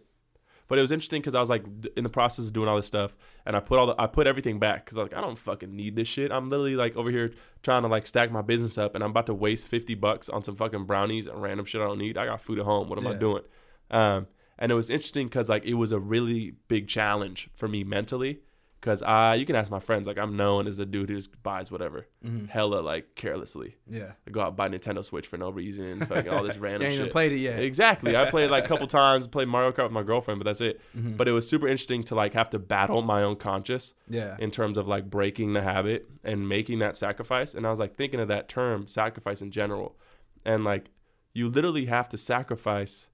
But 0.70 0.78
it 0.78 0.82
was 0.82 0.92
interesting 0.92 1.20
because 1.20 1.36
I 1.36 1.40
was 1.42 1.50
like 1.50 1.66
in 1.98 2.04
the 2.04 2.10
process 2.10 2.46
of 2.46 2.54
doing 2.54 2.70
all 2.70 2.78
this 2.78 2.86
stuff, 2.86 3.18
and 3.46 3.58
I 3.58 3.60
put 3.60 3.80
all 3.80 3.88
the 3.88 3.96
I 4.00 4.08
put 4.08 4.28
everything 4.28 4.60
back 4.60 4.86
because 4.86 4.98
I 4.98 5.02
was 5.02 5.12
like, 5.12 5.18
I 5.18 5.22
don't 5.22 5.38
fucking 5.38 5.76
need 5.76 5.96
this 5.96 6.08
shit. 6.08 6.32
I'm 6.32 6.48
literally 6.48 6.76
like 6.76 6.96
over 6.96 7.12
here 7.12 7.34
trying 7.64 7.82
to 7.82 7.90
like 7.90 8.08
stack 8.08 8.32
my 8.32 8.44
business 8.44 8.78
up, 8.78 8.96
and 8.96 9.04
I'm 9.04 9.10
about 9.10 9.26
to 9.26 9.34
waste 9.34 9.68
fifty 9.68 9.96
bucks 9.96 10.30
on 10.30 10.44
some 10.44 10.56
fucking 10.56 10.86
brownies 10.86 11.28
and 11.28 11.42
random 11.42 11.66
shit 11.66 11.82
I 11.82 11.86
don't 11.86 11.98
need. 11.98 12.18
I 12.18 12.28
got 12.28 12.40
food 12.40 12.60
at 12.60 12.66
home. 12.66 12.88
What 12.88 13.00
am 13.00 13.08
I 13.08 13.16
doing? 13.16 13.44
Um, 13.92 14.28
and 14.60 14.72
it 14.72 14.76
was 14.76 14.90
interesting 14.92 15.28
because 15.28 15.50
like 15.50 15.66
it 15.66 15.74
was 15.74 15.92
a 15.92 16.00
really 16.00 16.54
big 16.68 16.88
challenge 16.88 17.50
for 17.56 17.68
me 17.68 17.84
mentally. 17.84 18.42
Cause 18.82 19.02
I, 19.04 19.36
you 19.36 19.46
can 19.46 19.58
ask 19.58 19.70
my 19.70 19.80
friends. 19.82 20.08
Like 20.08 20.18
I'm 20.18 20.38
known 20.38 20.66
as 20.66 20.78
the 20.78 20.86
dude 20.86 21.10
who 21.10 21.16
just 21.18 21.44
buys 21.44 21.70
whatever, 21.70 22.08
Mhm. 22.26 22.48
hella 22.48 22.80
like 22.80 23.14
carelessly. 23.16 23.76
yeah. 23.90 24.14
I 24.26 24.32
go 24.32 24.40
out 24.40 24.48
and 24.50 24.56
buy 24.56 24.70
Nintendo 24.70 25.04
Switch 25.04 25.28
for 25.28 25.36
no 25.38 25.50
reason, 25.50 26.00
fucking 26.06 26.30
all 26.32 26.44
this 26.44 26.58
random 26.58 26.84
ain't 26.84 26.94
shit. 26.94 27.00
even 27.02 27.12
played 27.12 27.34
it 27.34 27.40
yet. 27.40 27.62
Exactly. 27.62 28.16
I 28.16 28.30
played 28.30 28.50
like 28.50 28.64
a 28.64 28.68
couple 28.70 28.88
times, 29.02 29.28
played 29.28 29.50
Mario 29.50 29.74
Kart 29.74 29.84
with 29.84 29.92
my 29.92 30.04
girlfriend, 30.04 30.40
but 30.40 30.46
that's 30.46 30.62
it. 30.62 30.80
Mhm. 30.98 31.18
But 31.18 31.28
it 31.28 31.34
was 31.34 31.46
super 31.46 31.68
interesting 31.68 32.04
to 32.06 32.16
like 32.16 32.34
have 32.36 32.50
to 32.52 32.60
battle 32.60 33.02
my 33.02 33.22
own 33.22 33.36
conscience 33.36 33.94
yeah, 34.08 34.38
in 34.40 34.50
terms 34.50 34.78
of 34.78 34.88
like 34.88 35.10
breaking 35.10 35.52
the 35.52 35.62
habit 35.62 36.10
and 36.24 36.48
making 36.48 36.80
that 36.80 36.96
sacrifice. 36.96 37.54
And 37.56 37.68
I 37.68 37.72
was 37.72 37.80
like 37.80 37.98
thinking 37.98 38.22
of 38.22 38.30
that 38.30 38.48
term, 38.48 38.88
sacrifice 38.88 39.42
in 39.42 39.52
general. 39.52 39.98
And 40.46 40.64
like 40.64 40.90
you 41.34 41.50
literally 41.50 41.88
have 41.88 42.08
to 42.10 42.18
sacrifice 42.18 43.10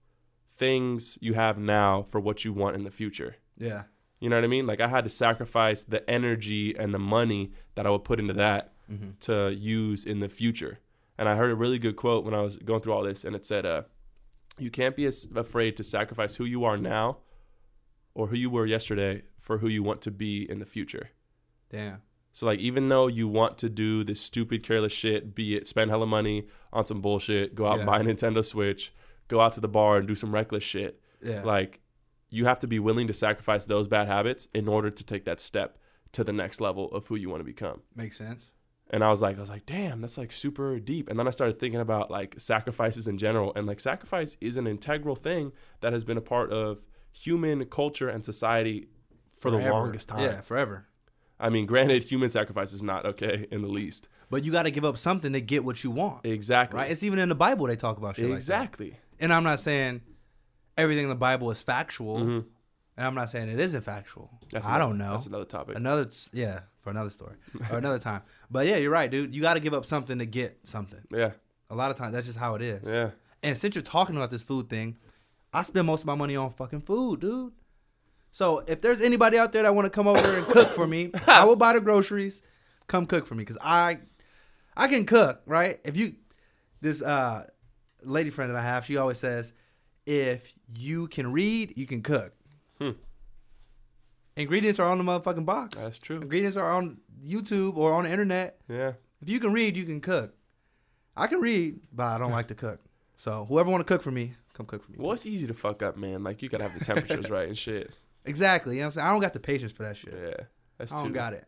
things 0.57 1.17
you 1.21 1.33
have 1.33 1.57
now 1.57 2.03
for 2.03 2.19
what 2.19 2.45
you 2.45 2.53
want 2.53 2.75
in 2.75 2.83
the 2.83 2.91
future. 2.91 3.37
yeah, 3.57 3.83
You 4.25 4.29
know 4.31 4.37
what 4.37 4.43
I 4.43 4.47
mean? 4.47 4.65
Like 4.65 4.81
I 4.81 4.87
had 4.87 5.03
to 5.03 5.09
sacrifice 5.11 5.83
the 5.83 6.01
energy 6.09 6.75
and 6.75 6.91
the 6.91 6.97
money 6.99 7.51
that 7.75 7.85
I 7.85 7.91
would 7.91 8.03
put 8.03 8.19
into 8.19 8.33
that 8.33 8.73
hmm 8.87 9.11
to 9.19 9.53
use 9.53 10.03
in 10.03 10.19
the 10.19 10.29
future. 10.29 10.79
And 11.17 11.29
I 11.29 11.35
heard 11.35 11.51
a 11.51 11.55
really 11.55 11.77
good 11.77 11.95
quote 11.95 12.25
when 12.25 12.33
I 12.33 12.41
was 12.41 12.57
going 12.57 12.81
through 12.81 12.93
all 12.93 13.03
this, 13.03 13.23
and 13.23 13.35
it 13.35 13.45
said, 13.45 13.65
uh, 13.67 13.83
"You 14.57 14.71
can't 14.71 14.95
be 14.95 15.05
as 15.05 15.27
afraid 15.35 15.77
to 15.77 15.83
sacrifice 15.83 16.33
who 16.37 16.45
you 16.45 16.63
are 16.65 16.75
now, 16.77 17.17
or 18.15 18.27
who 18.27 18.35
you 18.35 18.49
were 18.49 18.65
yesterday, 18.65 19.23
for 19.39 19.59
who 19.59 19.67
you 19.67 19.83
want 19.83 20.01
to 20.01 20.11
be 20.11 20.49
in 20.49 20.57
the 20.59 20.65
future." 20.65 21.09
damn, 21.69 22.01
So 22.33 22.45
like, 22.47 22.59
even 22.59 22.89
though 22.89 23.07
you 23.07 23.27
want 23.27 23.57
to 23.59 23.69
do 23.69 24.03
this 24.03 24.21
stupid, 24.21 24.63
careless 24.63 24.93
shit, 24.93 25.35
be 25.35 25.55
it 25.55 25.67
spend 25.67 25.89
hella 25.91 26.07
money 26.07 26.47
on 26.73 26.83
some 26.85 27.01
bullshit, 27.01 27.53
go 27.55 27.65
out 27.67 27.77
and 27.79 27.85
buy 27.85 27.99
a 27.99 28.03
Nintendo 28.03 28.43
Switch, 28.43 28.93
go 29.27 29.39
out 29.39 29.53
to 29.53 29.59
the 29.61 29.67
bar 29.67 29.97
and 29.97 30.07
do 30.07 30.15
some 30.15 30.33
reckless 30.33 30.63
shit, 30.63 30.99
yeah, 31.23 31.43
like 31.43 31.79
you 32.35 32.45
have 32.45 32.59
to 32.59 32.67
be 32.67 32.79
willing 32.79 33.07
to 33.07 33.13
sacrifice 33.13 33.65
those 33.65 33.87
bad 33.87 34.07
habits 34.07 34.47
in 34.53 34.67
order 34.67 34.89
to 34.89 35.03
take 35.03 35.25
that 35.25 35.39
step 35.39 35.77
to 36.11 36.23
the 36.23 36.33
next 36.33 36.59
level 36.61 36.91
of 36.91 37.07
who 37.07 37.15
you 37.15 37.29
want 37.29 37.39
to 37.39 37.45
become. 37.45 37.81
makes 37.95 38.17
sense. 38.17 38.51
And 38.91 39.03
I 39.03 39.09
was 39.09 39.21
like, 39.21 39.37
I 39.37 39.39
was 39.39 39.49
like, 39.49 39.65
damn, 39.65 40.01
that's 40.01 40.17
like 40.17 40.31
super 40.31 40.77
deep. 40.79 41.09
And 41.09 41.17
then 41.17 41.27
I 41.27 41.31
started 41.31 41.59
thinking 41.59 41.79
about 41.79 42.11
like 42.11 42.35
sacrifices 42.37 43.07
in 43.07 43.17
general. 43.17 43.51
And 43.55 43.65
like 43.65 43.79
sacrifice 43.79 44.37
is 44.39 44.57
an 44.57 44.67
integral 44.67 45.15
thing 45.15 45.53
that 45.81 45.91
has 45.91 46.03
been 46.03 46.17
a 46.17 46.21
part 46.21 46.51
of 46.51 46.85
human 47.11 47.65
culture 47.65 48.09
and 48.09 48.23
society 48.23 48.87
for 49.39 49.49
the 49.49 49.57
longest 49.57 50.09
time. 50.09 50.19
Yeah, 50.19 50.41
forever. 50.41 50.85
I 51.39 51.49
mean, 51.49 51.65
granted, 51.65 52.03
human 52.03 52.29
sacrifice 52.29 52.73
is 52.73 52.83
not 52.83 53.05
okay 53.05 53.47
in 53.51 53.61
the 53.61 53.67
least. 53.67 54.07
But 54.29 54.43
you 54.43 54.51
got 54.51 54.63
to 54.63 54.71
give 54.71 54.85
up 54.85 54.97
something 54.97 55.33
to 55.33 55.41
get 55.41 55.63
what 55.65 55.83
you 55.83 55.91
want, 55.91 56.25
Exactly. 56.25 56.77
right? 56.77 56.91
It's 56.91 57.03
even 57.03 57.17
in 57.19 57.29
the 57.29 57.35
Bible 57.35 57.65
they 57.67 57.75
talk 57.75 57.97
about 57.97 58.15
shit 58.17 58.25
like 58.25 58.31
that. 58.33 58.37
exactly. 58.37 58.97
And 59.19 59.33
I'm 59.33 59.43
not 59.43 59.59
saying 59.59 60.01
everything 60.77 61.03
in 61.03 61.09
the 61.09 61.15
Bible 61.15 61.49
is 61.51 61.61
factual, 61.61 62.17
Mhm. 62.19 62.45
and 62.97 63.07
I'm 63.07 63.15
not 63.15 63.29
saying 63.29 63.49
it 63.49 63.59
isn't 63.59 63.81
factual. 63.81 64.29
That's 64.51 64.65
I 64.65 64.75
another- 64.75 64.83
don't 64.91 64.97
know. 64.97 65.11
That's 65.11 65.25
another 65.25 65.45
topic. 65.45 65.75
Another, 65.75 66.09
yeah, 66.33 66.61
for 66.81 66.89
another 66.89 67.09
story 67.09 67.35
or 67.71 67.77
another 67.77 67.99
time. 67.99 68.21
But 68.51 68.67
yeah, 68.67 68.77
you're 68.77 68.91
right, 68.91 69.09
dude. 69.09 69.33
You 69.35 69.41
got 69.41 69.55
to 69.55 69.59
give 69.59 69.73
up 69.73 69.85
something 69.85 70.19
to 70.19 70.25
get 70.25 70.59
something. 70.63 71.01
yeah. 71.11 71.31
A 71.71 71.75
lot 71.75 71.89
of 71.89 71.97
times, 71.97 72.13
that's 72.13 72.27
just 72.27 72.37
how 72.37 72.53
it 72.55 72.61
is. 72.61 72.83
Yeah. 72.85 73.09
And 73.41 73.57
since 73.57 73.73
you're 73.75 73.81
talking 73.81 74.15
about 74.15 74.29
this 74.29 74.43
food 74.43 74.69
thing, 74.69 74.97
I 75.51 75.63
spend 75.63 75.87
most 75.87 76.01
of 76.01 76.07
my 76.07 76.13
money 76.15 76.35
on 76.35 76.51
fucking 76.51 76.81
food, 76.81 77.21
dude. 77.21 77.53
So 78.31 78.59
if 78.67 78.81
there's 78.81 79.01
anybody 79.01 79.37
out 79.39 79.51
there 79.51 79.63
that 79.63 79.73
want 79.73 79.85
to 79.85 79.89
come 79.89 80.07
over 80.07 80.35
and 80.37 80.45
cook 80.45 80.67
for 80.69 80.85
me, 80.85 81.11
I 81.27 81.43
will 81.45 81.55
buy 81.55 81.73
the 81.73 81.81
groceries. 81.81 82.41
Come 82.87 83.05
cook 83.07 83.25
for 83.25 83.33
me, 83.33 83.45
cause 83.45 83.57
I, 83.61 83.99
I 84.77 84.87
can 84.87 85.05
cook, 85.05 85.41
right? 85.47 85.79
If 85.83 85.97
you, 85.97 86.15
this 86.81 87.01
uh, 87.01 87.47
lady 88.03 88.29
friend 88.29 88.51
that 88.53 88.57
I 88.57 88.61
have, 88.61 88.85
she 88.85 88.97
always 88.97 89.17
says, 89.17 89.53
if 90.05 90.53
you 90.77 91.07
can 91.07 91.31
read, 91.31 91.73
you 91.77 91.85
can 91.85 92.01
cook. 92.01 92.33
Hmm. 92.79 92.91
Ingredients 94.37 94.79
are 94.79 94.91
on 94.91 94.97
the 94.97 95.03
motherfucking 95.03 95.45
box. 95.45 95.77
That's 95.77 95.97
true. 95.97 96.17
Ingredients 96.17 96.57
are 96.57 96.69
on 96.69 96.97
YouTube 97.25 97.77
or 97.77 97.93
on 97.93 98.03
the 98.03 98.11
internet. 98.11 98.59
Yeah. 98.67 98.93
If 99.21 99.29
you 99.29 99.39
can 99.39 99.53
read, 99.53 99.77
you 99.77 99.85
can 99.85 100.01
cook. 100.01 100.33
I 101.15 101.27
can 101.27 101.39
read, 101.39 101.79
but 101.93 102.03
I 102.03 102.17
don't 102.17 102.31
like 102.31 102.49
to 102.49 102.55
cook. 102.55 102.81
So 103.15 103.45
whoever 103.47 103.69
want 103.69 103.79
to 103.79 103.91
cook 103.91 104.01
for 104.01 104.11
me, 104.11 104.33
come 104.53 104.65
cook 104.65 104.83
for 104.83 104.91
me. 104.91 104.97
Well, 104.99 105.13
it's 105.13 105.25
easy 105.25 105.47
to 105.47 105.53
fuck 105.53 105.81
up, 105.81 105.95
man. 105.95 106.23
Like 106.23 106.41
you 106.41 106.49
gotta 106.49 106.63
have 106.65 106.77
the 106.77 106.83
temperatures 106.83 107.29
right 107.29 107.47
and 107.47 107.57
shit. 107.57 107.93
Exactly. 108.25 108.75
You 108.75 108.81
know 108.81 108.87
what 108.87 108.93
I'm 108.93 108.93
saying? 108.95 109.07
I 109.07 109.11
don't 109.11 109.21
got 109.21 109.33
the 109.33 109.39
patience 109.39 109.71
for 109.71 109.83
that 109.83 109.95
shit. 109.95 110.13
Yeah. 110.13 110.45
That's 110.77 110.91
I 110.91 110.97
don't 110.97 111.07
too. 111.07 111.13
got 111.13 111.31
it. 111.31 111.47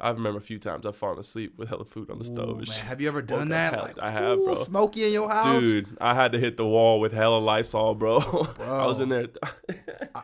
I 0.00 0.10
remember 0.10 0.38
a 0.38 0.42
few 0.42 0.58
times 0.58 0.86
I've 0.86 0.96
fallen 0.96 1.18
asleep 1.18 1.54
with 1.56 1.68
hella 1.68 1.84
food 1.84 2.10
on 2.10 2.18
the 2.18 2.24
stove 2.24 2.50
Ooh, 2.50 2.54
man, 2.56 2.66
have 2.86 3.00
you 3.00 3.08
ever 3.08 3.22
done 3.22 3.50
that? 3.50 3.72
Like, 3.72 3.98
I 3.98 4.10
have, 4.10 4.38
ooh, 4.38 4.44
bro. 4.44 4.54
Smoky 4.56 5.04
in 5.04 5.12
your 5.12 5.28
house, 5.28 5.60
Dude, 5.60 5.96
I 6.00 6.14
had 6.14 6.32
to 6.32 6.38
hit 6.38 6.56
the 6.56 6.66
wall 6.66 7.00
with 7.00 7.12
hella 7.12 7.38
Lysol, 7.38 7.94
bro. 7.94 8.18
I 8.60 8.86
was 8.86 9.00
in 9.00 9.08
there. 9.08 9.28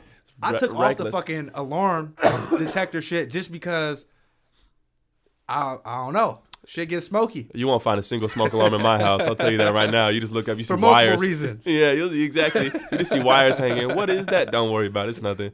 I 0.42 0.50
Re- 0.50 0.58
took 0.58 0.74
off 0.74 0.96
the 0.96 1.10
fucking 1.10 1.50
alarm 1.54 2.14
detector 2.58 3.00
shit 3.00 3.30
just 3.30 3.50
because 3.50 4.04
I 5.48 5.78
I 5.84 6.04
don't 6.04 6.12
know. 6.14 6.42
Shit 6.68 6.88
gets 6.88 7.06
smoky 7.06 7.48
You 7.54 7.68
won't 7.68 7.80
find 7.80 8.00
a 8.00 8.02
single 8.02 8.28
smoke 8.28 8.52
alarm 8.52 8.74
in 8.74 8.82
my 8.82 8.98
house. 8.98 9.22
I'll 9.22 9.36
tell 9.36 9.52
you 9.52 9.58
that 9.58 9.72
right 9.72 9.88
now. 9.88 10.08
You 10.08 10.20
just 10.20 10.32
look 10.32 10.48
up, 10.48 10.58
you 10.58 10.64
see 10.64 10.66
for 10.66 10.76
multiple 10.76 11.10
wires. 11.10 11.20
reasons. 11.20 11.64
Yeah, 11.64 11.92
you'll, 11.92 12.12
exactly. 12.12 12.72
You 12.90 12.98
just 12.98 13.12
see 13.12 13.20
wires 13.20 13.56
hanging. 13.56 13.94
What 13.94 14.10
is 14.10 14.26
that? 14.26 14.50
Don't 14.50 14.72
worry 14.72 14.88
about 14.88 15.06
it. 15.06 15.10
It's 15.10 15.22
nothing. 15.22 15.52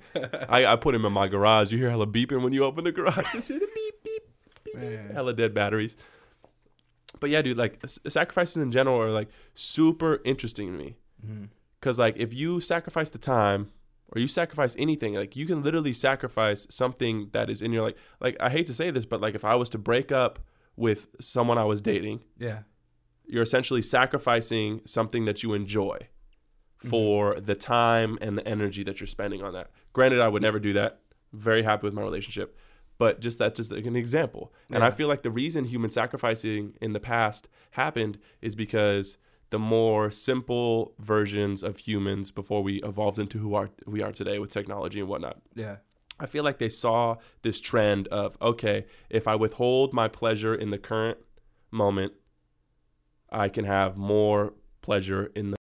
I, 0.48 0.64
I 0.64 0.76
put 0.76 0.94
him 0.94 1.04
in 1.04 1.12
my 1.12 1.28
garage. 1.28 1.70
You 1.70 1.76
hear 1.76 1.90
hella 1.90 2.06
beeping 2.06 2.42
when 2.42 2.54
you 2.54 2.64
open 2.64 2.84
the 2.84 2.92
garage. 2.92 3.34
You 3.34 3.42
see 3.42 3.58
the 3.58 3.68
beep, 3.74 4.02
beep, 4.02 4.22
beep, 4.61 4.61
beep. 4.61 4.61
Man. 4.61 4.61
Hella 5.12 5.34
dead 5.34 5.54
batteries. 5.54 5.96
But 7.20 7.30
yeah, 7.30 7.42
dude, 7.42 7.58
like 7.58 7.78
s- 7.84 7.98
sacrifices 8.08 8.56
in 8.56 8.72
general 8.72 9.00
are 9.00 9.10
like 9.10 9.28
super 9.54 10.20
interesting 10.24 10.72
to 10.72 10.78
me. 10.84 10.96
Mhm. 11.26 11.48
Cause 11.80 11.98
like 11.98 12.16
if 12.16 12.32
you 12.32 12.60
sacrifice 12.60 13.10
the 13.10 13.18
time 13.18 13.70
or 14.08 14.20
you 14.20 14.28
sacrifice 14.28 14.74
anything, 14.78 15.14
like 15.14 15.36
you 15.36 15.46
can 15.46 15.62
literally 15.62 15.92
sacrifice 15.92 16.66
something 16.70 17.28
that 17.32 17.50
is 17.50 17.60
in 17.60 17.72
your 17.72 17.82
like 17.82 17.96
like 18.20 18.36
I 18.40 18.50
hate 18.50 18.66
to 18.68 18.74
say 18.74 18.90
this, 18.90 19.04
but 19.04 19.20
like 19.20 19.34
if 19.34 19.44
I 19.44 19.54
was 19.56 19.68
to 19.70 19.78
break 19.78 20.10
up 20.12 20.38
with 20.76 21.06
someone 21.20 21.58
I 21.58 21.64
was 21.64 21.80
dating, 21.80 22.20
Yeah. 22.38 22.60
you're 23.26 23.42
essentially 23.42 23.82
sacrificing 23.82 24.80
something 24.86 25.26
that 25.26 25.42
you 25.42 25.52
enjoy 25.52 25.98
for 26.78 27.38
the 27.38 27.54
time 27.54 28.18
and 28.20 28.36
the 28.36 28.46
energy 28.48 28.82
that 28.84 29.00
you're 29.00 29.06
spending 29.06 29.42
on 29.42 29.52
that. 29.52 29.70
Granted, 29.92 30.20
I 30.20 30.28
would 30.28 30.42
never 30.42 30.58
do 30.58 30.72
that. 30.72 31.00
Very 31.32 31.62
happy 31.62 31.84
with 31.86 31.94
my 31.94 32.02
relationship. 32.02 32.56
But 32.98 33.20
just 33.20 33.38
that's 33.38 33.56
just 33.56 33.72
like 33.72 33.86
an 33.86 33.96
example. 33.96 34.52
And 34.70 34.84
I 34.84 34.90
feel 34.90 35.08
like 35.08 35.22
the 35.22 35.30
reason 35.30 35.64
human 35.64 35.90
sacrificing 35.90 36.74
in 36.80 36.92
the 36.92 37.00
past 37.00 37.48
happened 37.72 38.18
is 38.40 38.54
because 38.54 39.18
the 39.50 39.58
more 39.58 40.10
simple 40.10 40.94
versions 40.98 41.62
of 41.62 41.78
humans 41.78 42.30
before 42.30 42.62
we 42.62 42.82
evolved 42.82 43.18
into 43.18 43.38
who 43.38 43.54
are 43.54 43.70
we 43.86 44.02
are 44.02 44.12
today 44.12 44.38
with 44.38 44.50
technology 44.50 45.00
and 45.00 45.08
whatnot. 45.08 45.38
Yeah. 45.54 45.76
I 46.20 46.26
feel 46.26 46.44
like 46.44 46.58
they 46.58 46.68
saw 46.68 47.16
this 47.42 47.60
trend 47.60 48.08
of 48.08 48.38
okay, 48.40 48.86
if 49.10 49.26
I 49.26 49.34
withhold 49.34 49.92
my 49.92 50.08
pleasure 50.08 50.54
in 50.54 50.70
the 50.70 50.78
current 50.78 51.18
moment, 51.70 52.12
I 53.30 53.48
can 53.48 53.64
have 53.64 53.96
more 53.96 54.54
pleasure 54.80 55.32
in 55.34 55.50
the 55.50 55.56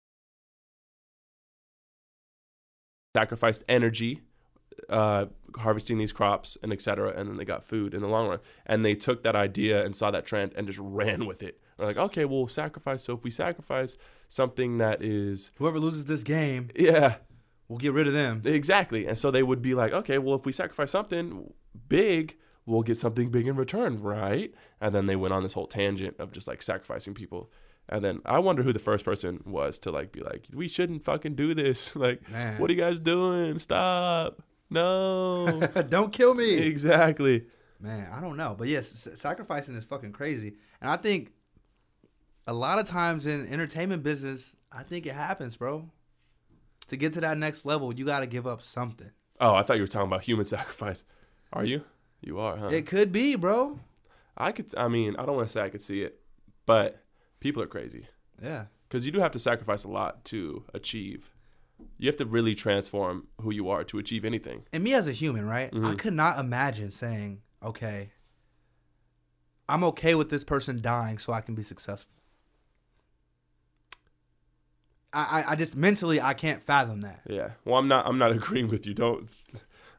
sacrificed 3.16 3.64
energy 3.68 4.20
uh, 4.88 5.26
harvesting 5.56 5.98
these 5.98 6.12
crops 6.12 6.56
and 6.62 6.72
et 6.72 6.80
cetera, 6.80 7.10
and 7.16 7.28
then 7.28 7.36
they 7.36 7.44
got 7.44 7.64
food 7.64 7.94
in 7.94 8.00
the 8.00 8.08
long 8.08 8.28
run. 8.28 8.38
And 8.66 8.84
they 8.84 8.94
took 8.94 9.22
that 9.22 9.36
idea 9.36 9.84
and 9.84 9.94
saw 9.94 10.10
that 10.10 10.26
trend 10.26 10.52
and 10.56 10.66
just 10.66 10.78
ran 10.80 11.26
with 11.26 11.42
it. 11.42 11.60
They're 11.76 11.86
like, 11.86 11.96
okay, 11.96 12.24
we'll 12.24 12.48
sacrifice. 12.48 13.04
So 13.04 13.14
if 13.14 13.24
we 13.24 13.30
sacrifice 13.30 13.96
something 14.28 14.78
that 14.78 15.02
is, 15.02 15.52
Whoever 15.58 15.78
loses 15.78 16.06
this 16.06 16.22
game, 16.22 16.70
yeah, 16.74 17.16
We'll 17.68 17.78
get 17.78 17.92
rid 17.92 18.06
of 18.06 18.14
them. 18.14 18.40
Exactly. 18.44 19.06
And 19.06 19.16
so 19.18 19.30
they 19.30 19.42
would 19.42 19.60
be 19.60 19.74
like, 19.74 19.92
okay, 19.92 20.18
well, 20.18 20.34
if 20.34 20.46
we 20.46 20.52
sacrifice 20.52 20.90
something 20.90 21.52
big, 21.88 22.36
we'll 22.64 22.82
get 22.82 22.96
something 22.96 23.28
big 23.30 23.46
in 23.46 23.56
return, 23.56 24.00
right? 24.00 24.54
And 24.80 24.94
then 24.94 25.06
they 25.06 25.16
went 25.16 25.34
on 25.34 25.42
this 25.42 25.52
whole 25.52 25.66
tangent 25.66 26.16
of 26.18 26.32
just 26.32 26.48
like 26.48 26.62
sacrificing 26.62 27.12
people. 27.12 27.50
And 27.90 28.02
then 28.02 28.20
I 28.24 28.38
wonder 28.38 28.62
who 28.62 28.72
the 28.72 28.78
first 28.78 29.04
person 29.04 29.42
was 29.44 29.78
to 29.80 29.90
like 29.90 30.12
be 30.12 30.20
like, 30.20 30.46
we 30.52 30.66
shouldn't 30.66 31.04
fucking 31.04 31.34
do 31.34 31.52
this. 31.52 31.94
Like, 31.96 32.28
Man. 32.30 32.58
what 32.58 32.70
are 32.70 32.72
you 32.74 32.80
guys 32.80 33.00
doing? 33.00 33.58
Stop. 33.58 34.42
No. 34.70 35.60
Don't 35.88 36.12
kill 36.12 36.34
me. 36.34 36.54
exactly. 36.54 37.46
Man, 37.80 38.08
I 38.12 38.20
don't 38.20 38.36
know, 38.36 38.56
but 38.58 38.66
yes, 38.66 39.08
sacrificing 39.14 39.76
is 39.76 39.84
fucking 39.84 40.10
crazy, 40.10 40.56
and 40.80 40.90
I 40.90 40.96
think 40.96 41.30
a 42.48 42.52
lot 42.52 42.80
of 42.80 42.88
times 42.88 43.24
in 43.24 43.46
entertainment 43.46 44.02
business, 44.02 44.56
I 44.72 44.82
think 44.82 45.06
it 45.06 45.14
happens, 45.14 45.56
bro. 45.56 45.88
To 46.88 46.96
get 46.96 47.12
to 47.12 47.20
that 47.20 47.38
next 47.38 47.64
level, 47.64 47.94
you 47.94 48.04
got 48.04 48.20
to 48.20 48.26
give 48.26 48.48
up 48.48 48.62
something. 48.62 49.10
Oh, 49.40 49.54
I 49.54 49.62
thought 49.62 49.76
you 49.76 49.82
were 49.82 49.86
talking 49.88 50.08
about 50.08 50.22
human 50.22 50.44
sacrifice. 50.56 51.04
Are 51.52 51.64
you? 51.64 51.84
You 52.20 52.40
are, 52.40 52.56
huh? 52.56 52.66
It 52.66 52.86
could 52.86 53.12
be, 53.12 53.36
bro. 53.36 53.78
I 54.36 54.50
could, 54.50 54.74
I 54.76 54.88
mean, 54.88 55.14
I 55.16 55.24
don't 55.24 55.36
want 55.36 55.46
to 55.46 55.52
say 55.52 55.60
I 55.60 55.68
could 55.68 55.82
see 55.82 56.02
it, 56.02 56.18
but 56.66 57.00
people 57.38 57.62
are 57.62 57.66
crazy. 57.68 58.08
Yeah, 58.42 58.64
because 58.88 59.06
you 59.06 59.12
do 59.12 59.20
have 59.20 59.32
to 59.32 59.38
sacrifice 59.38 59.84
a 59.84 59.88
lot 59.88 60.24
to 60.26 60.64
achieve. 60.74 61.30
You 61.98 62.06
have 62.08 62.16
to 62.16 62.24
really 62.26 62.54
transform 62.54 63.26
who 63.40 63.52
you 63.52 63.68
are 63.68 63.82
to 63.84 63.98
achieve 63.98 64.24
anything. 64.24 64.64
and 64.72 64.84
me 64.84 64.94
as 64.94 65.08
a 65.08 65.12
human, 65.12 65.46
right? 65.46 65.70
I 65.72 65.76
Mhm. 65.76 65.98
could 65.98 66.12
not 66.14 66.38
imagine 66.38 66.90
saying, 66.90 67.42
"Okay, 67.62 68.10
I'm 69.68 69.82
okay 69.84 70.14
with 70.14 70.28
this 70.30 70.44
person 70.44 70.80
dying 70.80 71.18
so 71.18 71.32
I 71.32 71.40
can 71.40 71.54
be 71.54 71.62
successful." 71.62 72.12
I, 75.12 75.42
I, 75.46 75.52
I 75.52 75.54
just 75.56 75.74
mentally 75.74 76.20
I 76.20 76.34
can't 76.34 76.62
fathom 76.62 77.00
that. 77.02 77.20
Yeah. 77.26 77.52
Well, 77.64 77.76
I'm 77.76 77.88
not. 77.88 78.06
I'm 78.06 78.18
not 78.18 78.32
agreeing 78.40 78.68
with 78.68 78.86
you. 78.86 78.94
Don't. 78.94 79.28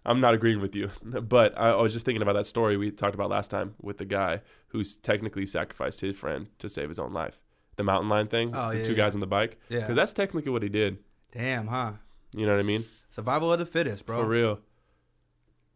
I'm 0.06 0.22
not 0.22 0.34
agreeing 0.34 0.62
with 0.62 0.76
you. 0.76 0.92
But 1.04 1.58
I, 1.58 1.72
I 1.72 1.82
was 1.82 1.94
just 1.94 2.06
thinking 2.06 2.22
about 2.22 2.34
that 2.34 2.46
story 2.48 2.78
we 2.78 2.92
talked 2.92 3.16
about 3.16 3.30
last 3.30 3.52
time 3.52 3.76
with 3.82 3.98
the 3.98 4.06
guy 4.06 4.42
who's 4.70 4.96
technically 4.96 5.46
sacrificed 5.46 6.02
his 6.02 6.16
friend 6.16 6.48
to 6.60 6.70
save 6.70 6.90
his 6.90 7.00
own 7.00 7.12
life. 7.14 7.40
The 7.76 7.84
mountain 7.84 8.10
lion 8.10 8.28
thing. 8.28 8.52
Oh, 8.56 8.72
the 8.72 8.78
yeah, 8.78 8.84
two 8.84 8.92
yeah. 8.92 8.98
guys 8.98 9.14
on 9.16 9.20
the 9.20 9.28
bike. 9.28 9.60
Yeah. 9.70 9.80
Because 9.82 9.96
that's 9.96 10.14
technically 10.14 10.52
what 10.52 10.64
he 10.64 10.70
did. 10.70 11.00
Damn, 11.32 11.68
huh? 11.68 11.94
You 12.36 12.46
know 12.46 12.54
what 12.54 12.60
I 12.60 12.64
mean? 12.64 12.86
Survival 13.12 13.52
of 13.54 13.60
the 13.60 13.66
fittest, 13.66 14.06
bro. 14.06 14.18
For 14.18 14.26
real. 14.28 14.60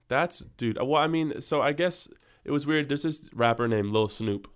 That's 0.08 0.39
dude. 0.58 0.78
Well, 0.78 0.95
I 1.01 1.08
mean, 1.08 1.41
so 1.41 1.62
I 1.62 1.72
guess 1.74 2.08
it 2.43 2.51
was 2.51 2.66
weird. 2.66 2.89
There's 2.89 3.04
this 3.04 3.30
rapper 3.34 3.68
named 3.68 3.89
Lil 3.91 4.08
Snoop. 4.10 4.47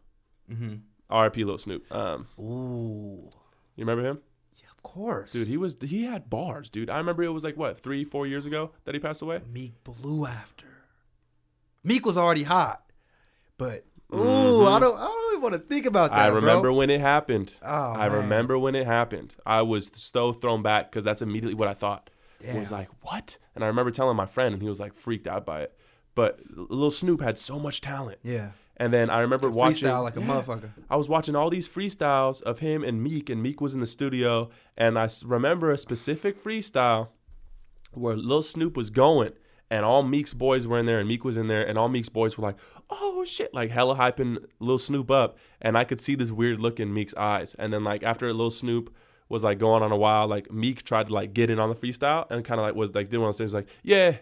Mm-hmm. 0.51 0.75
R.I.P. 1.09 1.43
Lil 1.43 1.57
Snoop. 1.57 1.89
Um, 1.93 2.27
Ooh, 2.39 3.29
you 3.75 3.85
remember 3.85 4.03
him? 4.07 4.19
yeah, 4.61 4.67
of 4.75 4.83
course, 4.83 5.31
Dude, 5.31 5.47
he 5.47 5.57
was 5.57 5.77
he 5.81 6.03
had 6.03 6.29
bars, 6.29 6.69
dude. 6.69 6.89
I 6.89 6.97
remember 6.97 7.23
it 7.23 7.29
was 7.29 7.43
like 7.43 7.57
what 7.57 7.79
three, 7.79 8.03
four 8.03 8.27
years 8.27 8.45
ago 8.45 8.71
that 8.85 8.93
he 8.93 8.99
passed 8.99 9.21
away. 9.21 9.41
Meek 9.51 9.83
blew 9.83 10.25
after. 10.25 10.65
Meek 11.83 12.05
was 12.05 12.17
already 12.17 12.43
hot, 12.43 12.83
but 13.57 13.85
ooh, 14.13 14.17
Mhm. 14.17 14.71
I 14.71 14.79
don't, 14.79 14.97
I 14.97 15.03
don't 15.05 15.31
even 15.33 15.41
want 15.41 15.53
to 15.53 15.59
think 15.59 15.85
about 15.85 16.11
that. 16.11 16.19
I 16.19 16.27
remember 16.27 16.63
bro. 16.69 16.75
when 16.75 16.89
it 16.89 17.01
happened. 17.01 17.53
Oh, 17.61 17.67
I 17.93 18.07
man. 18.09 18.17
remember 18.17 18.57
when 18.57 18.75
it 18.75 18.85
happened. 18.87 19.35
I 19.45 19.61
was 19.61 19.91
so 19.93 20.31
thrown 20.33 20.61
back 20.61 20.89
because 20.91 21.03
that's 21.03 21.21
immediately 21.21 21.55
what 21.55 21.67
I 21.67 21.73
thought. 21.73 22.09
It 22.39 22.55
was 22.57 22.71
like 22.71 22.89
what? 23.01 23.37
And 23.55 23.63
I 23.63 23.67
remember 23.67 23.91
telling 23.91 24.15
my 24.15 24.25
friend, 24.27 24.53
and 24.53 24.61
he 24.61 24.69
was 24.69 24.79
like 24.79 24.93
freaked 24.93 25.27
out 25.27 25.45
by 25.45 25.61
it. 25.61 25.73
But 26.15 26.39
Lil 26.55 26.91
Snoop 26.91 27.21
had 27.21 27.37
so 27.37 27.59
much 27.59 27.81
talent, 27.81 28.19
Yeah, 28.23 28.51
and 28.77 28.91
then 28.93 29.09
I 29.09 29.19
remember 29.19 29.49
watching. 29.51 29.87
freestyle 29.87 30.03
like 30.03 30.15
a 30.17 30.19
Yeah. 30.19 30.27
motherfucker. 30.27 30.69
I 30.89 30.95
was 30.95 31.09
watching 31.09 31.35
all 31.35 31.49
these 31.49 31.67
freestyles 31.67 32.41
of 32.43 32.59
him 32.59 32.83
and 32.83 33.03
Meek, 33.03 33.29
and 33.29 33.41
Meek 33.43 33.59
was 33.61 33.73
in 33.73 33.79
the 33.79 33.87
studio, 33.87 34.49
and 34.77 34.97
I 34.97 35.09
remember 35.25 35.71
a 35.71 35.77
specific 35.77 36.41
freestyle 36.43 37.09
where 37.91 38.15
Lil 38.15 38.41
Snoop 38.43 38.75
was 38.77 38.89
going, 38.89 39.33
and 39.69 39.85
all 39.85 40.03
Meek's 40.03 40.33
boys 40.33 40.67
were 40.67 40.77
in 40.77 40.85
there, 40.85 40.99
and 40.99 41.07
Meek 41.07 41.23
was 41.23 41.37
in 41.37 41.47
there, 41.47 41.65
and 41.65 41.77
all 41.77 41.89
Meek's 41.89 42.09
boys 42.09 42.37
were 42.37 42.43
like, 42.43 42.57
"Oh 42.89 43.23
shit!" 43.25 43.53
like 43.53 43.71
hella 43.71 43.95
hyping 43.95 44.45
Lil 44.59 44.77
Snoop 44.77 45.11
up, 45.11 45.37
and 45.61 45.77
I 45.77 45.83
could 45.83 45.99
see 45.99 46.15
this 46.15 46.31
weird 46.31 46.59
look 46.59 46.79
in 46.79 46.93
Meek's 46.93 47.15
eyes, 47.15 47.55
and 47.55 47.73
then 47.73 47.83
like 47.83 48.03
after 48.03 48.31
Lil 48.33 48.49
Snoop 48.49 48.93
was 49.29 49.43
like 49.43 49.59
going 49.59 49.83
on 49.83 49.91
a 49.91 49.97
while, 49.97 50.27
like 50.27 50.51
Meek 50.51 50.83
tried 50.83 51.07
to 51.07 51.13
like 51.13 51.33
get 51.33 51.49
in 51.49 51.59
on 51.59 51.69
the 51.69 51.75
freestyle, 51.75 52.29
and 52.29 52.43
kind 52.45 52.59
of 52.59 52.65
like 52.65 52.75
was 52.75 52.93
like 52.95 53.09
doing 53.09 53.21
one 53.21 53.29
of 53.29 53.35
those 53.35 53.39
things 53.39 53.53
like, 53.53 53.67
"Yeah." 53.83 54.17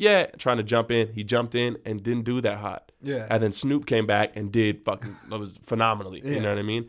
Yeah, 0.00 0.26
trying 0.38 0.58
to 0.58 0.62
jump 0.62 0.92
in. 0.92 1.12
He 1.12 1.24
jumped 1.24 1.56
in 1.56 1.76
and 1.84 2.00
didn't 2.00 2.22
do 2.22 2.40
that 2.42 2.58
hot. 2.58 2.92
Yeah. 3.02 3.26
And 3.28 3.42
then 3.42 3.50
Snoop 3.50 3.84
came 3.84 4.06
back 4.06 4.36
and 4.36 4.52
did 4.52 4.84
fucking 4.84 5.16
that 5.28 5.40
was 5.40 5.58
phenomenally. 5.66 6.22
Yeah. 6.24 6.34
You 6.34 6.40
know 6.40 6.50
what 6.50 6.58
I 6.58 6.62
mean? 6.62 6.88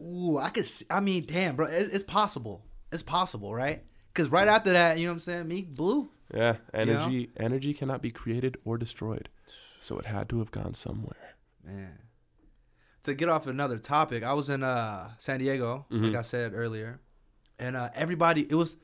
Ooh, 0.00 0.38
I 0.38 0.48
could. 0.48 0.64
See, 0.64 0.86
I 0.90 1.00
mean, 1.00 1.26
damn, 1.26 1.56
bro, 1.56 1.66
it's, 1.66 1.90
it's 1.90 2.04
possible. 2.04 2.64
It's 2.90 3.02
possible, 3.02 3.54
right? 3.54 3.84
Because 4.12 4.30
right 4.30 4.48
after 4.48 4.72
that, 4.72 4.98
you 4.98 5.04
know 5.04 5.10
what 5.10 5.16
I'm 5.16 5.20
saying? 5.20 5.48
Meek 5.48 5.74
blew. 5.74 6.08
Yeah. 6.34 6.56
Energy 6.74 7.30
energy 7.36 7.72
cannot 7.74 8.02
be 8.02 8.10
created 8.10 8.56
or 8.64 8.78
destroyed. 8.78 9.28
So 9.80 9.98
it 9.98 10.06
had 10.06 10.28
to 10.30 10.38
have 10.40 10.50
gone 10.50 10.74
somewhere. 10.74 11.36
Man. 11.64 11.98
To 13.04 13.14
get 13.14 13.28
off 13.28 13.46
another 13.46 13.78
topic, 13.78 14.24
I 14.24 14.32
was 14.32 14.48
in 14.48 14.62
uh, 14.64 15.12
San 15.18 15.38
Diego, 15.38 15.86
like 15.90 16.00
Mhm. 16.12 16.18
I 16.18 16.22
said 16.22 16.52
earlier, 16.54 17.00
and 17.58 17.76
uh, 17.76 17.90
everybody 17.94 18.42
it 18.50 18.54
was 18.54 18.76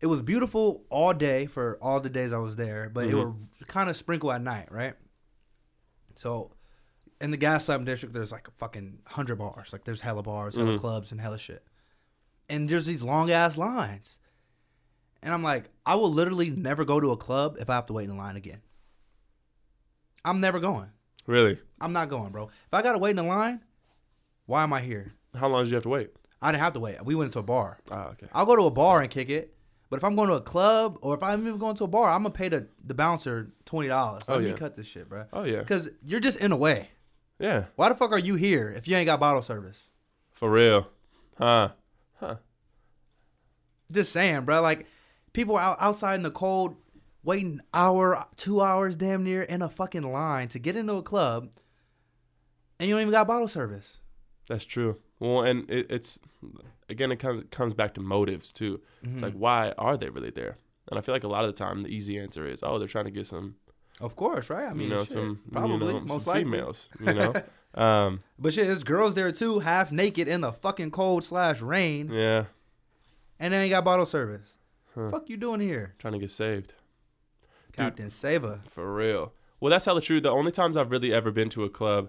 it 0.00 0.06
was 0.06 0.20
beautiful 0.20 0.84
all 0.90 1.14
day 1.14 1.46
for 1.46 1.78
all 1.80 2.00
the 2.00 2.10
days 2.10 2.32
I 2.32 2.38
was 2.38 2.56
there, 2.56 2.90
but 2.90 3.04
it 3.06 3.12
Mhm. 3.12 3.24
were 3.60 3.66
kind 3.66 3.88
of 3.88 3.96
sprinkle 3.96 4.30
at 4.32 4.42
night, 4.42 4.70
right? 4.72 4.94
So 6.16 6.50
in 7.20 7.30
the 7.30 7.38
Gaslamp 7.38 7.84
district, 7.84 8.12
there's 8.12 8.32
like 8.32 8.48
a 8.48 8.50
fucking 8.50 8.98
hundred 9.06 9.36
bars, 9.36 9.72
like 9.72 9.84
there's 9.84 10.00
hella 10.02 10.22
bars, 10.22 10.54
hella 10.56 10.74
Mhm. 10.74 10.80
clubs, 10.80 11.12
and 11.12 11.20
hella 11.20 11.38
shit, 11.38 11.64
and 12.48 12.68
there's 12.68 12.86
these 12.86 13.02
long 13.02 13.30
ass 13.30 13.56
lines, 13.56 14.18
and 15.26 15.34
I'm 15.34 15.42
like, 15.42 15.64
I 15.84 15.96
will 15.96 16.10
literally 16.10 16.50
never 16.50 16.84
go 16.84 17.00
to 17.00 17.10
a 17.10 17.16
club 17.16 17.56
if 17.58 17.68
I 17.68 17.74
have 17.74 17.86
to 17.86 17.92
wait 17.92 18.08
in 18.08 18.16
line 18.16 18.36
again. 18.36 18.60
I'm 20.24 20.40
never 20.40 20.60
going. 20.60 20.88
Really? 21.26 21.58
I'm 21.80 21.92
not 21.92 22.08
going, 22.08 22.30
bro. 22.30 22.44
If 22.44 22.72
I 22.72 22.80
gotta 22.80 22.98
wait 22.98 23.10
in 23.10 23.16
the 23.16 23.24
line, 23.24 23.60
why 24.46 24.62
am 24.62 24.72
I 24.72 24.80
here? 24.80 25.14
How 25.34 25.48
long 25.48 25.64
did 25.64 25.70
you 25.70 25.74
have 25.74 25.82
to 25.82 25.88
wait? 25.88 26.10
I 26.40 26.52
didn't 26.52 26.62
have 26.62 26.74
to 26.74 26.80
wait. 26.80 27.04
We 27.04 27.16
went 27.16 27.28
into 27.28 27.40
a 27.40 27.42
bar. 27.42 27.78
Ah, 27.90 28.10
okay. 28.10 28.28
I'll 28.32 28.46
go 28.46 28.54
to 28.54 28.62
a 28.66 28.70
bar 28.70 29.02
and 29.02 29.10
kick 29.10 29.28
it. 29.28 29.52
But 29.90 29.96
if 29.96 30.04
I'm 30.04 30.14
going 30.14 30.28
to 30.28 30.36
a 30.36 30.40
club 30.40 30.98
or 31.00 31.14
if 31.16 31.22
I'm 31.24 31.46
even 31.46 31.58
going 31.58 31.74
to 31.76 31.84
a 31.84 31.88
bar, 31.88 32.08
I'm 32.08 32.22
gonna 32.22 32.30
pay 32.30 32.48
the, 32.48 32.68
the 32.84 32.94
bouncer 32.94 33.50
twenty 33.64 33.88
dollars. 33.88 34.22
Oh, 34.28 34.34
Let 34.34 34.42
me 34.42 34.50
yeah. 34.50 34.56
cut 34.56 34.76
this 34.76 34.86
shit, 34.86 35.08
bro. 35.08 35.24
Oh 35.32 35.42
yeah. 35.42 35.58
Because 35.58 35.90
you're 36.04 36.20
just 36.20 36.38
in 36.38 36.52
a 36.52 36.56
way. 36.56 36.90
Yeah. 37.40 37.64
Why 37.74 37.88
the 37.88 37.96
fuck 37.96 38.12
are 38.12 38.18
you 38.18 38.36
here 38.36 38.72
if 38.76 38.86
you 38.86 38.96
ain't 38.96 39.06
got 39.06 39.18
bottle 39.18 39.42
service? 39.42 39.90
For 40.32 40.48
real. 40.48 40.86
Huh. 41.36 41.70
Huh. 42.20 42.36
Just 43.90 44.12
saying, 44.12 44.42
bro. 44.44 44.60
Like 44.60 44.86
people 45.36 45.56
are 45.56 45.60
out, 45.60 45.76
outside 45.78 46.14
in 46.14 46.22
the 46.22 46.30
cold, 46.30 46.76
waiting 47.22 47.60
hour, 47.74 48.26
two 48.36 48.62
hours, 48.62 48.96
damn 48.96 49.22
near 49.22 49.42
in 49.42 49.60
a 49.60 49.68
fucking 49.68 50.10
line 50.10 50.48
to 50.48 50.58
get 50.58 50.76
into 50.76 50.94
a 50.94 51.02
club, 51.02 51.50
and 52.80 52.88
you 52.88 52.94
don't 52.94 53.02
even 53.02 53.12
got 53.12 53.26
bottle 53.26 53.46
service. 53.46 53.98
That's 54.48 54.64
true. 54.64 54.96
Well, 55.20 55.42
and 55.42 55.70
it, 55.70 55.86
it's 55.90 56.18
again, 56.88 57.12
it 57.12 57.16
comes 57.16 57.44
comes 57.50 57.74
back 57.74 57.94
to 57.94 58.00
motives 58.00 58.50
too. 58.52 58.80
It's 59.02 59.22
like, 59.22 59.34
why 59.34 59.72
are 59.76 59.96
they 59.96 60.08
really 60.08 60.30
there? 60.30 60.56
And 60.88 60.98
I 60.98 61.02
feel 61.02 61.14
like 61.14 61.24
a 61.24 61.28
lot 61.28 61.44
of 61.44 61.54
the 61.54 61.58
time, 61.58 61.82
the 61.82 61.88
easy 61.88 62.18
answer 62.18 62.46
is, 62.46 62.60
oh, 62.62 62.78
they're 62.78 62.88
trying 62.88 63.06
to 63.06 63.10
get 63.10 63.26
some, 63.26 63.56
Of 64.00 64.16
course, 64.16 64.48
right? 64.50 64.66
I 64.66 64.72
mean, 64.72 64.88
you 64.88 64.94
know, 64.94 65.04
shit, 65.04 65.12
some 65.12 65.40
probably 65.52 65.88
you 65.88 66.00
know, 66.00 66.00
most 66.00 66.24
some 66.24 66.32
likely. 66.32 66.44
females, 66.44 66.88
you 67.00 67.12
know. 67.12 67.34
um, 67.74 68.20
But 68.38 68.54
shit, 68.54 68.66
there's 68.66 68.84
girls 68.84 69.14
there 69.14 69.32
too, 69.32 69.58
half 69.58 69.92
naked 69.92 70.28
in 70.28 70.40
the 70.40 70.52
fucking 70.52 70.92
cold 70.92 71.24
slash 71.24 71.60
rain, 71.60 72.10
yeah, 72.12 72.44
and 73.38 73.52
they 73.52 73.58
ain't 73.58 73.70
got 73.70 73.84
bottle 73.84 74.06
service. 74.06 74.56
Huh. 74.96 75.10
Fuck 75.10 75.28
you 75.28 75.36
doing 75.36 75.60
here, 75.60 75.94
trying 75.98 76.14
to 76.14 76.18
get 76.18 76.30
saved 76.30 76.72
Captain 77.72 78.10
Saver? 78.10 78.60
for 78.68 78.92
real. 78.94 79.32
Well, 79.60 79.70
that's 79.70 79.84
hella 79.84 80.00
true. 80.00 80.20
The 80.20 80.30
only 80.30 80.52
times 80.52 80.76
I've 80.76 80.90
really 80.90 81.12
ever 81.12 81.30
been 81.30 81.48
to 81.50 81.64
a 81.64 81.68
club, 81.70 82.08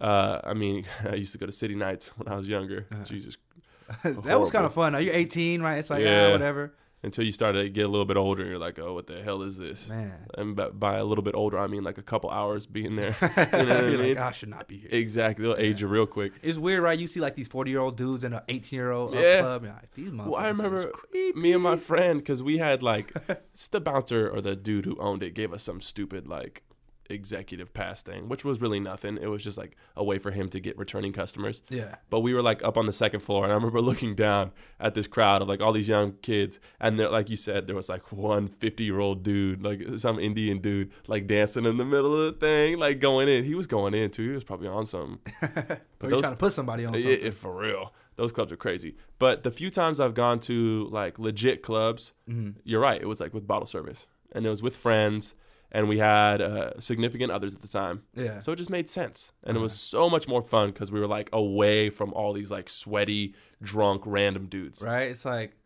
uh, 0.00 0.40
I 0.44 0.52
mean, 0.54 0.84
I 1.08 1.14
used 1.14 1.32
to 1.32 1.38
go 1.38 1.46
to 1.46 1.52
city 1.52 1.74
nights 1.74 2.08
when 2.16 2.28
I 2.28 2.36
was 2.36 2.46
younger. 2.46 2.86
Uh-huh. 2.92 3.04
Jesus, 3.04 3.36
that 4.04 4.38
was 4.38 4.50
kind 4.50 4.66
of 4.66 4.74
fun. 4.74 4.92
Now 4.92 4.98
you're 4.98 5.14
18, 5.14 5.62
right? 5.62 5.78
It's 5.78 5.90
like 5.90 6.02
Yeah. 6.02 6.28
ah, 6.28 6.32
whatever. 6.32 6.74
Until 7.02 7.24
you 7.24 7.32
start 7.32 7.54
to 7.54 7.68
get 7.70 7.84
a 7.84 7.88
little 7.88 8.04
bit 8.04 8.16
older, 8.16 8.42
and 8.42 8.50
you're 8.50 8.58
like, 8.60 8.78
oh, 8.78 8.92
what 8.94 9.06
the 9.06 9.22
hell 9.22 9.42
is 9.42 9.56
this? 9.56 9.88
Man, 9.88 10.12
And 10.36 10.54
by, 10.54 10.68
by 10.68 10.96
a 10.98 11.04
little 11.04 11.24
bit 11.24 11.34
older, 11.34 11.58
I 11.58 11.66
mean 11.66 11.82
like 11.82 11.96
a 11.98 12.02
couple 12.02 12.28
hours 12.30 12.66
being 12.66 12.96
there. 12.96 13.16
You 13.20 13.66
know 13.66 13.74
what 13.76 13.84
I 13.84 13.90
mean? 13.90 13.98
like, 14.14 14.18
I 14.18 14.32
should 14.32 14.48
not 14.50 14.68
be 14.68 14.78
here. 14.78 14.90
Exactly, 14.92 15.44
they'll 15.46 15.56
age 15.56 15.80
you 15.80 15.86
real 15.88 16.06
quick. 16.06 16.32
It's 16.42 16.58
weird, 16.58 16.82
right? 16.82 16.98
You 16.98 17.06
see 17.06 17.20
like 17.20 17.34
these 17.36 17.48
40 17.48 17.70
year 17.70 17.80
old 17.80 17.96
dudes 17.96 18.24
in 18.24 18.32
an 18.32 18.42
18 18.48 18.76
year 18.76 18.90
old 18.90 19.14
Yeah. 19.14 19.40
club. 19.40 19.64
You're 19.64 19.72
like, 19.72 19.92
these 19.94 20.10
motherfuckers. 20.10 20.26
Well, 20.26 20.36
I 20.36 20.48
remember 20.48 20.92
me 21.34 21.52
and 21.52 21.62
my 21.62 21.76
friend 21.76 22.18
because 22.20 22.42
we 22.42 22.58
had 22.58 22.82
like 22.82 23.12
it's 23.28 23.68
the 23.68 23.80
bouncer 23.80 24.28
or 24.28 24.40
the 24.40 24.54
dude 24.56 24.84
who 24.84 24.96
owned 24.98 25.22
it 25.22 25.34
gave 25.34 25.52
us 25.52 25.62
some 25.62 25.80
stupid 25.80 26.26
like 26.28 26.62
executive 27.10 27.72
pass 27.74 28.02
thing, 28.02 28.28
which 28.28 28.44
was 28.44 28.60
really 28.60 28.80
nothing. 28.80 29.18
It 29.20 29.26
was 29.26 29.42
just 29.44 29.58
like 29.58 29.76
a 29.96 30.04
way 30.04 30.18
for 30.18 30.30
him 30.30 30.48
to 30.50 30.60
get 30.60 30.78
returning 30.78 31.12
customers. 31.12 31.62
Yeah. 31.68 31.96
But 32.08 32.20
we 32.20 32.32
were 32.34 32.42
like 32.42 32.62
up 32.62 32.76
on 32.76 32.86
the 32.86 32.92
second 32.92 33.20
floor, 33.20 33.44
and 33.44 33.52
I 33.52 33.54
remember 33.56 33.80
looking 33.90 34.14
down 34.14 34.52
at 34.78 34.94
this 34.94 35.06
crowd 35.06 35.42
of 35.42 35.48
like 35.48 35.60
all 35.60 35.72
these 35.72 35.88
young 35.88 36.12
kids, 36.22 36.60
and 36.80 36.98
there, 36.98 37.10
like 37.10 37.30
you 37.30 37.36
said, 37.36 37.66
there 37.66 37.76
was 37.76 37.88
like 37.88 38.12
one 38.12 38.48
50 38.48 38.84
year 38.84 38.98
old 39.00 39.22
dude, 39.22 39.62
like 39.62 39.82
some 39.98 40.18
Indian 40.18 40.58
dude, 40.58 40.90
like 41.06 41.26
dancing 41.26 41.64
in 41.66 41.76
the 41.76 41.84
middle 41.84 42.14
of 42.14 42.32
the 42.34 42.38
thing, 42.40 42.78
like 42.78 43.00
going 43.00 43.28
in. 43.28 43.44
He 43.44 43.54
was 43.54 43.66
going 43.66 43.94
in 43.94 44.10
too. 44.10 44.28
He 44.28 44.34
was 44.34 44.44
probably 44.44 44.68
on 44.68 44.86
something. 44.86 45.18
You 46.02 46.08
those- 46.08 46.20
trying 46.22 46.32
to 46.32 46.38
put 46.38 46.52
somebody 46.54 46.84
on 46.86 46.94
something. 46.94 47.20
yeah, 47.24 47.30
for 47.30 47.54
real. 47.54 47.92
those 48.16 48.32
clubs 48.32 48.50
are 48.52 48.56
crazy. 48.56 48.96
But 49.18 49.42
the 49.42 49.50
few 49.50 49.70
times 49.70 50.00
I've 50.00 50.14
gone 50.14 50.40
to 50.40 50.88
like 50.90 51.18
legit 51.18 51.62
clubs, 51.62 52.12
Mhm. 52.28 52.54
you're 52.64 52.80
right. 52.80 53.00
It 53.00 53.06
was 53.06 53.20
like 53.20 53.34
with 53.34 53.46
bottle 53.46 53.66
service, 53.66 54.06
and 54.32 54.46
it 54.46 54.48
was 54.50 54.62
with 54.62 54.76
friends, 54.76 55.34
and 55.72 55.88
we 55.88 55.98
had 55.98 56.40
uh, 56.42 56.78
significant 56.80 57.30
others 57.32 57.54
at 57.54 57.62
the 57.62 57.68
time. 57.68 58.02
Yeah. 58.14 58.40
So 58.40 58.52
it 58.52 58.56
just 58.56 58.70
made 58.70 58.88
sense, 58.90 59.32
and 59.44 59.56
it 59.56 59.60
was 59.60 59.72
so 59.72 60.10
much 60.10 60.26
more 60.28 60.42
fun 60.42 60.70
because 60.70 60.90
we 60.92 61.00
were 61.00 61.06
like 61.06 61.30
away 61.32 61.90
from 61.90 62.12
all 62.14 62.32
these 62.32 62.50
like 62.50 62.68
sweaty, 62.68 63.34
drunk, 63.62 64.02
random 64.06 64.46
dudes. 64.46 64.82
right. 64.82 65.10
It's 65.10 65.24
like 65.24 65.56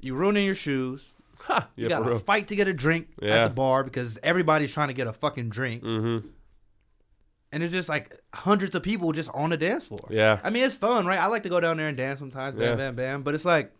you 0.00 0.14
ruining 0.14 0.44
your 0.46 0.54
shoes. 0.54 1.12
You 1.76 1.84
yeah, 1.84 1.88
got 1.88 2.08
to 2.08 2.18
fight 2.18 2.48
to 2.48 2.56
get 2.56 2.68
a 2.68 2.72
drink 2.72 3.08
at 3.20 3.44
the 3.44 3.50
bar 3.50 3.84
because 3.84 4.18
everybody's 4.22 4.72
trying 4.72 4.88
to 4.88 4.94
get 4.94 5.06
a 5.06 5.12
fucking 5.12 5.50
drink, 5.50 5.82
Mm-hmm. 5.82 6.26
and 7.52 7.62
it's 7.62 7.72
just 7.72 7.88
like 7.88 8.18
hundreds 8.32 8.74
of 8.74 8.82
people 8.82 9.12
just 9.12 9.28
on 9.34 9.50
the 9.50 9.58
dance 9.58 9.84
floor. 9.86 10.06
Yeah. 10.10 10.40
I 10.42 10.48
mean, 10.48 10.62
it's 10.64 10.76
fun, 10.76 11.04
right? 11.04 11.18
I 11.18 11.26
like 11.26 11.42
to 11.42 11.50
go 11.50 11.60
down 11.60 11.76
there 11.76 11.88
and 11.88 11.96
dance 11.98 12.18
sometimes, 12.18 12.54
bam, 12.58 12.62
Yeah. 12.70 12.74
bam, 12.76 12.94
bam. 12.94 13.22
But 13.24 13.34
it's 13.34 13.44
like, 13.44 13.72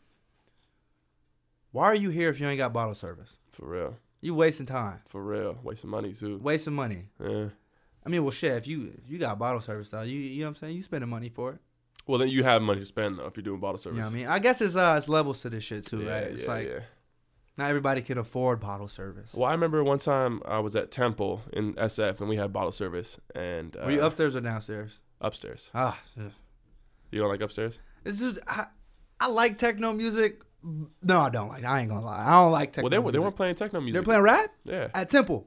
why 1.71 1.85
are 1.87 1.95
you 1.95 2.11
here 2.11 2.29
if 2.29 2.39
you 2.41 2.47
ain't 2.49 2.59
got 2.59 2.73
bottle 2.73 2.95
service? 2.95 3.39
For 3.53 3.67
real. 3.67 3.97
You 4.25 4.35
wasting 4.35 4.67
time, 4.67 5.01
For 5.09 5.23
real. 5.23 5.59
Wasting 5.63 5.91
money 5.91 6.13
too. 6.15 6.39
wasting 6.43 6.73
money. 6.75 7.09
Yeah. 7.23 7.47
I 8.07 8.09
mean, 8.09 8.23
well, 8.23 8.31
shit. 8.31 8.53
If 8.53 8.67
you 8.67 8.93
if 9.05 9.11
you 9.11 9.19
got 9.19 9.39
bottle 9.39 9.61
service, 9.61 9.91
though, 9.91 10.03
you 10.03 10.19
you 10.19 10.41
know 10.41 10.47
what 10.47 10.57
I'm 10.57 10.61
saying. 10.61 10.77
You 10.77 10.83
spending 10.83 11.11
money 11.11 11.29
for 11.29 11.53
it. 11.53 11.59
Well, 12.07 12.19
then 12.19 12.29
you 12.29 12.43
have 12.45 12.61
money 12.63 12.81
to 12.81 12.87
spend 12.87 13.19
though 13.19 13.27
if 13.27 13.37
you're 13.37 13.43
doing 13.45 13.61
bottle 13.61 13.79
service. 13.79 13.97
You 13.97 14.03
know 14.03 14.09
what 14.09 14.15
I 14.15 14.19
mean? 14.19 14.27
I 14.27 14.39
guess 14.39 14.61
it's 14.61 14.77
uh 14.77 14.95
it's 14.99 15.09
levels 15.09 15.41
to 15.43 15.51
this 15.51 15.65
shit 15.65 15.87
too, 15.87 16.01
Yeah, 16.05 16.11
right? 16.13 16.23
It's 16.25 16.43
yeah, 16.43 16.49
like 16.49 16.69
yeah. 16.69 16.81
not 17.57 17.69
everybody 17.71 18.03
can 18.03 18.19
afford 18.19 18.61
bottle 18.61 18.89
service. 18.89 19.33
Well, 19.35 19.49
I 19.49 19.53
remember 19.53 19.83
one 19.85 19.99
time 19.99 20.43
I 20.47 20.59
was 20.59 20.75
at 20.77 20.91
Temple 20.91 21.43
in 21.53 21.75
SF 21.75 22.21
and 22.21 22.29
we 22.29 22.37
had 22.37 22.53
bottle 22.53 22.73
service 22.73 23.19
and 23.35 23.75
uh, 23.77 23.85
Were 23.87 23.93
you 23.93 24.03
upstairs 24.05 24.37
or 24.37 24.41
downstairs? 24.41 25.01
upstairs. 25.21 25.71
Ah, 25.75 25.99
ugh. 26.21 26.31
You 27.11 27.21
don't 27.21 27.31
like 27.31 27.41
upstairs? 27.41 27.81
it's 28.05 28.21
just 28.21 28.39
I, 28.47 28.67
I 29.21 29.29
like 29.29 29.57
techno 29.59 29.93
music. 29.95 30.41
No, 31.03 31.21
I 31.21 31.31
don't 31.31 31.49
like. 31.49 31.65
I 31.65 31.81
ain't 31.81 31.91
gonna 31.91 32.05
lie. 32.05 32.25
I 32.27 32.31
don't 32.43 32.53
like 32.53 32.73
techno. 32.73 32.85
well, 32.85 32.91
they 32.91 32.99
were 32.99 33.13
they 33.13 33.19
music. 33.19 33.25
weren't 33.25 33.37
playing 33.37 33.55
techno 33.57 33.81
music. 33.81 33.95
They're 33.95 34.03
playing 34.03 34.23
rap 34.23 34.51
Yeah. 34.65 34.89
at 34.95 35.11
Temple. 35.11 35.47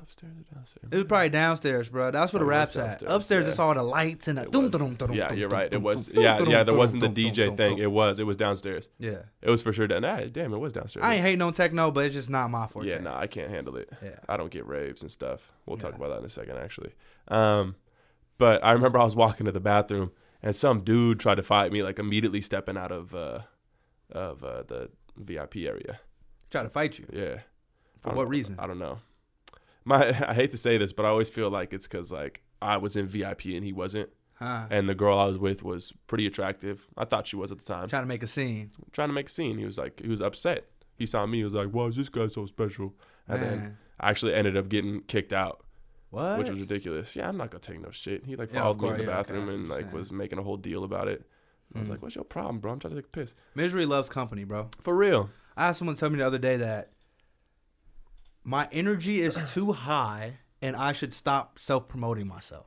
Upstairs 0.00 0.32
or 0.38 0.54
downstairs? 0.54 0.88
It 0.90 0.94
was 0.94 1.04
probably 1.04 1.28
downstairs, 1.30 1.88
bro. 1.90 2.10
That's 2.12 2.32
where 2.32 2.38
the 2.38 2.44
it 2.44 2.46
was 2.46 2.56
rap's 2.58 2.76
at. 2.76 2.84
downstairs, 2.84 3.10
Upstairs, 3.12 3.44
yeah. 3.46 3.50
it's 3.50 3.58
all 3.58 3.74
the 3.74 3.82
lights 3.82 4.28
and 4.28 4.38
the 4.38 4.42
It 4.42 4.52
dum, 4.52 4.62
was. 4.62 4.70
dum, 4.70 4.94
dum, 4.94 5.12
yeah, 5.12 5.32
you're 5.32 5.48
right. 5.48 5.72
It 5.72 5.82
was. 5.82 6.08
Yeah, 6.12 6.40
yeah. 6.44 6.62
There 6.62 6.76
wasn't 6.76 7.00
the 7.02 7.08
dum, 7.08 7.14
dum, 7.14 7.32
DJ 7.32 7.56
thing. 7.56 7.78
It 7.78 7.90
was. 7.90 8.18
It 8.20 8.24
was 8.24 8.36
downstairs. 8.36 8.88
Yeah, 8.98 9.22
It 9.42 9.50
was 9.50 9.62
for 9.62 9.72
sure. 9.72 9.88
Down. 9.88 10.02
Nah, 10.02 10.20
damn, 10.30 10.54
it 10.54 10.58
was 10.58 10.72
downstairs. 10.72 11.04
I 11.04 11.14
ain't 11.14 11.22
hating 11.22 11.42
on 11.42 11.52
techno, 11.54 11.90
but 11.90 12.04
it's 12.06 12.14
just 12.14 12.30
not 12.30 12.50
my 12.50 12.66
forte. 12.68 12.88
Yeah, 12.88 12.98
nah, 12.98 13.18
I 13.18 13.26
can't 13.26 13.50
handle 13.50 13.76
it. 13.76 13.90
Yeah. 14.02 14.16
I 14.28 14.36
don't 14.36 14.50
get 14.50 14.64
raves 14.66 15.02
and 15.02 15.10
stuff. 15.10 15.52
We'll 15.66 15.76
talk 15.76 15.94
about 15.94 16.10
that 16.10 16.18
in 16.20 16.24
a 16.24 16.30
second, 16.30 16.56
actually. 16.58 16.92
Um, 17.28 17.74
but 18.38 18.64
I 18.64 18.72
remember 18.72 18.98
I 19.00 19.04
was 19.04 19.16
walking 19.16 19.46
to 19.46 19.52
the 19.52 19.60
bathroom 19.60 20.12
and 20.40 20.54
some 20.54 20.82
dude 20.82 21.18
tried 21.18 21.36
to 21.36 21.42
fight 21.42 21.72
me, 21.72 21.82
like 21.82 21.98
immediately 21.98 22.42
stepping 22.42 22.76
out 22.76 22.92
of 22.92 23.12
uh, 23.14 23.40
of 24.12 24.42
uh, 24.44 24.62
the 24.66 24.90
VIP 25.16 25.56
area. 25.56 26.00
Try 26.50 26.62
to 26.62 26.68
fight 26.68 26.98
you. 26.98 27.06
Yeah. 27.12 27.40
For 27.98 28.12
what 28.12 28.28
reason? 28.28 28.56
I 28.58 28.66
don't 28.66 28.78
know. 28.78 28.98
My 29.84 30.08
I 30.28 30.34
hate 30.34 30.50
to 30.52 30.58
say 30.58 30.78
this, 30.78 30.92
but 30.92 31.04
I 31.06 31.08
always 31.08 31.30
feel 31.30 31.50
like 31.50 31.72
it's 31.72 31.86
because 31.88 32.10
like 32.12 32.42
I 32.62 32.76
was 32.76 32.96
in 32.96 33.06
VIP 33.06 33.46
and 33.46 33.64
he 33.64 33.72
wasn't, 33.72 34.10
Huh? 34.34 34.66
and 34.70 34.88
the 34.88 34.94
girl 34.94 35.18
I 35.18 35.24
was 35.26 35.38
with 35.38 35.62
was 35.62 35.92
pretty 36.06 36.26
attractive. 36.26 36.86
I 36.96 37.04
thought 37.06 37.26
she 37.26 37.36
was 37.36 37.50
at 37.52 37.58
the 37.58 37.64
time. 37.64 37.88
Trying 37.88 38.02
to 38.02 38.06
make 38.08 38.22
a 38.22 38.26
scene. 38.26 38.70
trying 38.92 39.08
to 39.08 39.14
make 39.14 39.28
a 39.28 39.32
scene. 39.32 39.58
He 39.58 39.64
was 39.64 39.78
like, 39.78 40.00
he 40.00 40.08
was 40.08 40.20
upset. 40.20 40.66
He 40.96 41.06
saw 41.06 41.26
me. 41.26 41.38
He 41.38 41.44
was 41.44 41.54
like, 41.54 41.68
"Why 41.70 41.86
is 41.86 41.96
this 41.96 42.08
guy 42.08 42.26
so 42.28 42.46
special?" 42.46 42.94
And 43.28 43.42
then 43.42 43.76
I 44.00 44.10
actually 44.10 44.32
ended 44.34 44.56
up 44.56 44.68
getting 44.70 45.02
kicked 45.02 45.32
out, 45.32 45.62
What? 46.10 46.38
which 46.38 46.48
was 46.48 46.60
ridiculous. 46.60 47.14
Yeah, 47.16 47.28
I'm 47.28 47.36
not 47.36 47.50
gonna 47.50 47.60
take 47.60 47.80
no 47.80 47.90
shit. 47.90 48.24
He 48.24 48.34
like 48.36 48.52
Yeah, 48.52 48.62
followed 48.62 48.80
me 48.80 48.88
in 48.88 48.96
the 48.98 49.02
yeah, 49.04 49.08
okay, 49.10 49.16
bathroom 49.16 49.46
that's 49.46 49.54
and 49.56 49.68
like 49.68 49.92
was 49.92 50.10
making 50.12 50.38
a 50.38 50.42
whole 50.42 50.56
deal 50.56 50.84
about 50.84 51.08
it. 51.08 51.26
I 51.74 51.78
was 51.80 51.88
Mm. 51.88 51.90
like, 51.92 52.02
"What's 52.02 52.14
your 52.14 52.24
problem, 52.24 52.58
bro? 52.60 52.72
I'm 52.72 52.78
trying 52.78 52.94
to 52.94 53.00
take 53.00 53.06
a 53.06 53.08
piss." 53.08 53.34
Misery 53.54 53.84
loves 53.86 54.08
company, 54.08 54.44
bro. 54.44 54.70
For 54.80 54.94
real. 54.94 55.30
I 55.56 55.66
had 55.66 55.72
someone 55.76 55.96
tell 55.96 56.10
me 56.10 56.18
the 56.18 56.26
other 56.26 56.38
day 56.38 56.56
that 56.58 56.92
my 58.44 58.68
energy 58.72 59.20
is 59.20 59.38
too 59.52 59.72
high 59.72 60.38
and 60.62 60.76
I 60.76 60.92
should 60.92 61.12
stop 61.12 61.58
self 61.58 61.88
promoting 61.88 62.26
myself. 62.28 62.66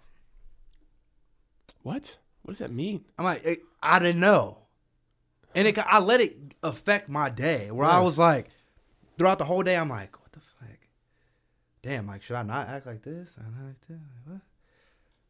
What? 1.81 2.17
What 2.43 2.51
does 2.53 2.59
that 2.59 2.71
mean? 2.71 3.05
I'm 3.17 3.25
like, 3.25 3.61
I 3.81 3.99
didn't 3.99 4.19
know. 4.21 4.59
And 5.55 5.67
it, 5.67 5.77
I 5.77 5.99
let 5.99 6.21
it 6.21 6.37
affect 6.61 7.09
my 7.09 7.29
day 7.29 7.71
where 7.71 7.87
I 7.87 7.99
was 8.01 8.17
like, 8.19 8.49
throughout 9.17 9.39
the 9.39 9.45
whole 9.45 9.63
day, 9.63 9.75
I'm 9.75 9.89
like, 9.89 10.19
what 10.19 10.31
the 10.31 10.39
fuck? 10.39 10.77
Damn, 11.81 12.07
like, 12.07 12.21
should 12.21 12.35
I 12.35 12.43
not 12.43 12.67
act 12.67 12.85
like 12.85 13.01
this? 13.03 13.29
I 13.39 13.43
not 13.43 13.67
like 13.67 13.81
this? 13.87 13.97
Like, 14.27 14.33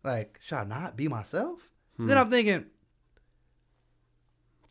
what? 0.03 0.11
Like, 0.11 0.39
should 0.43 0.55
I 0.57 0.63
not 0.65 0.95
be 0.97 1.07
myself? 1.07 1.59
Then 1.97 2.09
Hmm. 2.09 2.17
I'm 2.17 2.29
thinking, 2.31 2.65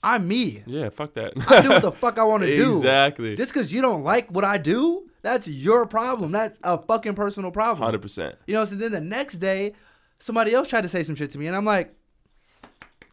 I'm 0.03 0.29
me. 0.29 0.63
Yeah, 0.67 0.91
fuck 0.91 1.15
that. 1.15 1.33
I 1.49 1.61
do 1.63 1.71
what 1.71 1.83
the 1.83 1.93
fuck 2.01 2.19
I 2.19 2.25
want 2.25 2.43
to 2.45 2.55
do. 2.55 2.77
Exactly. 2.77 3.35
Just 3.37 3.53
because 3.53 3.73
you 3.73 3.83
don't 3.83 4.03
like 4.03 4.31
what 4.31 4.45
I 4.45 4.57
do, 4.59 5.09
that's 5.23 5.49
your 5.49 5.87
problem. 5.87 6.33
That's 6.33 6.59
a 6.63 6.79
fucking 6.81 7.15
personal 7.15 7.51
problem. 7.51 7.83
Hundred 7.85 8.03
percent. 8.03 8.37
You 8.47 8.55
know, 8.55 8.65
so 8.65 8.77
then 8.77 8.93
the 8.93 9.01
next 9.01 9.39
day, 9.39 9.73
somebody 10.21 10.55
else 10.55 10.69
tried 10.69 10.83
to 10.83 10.89
say 10.89 11.03
some 11.03 11.15
shit 11.17 11.33
to 11.33 11.39
me, 11.39 11.47
and 11.49 11.57
I'm 11.57 11.65
like, 11.65 11.95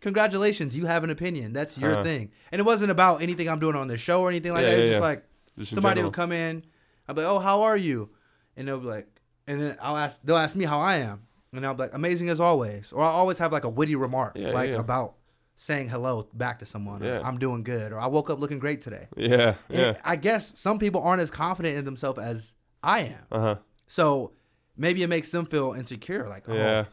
congratulations, 0.02 0.78
you 0.78 0.86
have 0.86 1.04
an 1.04 1.10
opinion. 1.10 1.54
That's 1.54 1.78
your 1.78 1.94
Uh-huh. 1.94 2.04
thing. 2.04 2.32
And 2.52 2.60
it 2.60 2.64
wasn't 2.64 2.92
about 2.92 3.22
anything 3.22 3.50
I'm 3.50 3.60
doing 3.60 3.76
on 3.76 3.88
the 3.88 3.98
show 3.98 4.22
or 4.22 4.30
anything 4.30 4.54
like 4.54 4.64
Yeah, 4.66 4.72
that. 4.72 4.80
It's 4.80 4.90
yeah, 4.90 4.94
just 4.98 5.02
yeah. 5.02 5.08
like 5.08 5.26
Just 5.58 5.74
somebody 5.74 6.04
will 6.04 6.12
come 6.12 6.32
in, 6.32 6.64
I'll 7.08 7.16
be 7.16 7.22
like, 7.22 7.32
oh, 7.32 7.40
how 7.40 7.62
are 7.64 7.78
you? 7.78 8.10
And 8.56 8.68
they'll 8.68 8.80
be 8.80 8.88
like, 8.88 9.08
and 9.48 9.60
then 9.62 9.78
I'll 9.82 9.98
ask, 9.98 10.20
they'll 10.24 10.38
ask 10.38 10.56
me 10.56 10.66
how 10.66 10.80
I 10.80 10.98
am. 10.98 11.24
And 11.54 11.66
I'll 11.66 11.74
be 11.74 11.84
like, 11.84 11.94
amazing 11.94 12.30
as 12.30 12.40
always. 12.42 12.92
Or 12.92 13.02
I'll 13.02 13.10
always 13.16 13.38
have 13.38 13.52
like 13.52 13.64
a 13.64 13.70
witty 13.70 13.96
remark, 13.96 14.36
like 14.38 14.72
about 14.72 15.16
saying 15.56 15.88
hello 15.90 16.28
back 16.34 16.60
to 16.60 16.66
someone. 16.66 17.02
Yeah. 17.02 17.22
I'm 17.24 17.38
doing 17.40 17.64
good. 17.64 17.92
Or 17.94 18.00
I 18.00 18.08
woke 18.08 18.30
up 18.30 18.40
looking 18.40 18.60
great 18.60 18.82
today. 18.82 19.08
Yeah, 19.16 19.56
And 19.70 19.80
yeah. 19.80 19.98
I 20.04 20.16
guess 20.18 20.58
some 20.60 20.80
people 20.80 21.02
aren't 21.02 21.22
as 21.22 21.32
confident 21.32 21.78
in 21.78 21.86
themselves 21.86 22.20
as 22.20 22.56
I 22.84 23.00
am. 23.02 23.22
Uh 23.32 23.40
huh. 23.40 23.56
So 23.88 24.32
maybe 24.76 25.02
it 25.04 25.08
makes 25.08 25.32
them 25.32 25.46
feel 25.46 25.74
insecure. 25.74 26.28
Like, 26.28 26.44
oh, 26.50 26.54
Yeah. 26.56 26.86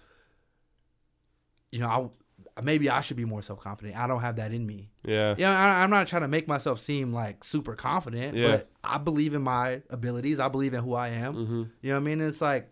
you 1.71 1.81
know, 1.81 2.13
I, 2.57 2.61
maybe 2.61 2.91
I 2.91 3.01
should 3.01 3.17
be 3.17 3.25
more 3.25 3.43
self 3.43 3.61
confident. 3.61 3.97
I 3.99 4.07
don't 4.07 4.21
have 4.21 4.37
that 4.37 4.53
in 4.53 4.67
me. 4.67 4.91
Yeah. 5.05 5.35
You 5.37 5.45
know, 5.45 5.53
I, 5.53 5.83
I'm 5.83 5.91
not 5.91 6.07
trying 6.07 6.23
to 6.23 6.29
make 6.29 6.47
myself 6.47 6.79
seem 6.81 7.13
like 7.13 7.45
super 7.45 7.75
confident, 7.75 8.37
Yeah. 8.37 8.49
but 8.49 8.71
I 8.85 8.99
believe 8.99 9.35
in 9.35 9.43
my 9.43 9.83
abilities. 9.91 10.39
I 10.39 10.49
believe 10.49 10.75
in 10.75 10.83
who 10.83 10.95
I 10.95 11.09
am. 11.09 11.35
Mm-hmm. 11.35 11.53
You 11.83 11.91
know 11.91 11.95
what 11.95 11.97
I 11.97 12.01
mean? 12.01 12.21
It's 12.21 12.41
like 12.41 12.71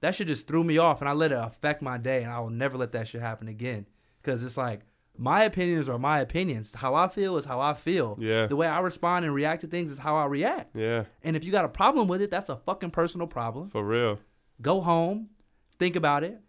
that 0.00 0.14
shit 0.14 0.28
just 0.28 0.46
threw 0.46 0.62
me 0.62 0.78
off, 0.78 1.00
and 1.00 1.08
I 1.08 1.12
let 1.12 1.32
it 1.32 1.38
affect 1.40 1.82
my 1.82 1.98
day, 1.98 2.22
and 2.22 2.30
I 2.30 2.38
will 2.40 2.50
never 2.50 2.76
let 2.78 2.92
that 2.92 3.08
shit 3.08 3.20
happen 3.20 3.48
again. 3.48 3.86
Because 4.22 4.44
it's 4.44 4.56
like 4.56 4.82
my 5.18 5.42
opinions 5.42 5.88
are 5.88 5.98
my 5.98 6.20
opinions. 6.20 6.72
How 6.74 6.94
I 6.94 7.08
feel 7.08 7.36
is 7.36 7.44
how 7.44 7.60
I 7.60 7.74
feel. 7.74 8.16
Yeah. 8.20 8.46
The 8.46 8.56
way 8.56 8.66
I 8.68 8.78
respond 8.80 9.24
and 9.24 9.34
react 9.34 9.60
to 9.62 9.66
things 9.66 9.90
is 9.90 9.98
how 9.98 10.14
I 10.16 10.26
react. 10.26 10.76
Yeah. 10.76 11.04
And 11.24 11.34
if 11.36 11.44
you 11.44 11.50
got 11.52 11.64
a 11.64 11.68
problem 11.68 12.06
with 12.08 12.22
it, 12.22 12.30
that's 12.30 12.48
a 12.48 12.56
fucking 12.56 12.92
personal 12.92 13.26
problem. 13.26 13.68
For 13.68 13.84
real. 13.84 14.20
Go 14.62 14.80
home, 14.80 15.28
think 15.78 15.96
about 15.96 16.22
it, 16.24 16.40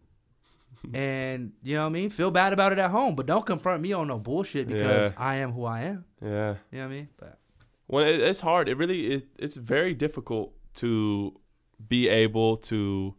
and 0.93 1.51
you 1.63 1.75
know 1.75 1.81
what 1.83 1.87
I 1.89 1.93
mean. 1.93 2.09
Feel 2.09 2.31
bad 2.31 2.53
about 2.53 2.71
it 2.71 2.79
at 2.79 2.91
home, 2.91 3.15
but 3.15 3.25
don't 3.25 3.45
confront 3.45 3.81
me 3.81 3.91
on 3.93 4.07
no 4.07 4.17
bullshit 4.19 4.67
because 4.67 5.11
Yeah. 5.11 5.17
I 5.17 5.35
am 5.37 5.51
who 5.51 5.65
I 5.65 5.81
am. 5.81 6.05
Yeah. 6.21 6.55
You 6.71 6.77
know 6.79 6.79
what 6.79 6.81
I 6.83 6.87
mean? 6.87 7.09
But 7.17 7.39
Well, 7.87 8.05
it, 8.05 8.19
it's 8.21 8.39
hard. 8.39 8.69
It 8.69 8.77
really 8.77 9.07
it, 9.13 9.27
it's 9.37 9.55
very 9.57 9.93
difficult 9.93 10.53
to 10.75 11.39
be 11.87 12.07
able 12.07 12.57
to 12.57 13.15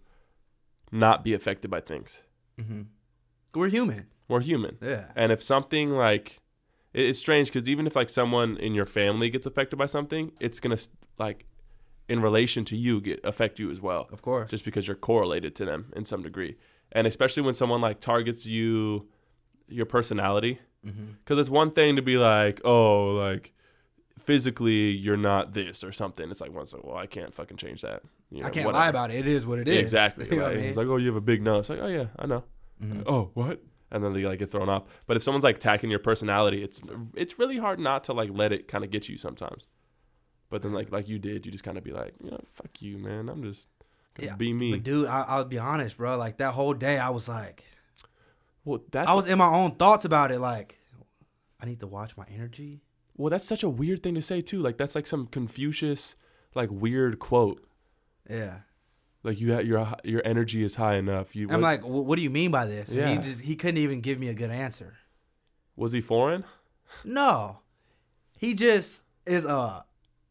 not 0.92 1.24
be 1.24 1.34
affected 1.34 1.70
by 1.70 1.80
things. 1.80 2.22
mhm. 2.60 2.86
we're 3.54 3.68
human. 3.68 4.06
We're 4.30 4.40
human, 4.40 4.78
Yeah. 4.80 5.10
and 5.16 5.32
if 5.32 5.42
something 5.42 5.90
like 5.90 6.40
it's 6.92 7.18
strange 7.18 7.48
because 7.52 7.68
even 7.68 7.86
if 7.86 7.94
like 7.94 8.08
someone 8.08 8.56
in 8.56 8.74
your 8.74 8.86
family 8.86 9.28
gets 9.30 9.46
affected 9.46 9.76
by 9.76 9.86
something, 9.86 10.32
it's 10.40 10.58
gonna 10.60 10.78
like 11.18 11.46
in 12.08 12.20
relation 12.22 12.64
to 12.64 12.76
you 12.76 13.00
get 13.00 13.20
affect 13.24 13.58
you 13.60 13.70
as 13.70 13.80
well. 13.80 14.08
Of 14.12 14.22
course. 14.22 14.50
just 14.50 14.64
because 14.64 14.86
you're 14.88 14.96
correlated 14.96 15.54
to 15.56 15.64
them 15.64 15.92
in 15.94 16.04
some 16.04 16.22
degree. 16.22 16.56
And 16.92 17.06
especially 17.06 17.42
when 17.44 17.54
someone 17.54 17.80
like 17.80 18.00
targets 18.00 18.44
you, 18.46 19.06
your 19.68 19.86
personality, 19.86 20.58
because 20.84 21.38
it's 21.38 21.48
one 21.50 21.70
thing 21.70 21.94
to 21.96 22.02
be 22.02 22.16
like, 22.16 22.60
oh, 22.64 23.10
like 23.10 23.52
physically 24.18 24.90
you're 24.90 25.16
not 25.16 25.52
this 25.52 25.84
or 25.84 25.92
something. 25.92 26.30
It's 26.30 26.40
like 26.40 26.52
once, 26.52 26.74
well, 26.82 26.96
I 26.96 27.06
can't 27.06 27.32
fucking 27.34 27.56
change 27.56 27.82
that. 27.82 28.02
You 28.30 28.40
know, 28.40 28.46
I 28.46 28.50
can't 28.50 28.66
whatever. 28.66 28.82
lie 28.82 28.88
about 28.88 29.10
it. 29.10 29.18
It 29.18 29.28
is 29.28 29.46
what 29.46 29.58
it 29.58 29.68
is. 29.68 29.78
Exactly. 29.78 30.26
I 30.42 30.54
mean? 30.54 30.64
It's 30.64 30.76
like, 30.76 30.86
oh, 30.88 30.96
you 30.96 31.06
have 31.06 31.16
a 31.16 31.20
big 31.20 31.42
nose. 31.42 31.70
Like, 31.70 31.80
oh 31.80 31.86
yeah, 31.86 32.06
I 32.18 32.26
know. 32.26 32.44
Mhm. 32.82 33.02
Oh, 33.06 33.30
what? 33.34 33.60
And 33.92 34.04
then 34.04 34.12
they 34.12 34.22
like 34.24 34.38
get 34.38 34.50
thrown 34.52 34.68
off. 34.68 34.84
But 35.06 35.16
if 35.16 35.22
someone's 35.22 35.42
like 35.44 35.56
attacking 35.56 35.90
your 35.90 35.98
personality, 35.98 36.62
it's 36.62 36.82
it's 37.14 37.38
really 37.38 37.58
hard 37.58 37.80
not 37.80 38.04
to 38.04 38.12
like 38.12 38.30
let 38.32 38.52
it 38.52 38.68
kind 38.68 38.84
of 38.84 38.90
get 38.90 39.08
you 39.08 39.16
sometimes. 39.16 39.66
But 40.48 40.62
then 40.62 40.72
like 40.72 40.92
like 40.92 41.08
you 41.08 41.18
did, 41.18 41.44
you 41.44 41.52
just 41.52 41.64
kind 41.64 41.76
of 41.76 41.84
be 41.84 41.92
like, 41.92 42.14
you 42.22 42.30
know, 42.30 42.40
fuck 42.54 42.80
you, 42.80 42.98
man. 42.98 43.28
I'm 43.28 43.42
just 43.42 43.68
gonna 44.14 44.30
Yeah, 44.30 44.36
be 44.36 44.52
me. 44.52 44.72
But 44.72 44.84
dude, 44.84 45.08
I, 45.08 45.24
I'll 45.28 45.44
be 45.44 45.58
honest, 45.58 45.96
bro. 45.96 46.16
Like 46.16 46.38
that 46.38 46.54
whole 46.54 46.74
day, 46.74 46.98
I 46.98 47.10
was 47.10 47.28
like, 47.28 47.64
well, 48.64 48.80
that's 48.92 49.08
I 49.08 49.14
was 49.14 49.26
in 49.26 49.38
my 49.38 49.52
own 49.52 49.72
thoughts 49.76 50.04
about 50.04 50.30
it. 50.30 50.38
Like, 50.38 50.78
I 51.60 51.66
need 51.66 51.80
to 51.80 51.86
watch 51.86 52.16
my 52.16 52.26
energy. 52.32 52.82
Well, 53.16 53.30
that's 53.30 53.44
such 53.46 53.62
a 53.62 53.68
weird 53.68 54.02
thing 54.02 54.14
to 54.14 54.22
say 54.22 54.40
too. 54.40 54.60
Like 54.62 54.78
that's 54.78 54.94
like 54.94 55.06
some 55.06 55.26
Confucius, 55.26 56.14
like 56.54 56.70
weird 56.70 57.18
quote. 57.18 57.64
Yeah. 58.28 58.60
Like 59.22 59.38
you, 59.40 59.52
ha- 59.54 59.60
your 59.60 59.86
your 60.04 60.22
energy 60.24 60.62
is 60.64 60.76
high 60.76 60.96
enough. 60.96 61.36
You. 61.36 61.46
I'm 61.50 61.60
what- 61.60 61.62
like, 61.62 61.82
"Wh- 61.82 62.06
what 62.06 62.16
do 62.16 62.22
you 62.22 62.30
mean 62.30 62.50
by 62.50 62.64
this? 62.64 62.88
And 62.88 62.98
Yeah. 62.98 63.08
he 63.12 63.18
just 63.18 63.40
he 63.42 63.54
couldn't 63.56 63.78
even 63.78 64.00
give 64.00 64.18
me 64.18 64.28
a 64.28 64.34
good 64.34 64.50
answer. 64.50 64.94
Was 65.76 65.92
he 65.92 66.00
foreign? 66.00 66.44
No, 67.04 67.60
he 68.38 68.54
just 68.54 69.04
is 69.26 69.44
a 69.44 69.84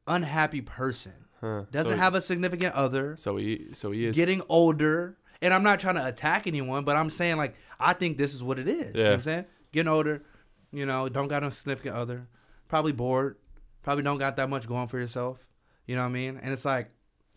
unhappy 0.08 0.62
person. 0.62 1.14
Huh. 1.40 1.64
Doesn't 1.72 1.94
so, 1.94 1.98
have 1.98 2.16
a 2.16 2.22
significant 2.22 2.74
other. 2.76 3.16
So 3.18 3.38
he 3.38 3.68
so 3.74 3.92
he 3.92 4.06
is. 4.06 4.16
Getting 4.16 4.42
older, 4.50 5.18
and 5.42 5.54
I'm 5.54 5.64
not 5.64 5.80
trying 5.80 5.96
to 5.96 6.06
attack 6.08 6.48
anyone, 6.48 6.84
but 6.84 6.96
I'm 6.96 7.10
saying 7.10 7.38
like 7.38 7.56
I 7.80 7.94
think 7.94 8.18
this 8.18 8.34
is 8.34 8.44
what 8.44 8.60
it 8.60 8.68
is. 8.68 8.78
You 8.78 8.84
know 8.86 8.88
what 8.88 9.06
Yeah. 9.06 9.14
I'm 9.14 9.22
saying? 9.22 9.46
Getting 9.72 9.88
older, 9.92 10.24
you 10.72 10.86
know, 10.86 11.08
don't 11.10 11.28
got 11.28 11.44
a 11.44 11.52
significant 11.52 11.96
other, 11.96 12.28
probably 12.68 12.92
bored, 12.92 13.38
probably 13.84 14.04
don't 14.04 14.18
got 14.18 14.36
that 14.38 14.50
much 14.50 14.68
going 14.68 14.88
for 14.88 14.98
yourself. 15.00 15.48
You 15.86 15.96
know 15.96 16.02
what 16.02 16.10
I 16.10 16.12
mean? 16.12 16.40
And 16.42 16.52
it's 16.52 16.66
like 16.66 16.90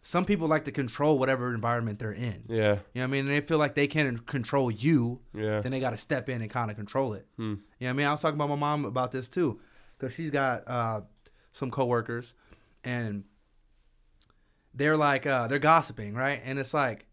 some 0.03 0.25
people 0.25 0.49
like 0.49 0.65
to 0.65 0.73
control 0.73 1.19
whatever 1.19 1.55
environment 1.55 1.99
they're 2.01 2.13
in. 2.13 2.45
yeah. 2.49 2.57
You 2.59 2.65
know 2.67 2.75
what 2.95 3.03
I 3.03 3.07
mean? 3.07 3.27
And 3.27 3.31
they 3.37 3.41
feel 3.41 3.59
like 3.59 3.75
they 3.77 3.87
can 3.87 4.19
control 4.19 4.71
you, 4.71 5.21
Yeah. 5.33 5.61
then 5.61 5.71
they 5.73 5.79
got 5.81 5.91
to 5.91 5.97
step 5.99 6.29
in 6.29 6.43
and 6.43 6.51
kind 6.51 6.71
of 6.71 6.77
control 6.77 7.13
it. 7.13 7.27
Hmm. 7.37 7.43
You 7.43 7.49
know 7.51 7.59
what 7.79 7.89
I 7.91 7.93
mean? 7.95 8.07
I 8.07 8.13
was 8.13 8.21
talking 8.21 8.35
about 8.35 8.49
my 8.49 8.57
mom 8.57 8.85
about 8.85 9.13
this 9.13 9.29
too, 9.29 9.61
because 9.99 10.13
she's 10.13 10.31
got 10.31 10.65
uh, 10.67 11.03
some 11.53 11.71
coworkers, 11.71 12.35
and 12.83 13.25
they're 14.75 14.97
like 14.97 15.27
uh, 15.27 15.47
they're 15.49 15.59
gossiping, 15.59 16.15
right? 16.15 16.41
And 16.45 16.59
it's 16.59 16.75
like 16.75 17.07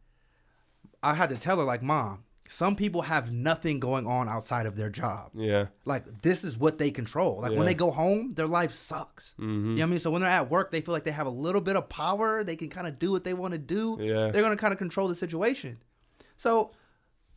I 1.03 1.13
had 1.13 1.29
to 1.29 1.37
tell 1.37 1.57
her, 1.57 1.63
like, 1.63 1.81
mom, 1.83 2.23
some 2.51 2.75
people 2.75 3.03
have 3.03 3.31
nothing 3.31 3.79
going 3.79 4.07
on 4.07 4.27
outside 4.27 4.65
of 4.65 4.75
their 4.75 4.89
job. 4.89 5.29
Yeah. 5.35 5.67
Like 5.85 6.23
this 6.23 6.43
is 6.43 6.57
what 6.57 6.79
they 6.79 6.89
control. 6.89 7.41
Like 7.41 7.51
Yeah. 7.51 7.57
when 7.59 7.67
they 7.67 7.75
go 7.75 7.91
home, 7.91 8.31
their 8.31 8.47
life 8.47 8.71
sucks. 8.71 9.33
hmm 9.37 9.43
You 9.43 9.49
know 9.51 9.73
what 9.75 9.83
I 9.83 9.85
mean? 9.91 9.99
So 9.99 10.09
when 10.09 10.21
they're 10.23 10.31
at 10.31 10.49
work, 10.49 10.71
they 10.71 10.81
feel 10.81 10.93
like 10.93 11.03
they 11.03 11.11
have 11.11 11.27
a 11.27 11.29
little 11.29 11.61
bit 11.61 11.75
of 11.75 11.87
power. 11.89 12.43
They 12.43 12.55
can 12.55 12.69
kind 12.69 12.87
of 12.87 12.97
do 12.97 13.11
what 13.11 13.23
they 13.23 13.35
want 13.35 13.51
to 13.51 13.59
do. 13.59 13.97
Yeah. 14.01 14.31
They're 14.31 14.41
going 14.41 14.49
to 14.57 14.57
kind 14.57 14.73
of 14.73 14.79
control 14.79 15.07
the 15.07 15.15
situation. 15.15 15.77
So 16.37 16.71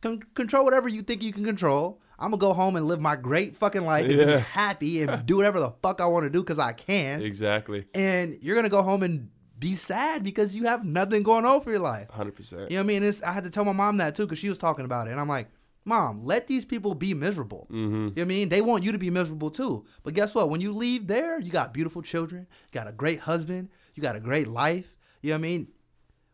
con- 0.01 0.23
control 0.33 0.65
whatever 0.65 0.89
you 0.89 1.03
think 1.03 1.21
you 1.21 1.31
can 1.31 1.45
control. 1.45 2.01
I'm 2.17 2.31
going 2.31 2.39
to 2.39 2.45
go 2.47 2.53
home 2.53 2.75
and 2.75 2.87
live 2.87 2.99
my 3.01 3.15
great 3.15 3.55
fucking 3.55 3.83
life 3.85 4.05
and 4.09 4.15
Yeah. 4.17 4.35
be 4.37 4.41
happy 4.41 5.03
and 5.03 5.25
do 5.27 5.35
whatever 5.37 5.59
the 5.59 5.71
fuck 5.83 6.01
I 6.01 6.05
want 6.07 6.23
to 6.25 6.29
do 6.31 6.41
because 6.41 6.57
I 6.59 6.71
can. 6.73 7.21
Exactly. 7.21 7.85
And 7.93 8.37
you're 8.41 8.55
going 8.55 8.63
to 8.65 8.69
go 8.69 8.81
home 8.81 9.03
and 9.03 9.29
be 9.63 9.75
sad 9.75 10.23
because 10.23 10.55
you 10.55 10.65
have 10.65 10.83
nothing 10.83 11.23
going 11.23 11.45
on 11.45 11.61
for 11.61 11.71
your 11.71 11.79
life. 11.79 12.09
Hundred 12.09 12.35
percent. 12.35 12.69
You 12.69 12.77
know 12.77 12.83
what 12.83 12.83
I 12.83 12.87
mean? 12.87 13.03
It's, 13.03 13.23
I 13.23 13.31
had 13.31 13.43
to 13.45 13.49
tell 13.49 13.65
my 13.65 13.71
mom 13.71 13.97
that 13.97 14.15
too 14.15 14.23
because 14.23 14.39
she 14.39 14.49
was 14.49 14.57
talking 14.57 14.85
about 14.85 15.07
it. 15.07 15.11
And 15.11 15.19
I'm 15.19 15.27
like, 15.29 15.47
Mom, 15.85 16.23
let 16.23 16.47
these 16.47 16.63
people 16.65 16.95
be 16.95 17.13
miserable. 17.13 17.67
hmm 17.69 17.83
You 17.83 17.89
know 17.91 18.05
what 18.07 18.21
I 18.21 18.25
mean? 18.25 18.49
They 18.49 18.61
want 18.61 18.83
you 18.83 18.91
to 18.93 18.97
be 18.97 19.09
miserable 19.09 19.51
too. 19.51 19.85
But 20.03 20.13
guess 20.13 20.33
what? 20.35 20.49
When 20.49 20.61
you 20.61 20.71
leave 20.73 21.07
there, 21.07 21.39
you 21.39 21.51
got 21.51 21.73
beautiful 21.73 22.01
children, 22.01 22.47
you 22.71 22.79
got 22.79 22.87
a 22.87 22.93
great 22.93 23.19
husband, 23.19 23.69
you 23.95 24.03
got 24.03 24.15
a 24.15 24.19
great 24.21 24.47
life. 24.47 24.95
You 25.21 25.29
know 25.31 25.35
what 25.35 25.39
I 25.39 25.41
mean? 25.41 25.67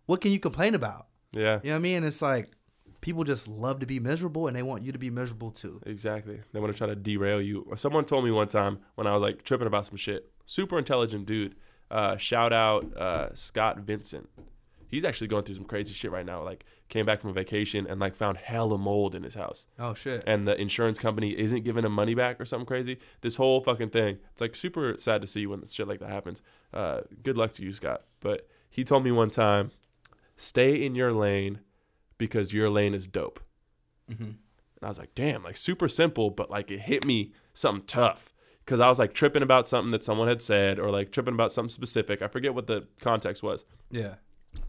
What 0.06 0.22
can 0.22 0.32
you 0.32 0.40
complain 0.40 0.76
about? 0.76 1.08
Yeah. 1.32 1.60
You 1.64 1.70
know 1.70 1.76
what 1.76 1.76
I 1.76 1.80
mean? 1.80 2.04
It's 2.04 2.22
like 2.22 2.52
people 3.02 3.24
just 3.24 3.48
love 3.48 3.80
to 3.80 3.86
be 3.86 4.00
miserable 4.00 4.48
and 4.48 4.56
they 4.56 4.64
want 4.64 4.84
you 4.84 4.92
to 4.92 5.00
be 5.00 5.10
miserable 5.10 5.52
too. 5.52 5.82
Exactly. 5.86 6.42
They 6.54 6.60
want 6.60 6.74
to 6.74 6.78
try 6.78 6.88
to 6.88 6.96
derail 6.96 7.42
you. 7.42 7.66
Someone 7.76 8.06
told 8.06 8.26
me 8.26 8.32
one 8.32 8.48
time 8.48 8.80
when 8.96 9.08
I 9.08 9.14
was 9.14 9.22
like 9.22 9.44
tripping 9.44 9.68
about 9.68 9.86
some 9.86 9.98
shit. 9.98 10.32
Super 10.46 10.78
intelligent 10.78 11.26
dude. 11.26 11.56
Uh, 11.92 12.18
shout 12.18 12.54
out 12.54 12.96
uh, 12.98 13.34
Scott 13.36 13.80
Vincent. 13.80 14.30
He's 14.88 15.06
actually 15.06 15.28
going 15.28 15.44
through 15.44 15.56
some 15.56 15.66
crazy 15.66 15.94
shit 15.94 16.12
right 16.12 16.26
now. 16.26 16.44
Like 16.44 16.66
came 16.88 17.06
back 17.06 17.22
from 17.22 17.30
a 17.30 17.34
vacation 17.34 17.86
and 17.86 18.00
like 18.00 18.16
found 18.16 18.38
hella 18.38 18.78
mold 18.78 19.14
in 19.14 19.22
his 19.24 19.36
house. 19.36 19.68
Oh 19.78 19.94
shit. 19.94 20.24
and 20.26 20.48
the 20.48 20.60
insurance 20.60 20.98
company 20.98 21.38
isn't 21.38 21.64
giving 21.64 21.86
him 21.86 21.92
money 21.92 22.16
back 22.16 22.42
or 22.42 22.46
something 22.46 22.66
crazy. 22.66 22.98
This 23.22 23.36
whole 23.36 23.62
fucking 23.62 23.90
thing. 23.92 24.18
It's 24.32 24.42
like 24.42 24.56
super 24.56 24.96
sad 24.98 25.22
to 25.22 25.28
see 25.28 25.46
when 25.46 25.64
shit 25.66 25.88
like 25.88 26.00
that 26.00 26.10
happens. 26.10 26.42
Uh, 26.74 27.02
good 27.24 27.38
luck 27.38 27.54
to 27.54 27.64
you, 27.64 27.72
Scott. 27.72 28.04
But 28.20 28.48
he 28.70 28.84
told 28.84 29.04
me 29.04 29.12
one 29.12 29.30
time, 29.30 29.70
stay 30.38 30.84
in 30.84 30.96
your 30.96 31.12
lane 31.14 31.60
because 32.18 32.52
your 32.54 32.70
lane 32.70 32.94
is 32.96 33.08
dope. 33.08 33.40
hmm 34.08 34.24
And 34.24 34.36
I 34.82 34.88
was 34.88 34.98
like, 34.98 35.14
damn, 35.14 35.44
like 35.44 35.58
super 35.58 35.88
simple, 35.88 36.32
but 36.32 36.50
like 36.50 36.72
it 36.72 36.80
hit 36.82 37.06
me 37.06 37.34
something 37.54 37.86
tough. 37.86 38.34
Cause 38.70 38.80
I 38.80 38.88
was 38.88 39.00
like 39.00 39.14
tripping 39.14 39.42
about 39.42 39.68
something 39.68 39.92
that 39.92 40.04
someone 40.04 40.28
had 40.28 40.42
said 40.42 40.78
or 40.80 40.90
like 40.90 41.12
tripping 41.12 41.34
about 41.34 41.52
something 41.52 41.70
specific. 41.72 42.22
I 42.22 42.28
forget 42.28 42.54
what 42.54 42.68
the 42.68 42.88
context 43.02 43.42
was. 43.44 43.66
Yeah. 43.90 44.16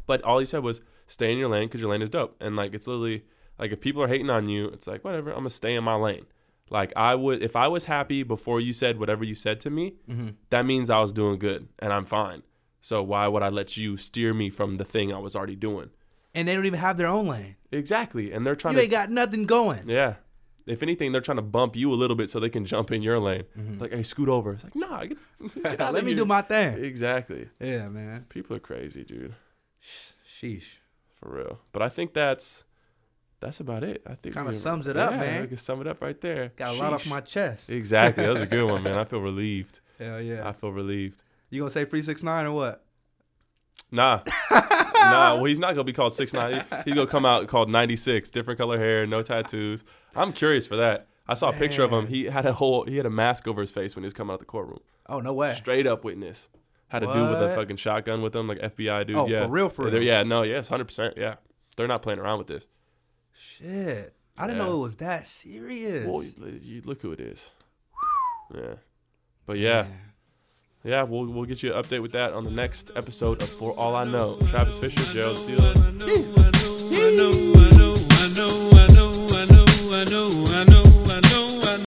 But 0.06 0.22
all 0.22 0.38
he 0.38 0.46
said 0.46 0.62
was 0.62 0.80
stay 1.06 1.30
in 1.32 1.38
your 1.38 1.48
lane 1.48 1.68
because 1.68 1.80
your 1.82 1.90
lane 1.90 2.02
is 2.02 2.10
dope. 2.10 2.34
And 2.40 2.56
like 2.56 2.72
it's 2.74 2.86
literally 2.86 3.24
like 3.58 3.72
if 3.72 3.80
people 3.80 4.02
are 4.02 4.08
hating 4.08 4.30
on 4.30 4.48
you, 4.48 4.68
it's 4.68 4.86
like 4.86 5.04
whatever. 5.04 5.30
I'm 5.30 5.38
gonna 5.38 5.50
stay 5.50 5.74
in 5.74 5.84
my 5.84 5.94
lane. 5.96 6.24
Like 6.70 6.92
I 6.96 7.14
would 7.14 7.42
if 7.42 7.56
I 7.56 7.68
was 7.68 7.84
happy 7.86 8.22
before 8.22 8.60
you 8.60 8.72
said 8.72 8.98
whatever 8.98 9.22
you 9.24 9.34
said 9.34 9.60
to 9.60 9.70
me, 9.70 9.94
hmm 10.06 10.30
that 10.48 10.64
means 10.64 10.88
I 10.90 11.00
was 11.00 11.12
doing 11.12 11.38
good 11.38 11.68
and 11.78 11.92
I'm 11.92 12.06
fine. 12.06 12.42
So 12.80 13.02
why 13.02 13.28
would 13.28 13.42
I 13.42 13.50
let 13.50 13.76
you 13.76 13.98
steer 13.98 14.32
me 14.32 14.48
from 14.48 14.76
the 14.76 14.84
thing 14.84 15.12
I 15.12 15.18
was 15.18 15.36
already 15.36 15.56
doing? 15.56 15.90
And 16.34 16.48
they 16.48 16.54
don't 16.54 16.64
even 16.64 16.78
have 16.80 16.96
their 16.96 17.08
own 17.08 17.26
lane. 17.26 17.56
Exactly. 17.70 18.32
And 18.32 18.46
they're 18.46 18.56
trying 18.56 18.74
You 18.74 18.78
to 18.78 18.84
ain't 18.84 18.92
got 18.92 19.10
nothing 19.10 19.44
going. 19.44 19.88
yeah. 19.88 20.14
If 20.70 20.82
anything, 20.82 21.12
they're 21.12 21.20
trying 21.20 21.36
to 21.36 21.42
bump 21.42 21.74
you 21.76 21.92
a 21.92 21.94
little 21.96 22.16
bit 22.16 22.30
so 22.30 22.38
they 22.40 22.48
can 22.50 22.64
jump 22.64 22.90
in 22.92 23.02
your 23.02 23.18
lane. 23.18 23.44
Mhm. 23.58 23.80
Like, 23.80 23.92
hey, 23.92 24.02
scoot 24.02 24.28
over. 24.28 24.52
It's 24.52 24.64
like, 24.64 24.74
nah, 24.76 25.04
get, 25.04 25.18
get 25.62 25.80
Let 25.92 26.04
me 26.04 26.14
do 26.14 26.24
my 26.24 26.42
thing. 26.42 26.82
Exactly. 26.84 27.48
Yeah, 27.60 27.88
man. 27.88 28.26
People 28.28 28.56
are 28.56 28.60
crazy, 28.60 29.04
dude. 29.04 29.34
Sheesh. 30.40 30.78
For 31.18 31.30
real. 31.34 31.58
But 31.72 31.82
I 31.82 31.88
think 31.88 32.14
that's 32.14 32.64
that's 33.40 33.60
about 33.60 33.82
it. 33.84 34.02
I 34.06 34.14
think 34.14 34.34
Kinda 34.34 34.54
sums 34.54 34.86
it 34.86 34.96
up, 34.96 35.12
yeah, 35.12 35.20
man. 35.20 35.42
We 35.42 35.48
can 35.48 35.56
sum 35.56 35.80
it 35.80 35.86
up 35.86 36.00
right 36.02 36.18
there. 36.20 36.52
Got 36.56 36.74
a 36.74 36.78
lot 36.78 36.92
off 36.92 37.06
my 37.06 37.20
chest. 37.20 37.68
Exactly. 37.70 38.24
That 38.24 38.32
was 38.32 38.40
a 38.42 38.46
good 38.46 38.64
one, 38.70 38.82
man. 38.82 38.98
I 39.02 39.04
feel 39.04 39.20
relieved. 39.20 39.80
Hell 39.98 40.20
yeah. 40.20 40.46
I 40.48 40.52
feel 40.52 40.70
relieved. 40.72 41.22
You 41.50 41.60
gonna 41.60 41.70
say 41.70 41.84
three 41.84 42.02
six 42.02 42.22
nine 42.22 42.46
or 42.46 42.52
what? 42.52 42.84
Nah. 43.90 44.20
Nah. 45.00 45.34
Well, 45.36 45.44
he's 45.44 45.58
not 45.58 45.72
gonna 45.74 45.84
be 45.84 45.92
called 45.92 46.12
six 46.14 46.32
nine. 46.32 46.64
He's 46.84 46.94
gonna 46.94 47.06
come 47.06 47.24
out 47.26 47.46
called 47.48 47.70
ninety 47.70 47.96
six. 47.96 48.30
Different 48.30 48.58
color 48.58 48.78
hair, 48.78 49.06
no 49.06 49.22
tattoos. 49.22 49.84
I'm 50.14 50.32
curious 50.32 50.66
for 50.66 50.76
that. 50.76 51.06
I 51.28 51.34
saw 51.34 51.50
a 51.50 51.52
picture 51.52 51.82
of 51.84 51.92
him. 51.92 52.06
He 52.08 52.24
had 52.24 52.44
a 52.46 52.52
whole. 52.52 52.84
He 52.84 52.96
had 52.96 53.06
a 53.06 53.10
mask 53.10 53.46
over 53.46 53.60
his 53.60 53.70
face 53.70 53.94
when 53.94 54.02
he 54.02 54.06
was 54.06 54.14
coming 54.14 54.32
out 54.32 54.40
the 54.40 54.44
courtroom. 54.46 54.80
Oh 55.08 55.20
no 55.20 55.32
way. 55.32 55.54
Straight 55.54 55.86
up 55.86 56.02
witness. 56.04 56.48
Had 56.88 57.04
a 57.04 57.06
dude 57.06 57.14
with 57.30 57.40
a 57.42 57.46
What? 57.46 57.54
fucking 57.54 57.76
shotgun 57.76 58.20
with 58.20 58.34
him, 58.34 58.48
like 58.48 58.58
FBI 58.58 59.06
dude. 59.06 59.14
Oh, 59.16 59.28
yeah. 59.28 59.44
for 59.44 59.50
real, 59.50 59.68
for 59.68 59.84
Yeah, 59.84 59.90
they're- 59.90 60.00
real? 60.00 60.08
Yeah. 60.08 60.22
No. 60.24 60.42
Yes. 60.42 60.68
Hundred 60.68 60.86
percent. 60.86 61.14
Yeah. 61.16 61.36
They're 61.76 61.86
not 61.86 62.02
playing 62.02 62.18
around 62.18 62.38
with 62.38 62.48
this. 62.48 62.66
Shit. 63.32 64.14
I 64.36 64.46
didn't 64.46 64.58
Yeah. 64.60 64.66
know 64.66 64.74
it 64.78 64.82
was 64.82 64.96
that 64.96 65.26
serious. 65.28 66.06
Well, 66.06 66.22
you, 66.24 66.32
you 66.62 66.82
look 66.84 67.00
who 67.02 67.12
it 67.12 67.20
is. 67.20 67.50
Yeah. 68.54 68.74
But 69.46 69.58
yeah. 69.58 69.86
Yeah, 70.82 71.02
we'll 71.02 71.26
we'll 71.26 71.44
get 71.44 71.62
you 71.62 71.74
an 71.74 71.82
update 71.82 72.00
with 72.00 72.12
that 72.12 72.32
on 72.32 72.44
the 72.44 72.50
next 72.50 72.90
episode 72.96 73.42
of 73.42 73.48
For 73.48 73.72
All 73.72 73.94
I 73.94 74.04
Know. 74.04 74.38
Travis 74.48 74.78
Fisher, 74.78 75.12
Gerald 75.12 75.36
Steele. 75.36 76.49